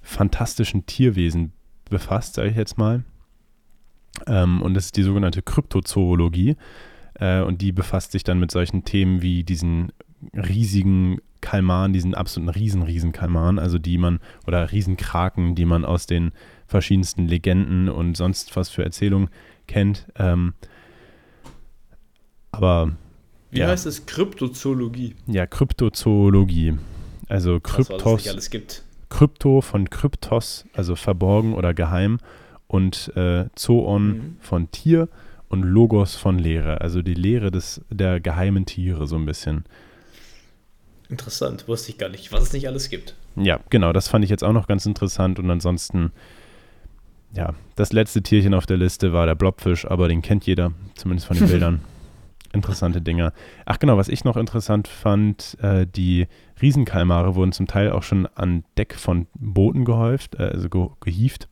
fantastischen 0.00 0.86
Tierwesen 0.86 1.52
befasst, 1.90 2.34
sage 2.34 2.48
ich 2.48 2.56
jetzt 2.56 2.78
mal. 2.78 3.04
Ähm, 4.26 4.62
und 4.62 4.72
das 4.72 4.86
ist 4.86 4.96
die 4.96 5.02
sogenannte 5.02 5.42
Kryptozoologie. 5.42 6.56
Äh, 7.14 7.42
und 7.42 7.60
die 7.60 7.72
befasst 7.72 8.12
sich 8.12 8.24
dann 8.24 8.40
mit 8.40 8.50
solchen 8.50 8.84
Themen 8.84 9.20
wie 9.20 9.44
diesen 9.44 9.92
riesigen 10.34 11.18
Kalmaren, 11.42 11.92
diesen 11.92 12.14
absoluten 12.14 12.48
riesen, 12.48 12.82
riesen 12.82 13.12
Kalmaren, 13.12 13.58
also 13.58 13.78
die 13.78 13.98
man, 13.98 14.20
oder 14.46 14.72
Riesenkraken, 14.72 15.54
die 15.54 15.66
man 15.66 15.84
aus 15.84 16.06
den 16.06 16.32
verschiedensten 16.66 17.28
Legenden 17.28 17.90
und 17.90 18.16
sonst 18.16 18.56
was 18.56 18.70
für 18.70 18.82
Erzählungen 18.82 19.28
kennt. 19.66 20.06
Ähm, 20.16 20.54
aber. 22.50 22.92
Wie 23.50 23.58
ja. 23.58 23.68
heißt 23.68 23.84
es? 23.84 24.06
Kryptozoologie. 24.06 25.14
Ja, 25.26 25.46
Kryptozoologie. 25.46 26.78
Also 27.28 27.60
Kryptos. 27.60 28.26
alles 28.26 28.48
gibt. 28.48 28.82
Krypto 29.10 29.60
von 29.60 29.90
Kryptos, 29.90 30.64
also 30.72 30.96
verborgen 30.96 31.52
oder 31.52 31.74
geheim, 31.74 32.18
und 32.66 33.14
äh, 33.16 33.46
Zoon 33.54 34.06
mhm. 34.06 34.36
von 34.40 34.70
Tier 34.70 35.08
und 35.48 35.64
Logos 35.64 36.16
von 36.16 36.38
Lehre, 36.38 36.80
also 36.80 37.02
die 37.02 37.12
Lehre 37.12 37.50
des, 37.50 37.82
der 37.90 38.20
geheimen 38.20 38.64
Tiere 38.64 39.06
so 39.06 39.16
ein 39.16 39.26
bisschen. 39.26 39.64
Interessant, 41.12 41.68
wusste 41.68 41.92
ich 41.92 41.98
gar 41.98 42.08
nicht, 42.08 42.32
was 42.32 42.44
es 42.44 42.52
nicht 42.54 42.66
alles 42.66 42.88
gibt. 42.88 43.14
Ja, 43.36 43.60
genau, 43.68 43.92
das 43.92 44.08
fand 44.08 44.24
ich 44.24 44.30
jetzt 44.30 44.42
auch 44.42 44.54
noch 44.54 44.66
ganz 44.66 44.86
interessant 44.86 45.38
und 45.38 45.50
ansonsten, 45.50 46.10
ja, 47.34 47.52
das 47.76 47.92
letzte 47.92 48.22
Tierchen 48.22 48.54
auf 48.54 48.64
der 48.64 48.78
Liste 48.78 49.12
war 49.12 49.26
der 49.26 49.34
Blobfisch, 49.34 49.84
aber 49.84 50.08
den 50.08 50.22
kennt 50.22 50.46
jeder, 50.46 50.72
zumindest 50.94 51.26
von 51.26 51.36
den 51.36 51.46
Bildern. 51.48 51.82
Interessante 52.54 53.02
Dinger. 53.02 53.34
Ach 53.66 53.78
genau, 53.78 53.98
was 53.98 54.08
ich 54.08 54.24
noch 54.24 54.38
interessant 54.38 54.88
fand, 54.88 55.58
äh, 55.60 55.86
die 55.86 56.28
Riesenkalmare 56.62 57.34
wurden 57.34 57.52
zum 57.52 57.66
Teil 57.66 57.92
auch 57.92 58.02
schon 58.02 58.26
an 58.34 58.64
Deck 58.78 58.94
von 58.94 59.26
Booten 59.34 59.84
gehäuft, 59.84 60.36
äh, 60.36 60.44
also 60.44 60.70
ge 60.70 60.86
gehieft 61.00 61.46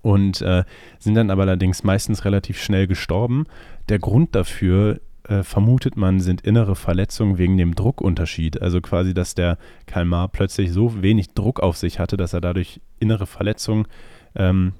und 0.00 0.40
äh, 0.40 0.64
sind 0.98 1.16
dann 1.16 1.30
aber 1.30 1.42
allerdings 1.42 1.84
meistens 1.84 2.24
relativ 2.24 2.62
schnell 2.62 2.86
gestorben. 2.86 3.44
Der 3.90 3.98
Grund 3.98 4.34
dafür, 4.34 5.00
äh, 5.28 5.42
vermutet 5.42 5.96
man, 5.96 6.20
sind 6.20 6.42
innere 6.42 6.76
Verletzungen 6.76 7.38
wegen 7.38 7.56
dem 7.56 7.74
Druckunterschied. 7.74 8.60
Also 8.60 8.80
quasi, 8.80 9.14
dass 9.14 9.34
der 9.34 9.58
Kalmar 9.86 10.28
plötzlich 10.28 10.72
so 10.72 11.02
wenig 11.02 11.30
Druck 11.30 11.60
auf 11.60 11.76
sich 11.76 11.98
hatte, 11.98 12.16
dass 12.16 12.32
er 12.32 12.40
dadurch 12.40 12.80
innere 12.98 13.26
Verletzungen 13.26 13.86
ähm, 14.34 14.72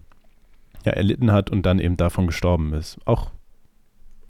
ja, 0.85 0.93
erlitten 0.93 1.33
hat 1.33 1.51
und 1.51 1.65
dann 1.65 1.79
eben 1.79 1.97
davon 1.97 2.27
gestorben 2.27 2.75
ist. 2.75 2.99
Auch 3.05 3.31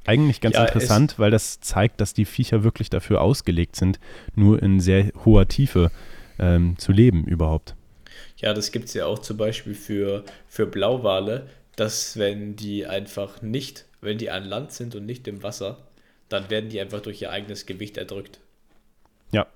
eigentlich 0.07 0.41
ganz 0.41 0.55
ja, 0.55 0.65
interessant, 0.65 1.19
weil 1.19 1.31
das 1.31 1.61
zeigt, 1.61 2.01
dass 2.01 2.15
die 2.15 2.27
Viecher 2.27 2.63
wirklich 2.63 2.91
dafür 2.91 3.21
ausgelegt 3.21 3.77
sind, 3.77 3.99
nur 4.35 4.63
in 4.63 4.81
sehr 4.81 5.11
hoher 5.25 5.49
Tiefe 5.49 5.91
ähm, 6.39 6.77
zu 6.79 6.93
leben 6.93 7.25
überhaupt. 7.25 7.75
Ja, 8.37 8.53
das 8.53 8.71
gibt 8.71 8.87
es 8.87 8.95
ja 8.95 9.07
auch 9.07 9.19
zum 9.19 9.37
Beispiel 9.37 9.75
für, 9.75 10.25
für 10.47 10.67
Blauwale, 10.67 11.49
dass 11.77 12.19
wenn 12.19 12.57
die 12.57 12.87
einfach 12.87 13.43
nicht, 13.43 13.87
wenn 14.01 14.19
die 14.19 14.31
an 14.31 14.45
Land 14.45 14.73
sind 14.73 14.95
und 14.95 15.07
nicht 15.07 15.27
im 15.27 15.43
Wasser, 15.43 15.79
dann 16.29 16.51
werden 16.51 16.71
die 16.71 16.81
einfach 16.81 17.01
durch 17.01 17.21
ihr 17.23 17.31
eigenes 17.31 17.67
Gewicht 17.67 17.97
erdrückt. 17.97 18.41
Ja. 19.31 19.47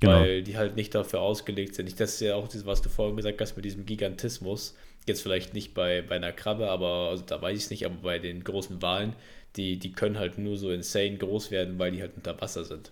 Genau. 0.00 0.20
Weil 0.20 0.42
die 0.42 0.56
halt 0.56 0.76
nicht 0.76 0.94
dafür 0.94 1.20
ausgelegt 1.20 1.74
sind. 1.74 1.88
Das 2.00 2.14
ist 2.14 2.20
ja 2.20 2.34
auch 2.34 2.48
das, 2.48 2.66
was 2.66 2.82
du 2.82 2.88
vorhin 2.88 3.16
gesagt 3.16 3.40
hast 3.40 3.56
mit 3.56 3.64
diesem 3.64 3.86
Gigantismus. 3.86 4.74
Jetzt 5.06 5.22
vielleicht 5.22 5.54
nicht 5.54 5.74
bei, 5.74 6.02
bei 6.02 6.16
einer 6.16 6.32
Krabbe, 6.32 6.70
aber 6.70 7.08
also 7.10 7.24
da 7.26 7.40
weiß 7.40 7.56
ich 7.56 7.64
es 7.64 7.70
nicht, 7.70 7.86
aber 7.86 7.96
bei 8.02 8.18
den 8.18 8.42
großen 8.42 8.82
Walen, 8.82 9.14
die, 9.56 9.78
die 9.78 9.92
können 9.92 10.18
halt 10.18 10.38
nur 10.38 10.56
so 10.56 10.70
insane 10.70 11.16
groß 11.16 11.50
werden, 11.50 11.78
weil 11.78 11.92
die 11.92 12.00
halt 12.00 12.12
unter 12.16 12.40
Wasser 12.40 12.64
sind. 12.64 12.90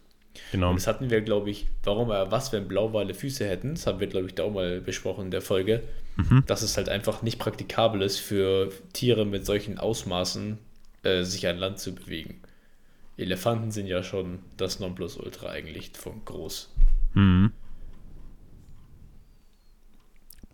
Genau. 0.50 0.70
Und 0.70 0.76
das 0.76 0.86
hatten 0.86 1.10
wir, 1.10 1.20
glaube 1.20 1.50
ich, 1.50 1.66
warum 1.84 2.10
er 2.10 2.30
was, 2.30 2.52
wenn 2.52 2.68
Blauwale 2.68 3.14
Füße 3.14 3.46
hätten, 3.46 3.74
das 3.74 3.86
haben 3.86 4.00
wir, 4.00 4.06
glaube 4.06 4.28
ich, 4.28 4.34
da 4.34 4.44
auch 4.44 4.52
mal 4.52 4.80
besprochen 4.80 5.26
in 5.26 5.30
der 5.30 5.42
Folge, 5.42 5.82
mhm. 6.16 6.44
dass 6.46 6.62
es 6.62 6.76
halt 6.76 6.88
einfach 6.88 7.22
nicht 7.22 7.38
praktikabel 7.38 8.02
ist 8.02 8.18
für 8.18 8.70
Tiere 8.92 9.26
mit 9.26 9.44
solchen 9.44 9.78
Ausmaßen, 9.78 10.58
äh, 11.02 11.22
sich 11.24 11.46
an 11.46 11.58
Land 11.58 11.78
zu 11.78 11.94
bewegen. 11.94 12.40
Elefanten 13.16 13.70
sind 13.70 13.86
ja 13.86 14.02
schon 14.02 14.40
das 14.56 14.80
Nonplusultra 14.80 15.50
eigentlich 15.50 15.92
von 15.94 16.24
groß. 16.24 16.74
Mhm. 17.14 17.52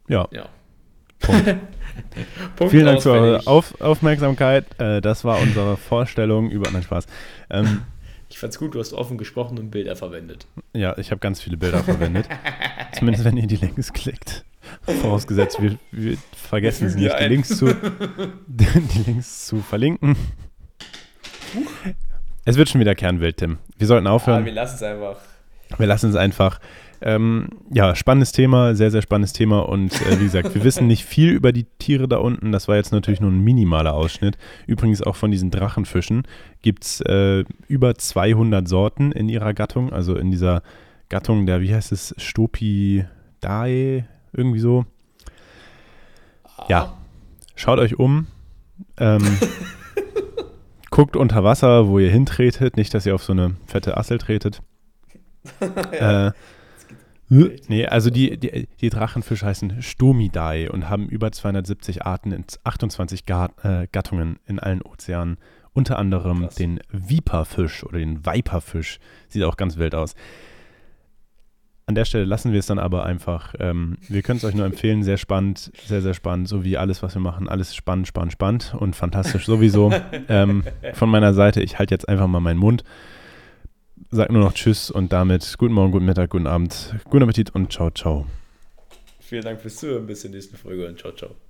Ja. 0.09 0.29
Ja. 0.33 0.49
Punkt. 1.19 1.45
Punkt 2.57 2.71
Vielen 2.71 2.87
Dank 2.87 3.03
für 3.03 3.13
eure 3.13 3.47
Auf 3.47 3.81
Aufmerksamkeit. 3.81 4.67
Äh, 4.81 5.01
das 5.01 5.25
war 5.25 5.41
unsere 5.41 5.77
Vorstellung 5.89 6.51
über. 6.51 6.71
Nein, 6.71 6.83
Spaß. 6.83 7.07
Ähm, 7.51 7.83
ich 8.29 8.39
fand's 8.39 8.59
gut, 8.59 8.75
du 8.75 8.81
hast 8.81 8.93
offen 8.93 9.17
gesprochen 9.19 9.59
und 9.59 9.71
Bilder 9.71 9.97
verwendet. 9.97 10.47
Ja, 10.75 10.97
ich 10.99 11.11
habe 11.11 11.19
ganz 11.19 11.41
viele 11.41 11.57
Bilder 11.57 11.83
verwendet. 11.83 12.29
Zumindest 12.93 13.25
wenn 13.25 13.37
ihr 13.37 13.47
die 13.47 13.57
Links 13.57 13.93
klickt. 13.93 14.45
Vorausgesetzt, 14.83 15.63
wir, 15.63 15.79
wir 15.93 16.19
vergessen 16.33 16.89
es 16.89 16.95
nicht, 16.95 17.15
die 17.19 17.25
Links, 17.25 17.57
zu, 17.57 17.75
die 18.47 19.03
Links 19.07 19.47
zu 19.47 19.63
verlinken. 19.63 20.15
Es 22.49 22.57
wird 22.57 22.71
schon 22.71 22.81
wieder 22.81 22.95
Kernwild, 22.95 23.37
Tim. 23.37 23.59
Wir 23.77 23.87
sollten 23.87 24.07
aufhören. 24.07 24.41
Ja, 24.41 24.47
wir 24.47 24.53
lassen 24.55 24.77
es 24.77 24.83
einfach. 24.83 25.17
Wir 25.77 25.87
lassen 25.87 26.09
es 26.09 26.17
einfach. 26.17 26.61
Ähm, 27.03 27.51
ja, 27.71 27.95
spannendes 27.95 28.33
Thema, 28.33 28.75
sehr, 28.75 28.91
sehr 28.91 29.03
spannendes 29.03 29.35
Thema. 29.35 29.69
Und 29.69 29.93
äh, 30.01 30.19
wie 30.19 30.25
gesagt, 30.25 30.55
wir 30.55 30.65
wissen 30.65 30.87
nicht 30.87 31.05
viel 31.05 31.29
über 31.29 31.53
die 31.53 31.67
Tiere 31.79 32.09
da 32.09 32.17
unten. 32.17 32.51
Das 32.51 32.67
war 32.67 32.77
jetzt 32.77 32.91
natürlich 32.91 33.21
nur 33.21 33.31
ein 33.31 33.41
minimaler 33.41 33.93
Ausschnitt. 33.93 34.39
Übrigens 34.67 35.03
auch 35.03 35.15
von 35.15 35.31
diesen 35.31 35.51
Drachenfischen 35.51 36.23
gibt 36.63 36.85
es 36.85 37.03
äh, 37.03 37.45
über 37.67 37.97
200 37.97 38.67
Sorten 38.67 39.13
in 39.13 39.29
ihrer 39.29 39.53
Gattung. 39.53 39.93
Also 39.93 40.17
in 40.17 40.31
dieser 40.31 40.63
Gattung 41.11 41.45
der, 41.45 41.61
wie 41.61 41.75
heißt 41.75 41.93
es, 41.93 42.15
Stopidae, 42.17 44.07
irgendwie 44.33 44.61
so. 44.61 44.87
Ja, 46.71 46.95
schaut 47.57 47.79
euch 47.79 47.99
um. 47.99 48.27
Ähm, 48.97 49.21
guckt 50.99 51.17
unter 51.17 51.45
Wasser, 51.45 51.87
wo 51.87 52.01
ihr 52.01 52.11
hintretet. 52.11 52.77
Nicht, 52.77 52.93
dass 52.93 53.07
ihr 53.07 53.15
auf 53.15 53.23
so 53.23 53.33
eine 53.33 53.55
fette 53.67 53.97
Assel 53.97 54.19
tretet. 54.19 54.63
ja. 55.93 56.29
äh, 56.29 56.33
Nee, 57.31 57.87
also 57.87 58.11
die, 58.11 58.37
die, 58.39 58.67
die, 58.81 58.89
Drachenfische 58.89 59.45
heißen 59.45 59.83
Stomidae 59.83 60.71
und 60.71 60.89
haben 60.89 61.09
über 61.09 61.31
270 61.31 62.07
Arten 62.07 62.33
in 62.33 62.45
28 62.65 63.25
äh, 63.29 63.87
Gattungen 63.93 64.39
in 64.47 64.59
allen 64.59 64.81
Ozeanen. 64.83 65.37
Unter 65.75 65.99
anderem 65.99 66.41
Krass. 66.41 66.55
den 66.57 66.81
Viperfisch 66.91 67.85
oder 67.85 67.99
den 67.99 68.25
Viperfisch. 68.27 68.99
Sieht 69.29 69.45
auch 69.45 69.57
ganz 69.57 69.77
wild 69.77 69.95
aus. 69.95 70.17
An 71.89 71.95
der 71.95 72.05
Stelle 72.05 72.27
lassen 72.27 72.53
wir 72.53 72.59
es 72.59 72.67
dann 72.67 72.79
aber 72.79 73.07
einfach. 73.07 73.55
Ähm, 73.59 73.97
wir 74.09 74.21
können 74.21 74.37
es 74.37 74.45
euch 74.45 74.55
nur 74.55 74.67
empfehlen. 74.67 75.03
Sehr 75.03 75.17
spannend, 75.17 75.73
sehr, 75.87 76.03
sehr 76.03 76.13
spannend. 76.13 76.47
So 76.47 76.63
wie 76.63 76.77
alles, 76.77 77.03
was 77.03 77.15
wir 77.15 77.23
machen. 77.23 77.49
Alles 77.49 77.75
spannend, 77.75 78.07
spannend, 78.07 78.33
spannend 78.33 78.75
und 78.79 78.95
fantastisch 78.95 79.47
sowieso. 79.47 79.91
ähm, 80.29 80.65
von 80.93 81.09
meiner 81.09 81.33
Seite, 81.33 81.63
ich 81.63 81.79
halte 81.79 81.95
jetzt 81.95 82.07
einfach 82.07 82.27
mal 82.27 82.41
meinen 82.41 82.59
Mund 82.59 82.85
sage 84.11 84.33
nur 84.33 84.43
noch 84.43 84.53
Tschüss 84.53 84.91
und 84.91 85.13
damit 85.13 85.57
guten 85.59 85.75
Morgen, 85.75 85.93
guten 85.93 86.07
Mittag, 86.07 86.31
guten 86.31 86.47
Abend, 86.47 86.95
guten 87.05 87.23
Appetit 87.23 87.55
und 87.55 87.73
ciao, 87.73 87.91
ciao. 87.91 88.27
Vielen 89.21 89.43
Dank 89.43 89.61
fürs 89.61 89.77
Zuhören. 89.77 90.07
Bis 90.07 90.21
zur 90.23 90.31
nächsten 90.31 90.57
Folge 90.57 90.87
und 90.87 90.99
ciao, 90.99 91.13
ciao. 91.13 91.48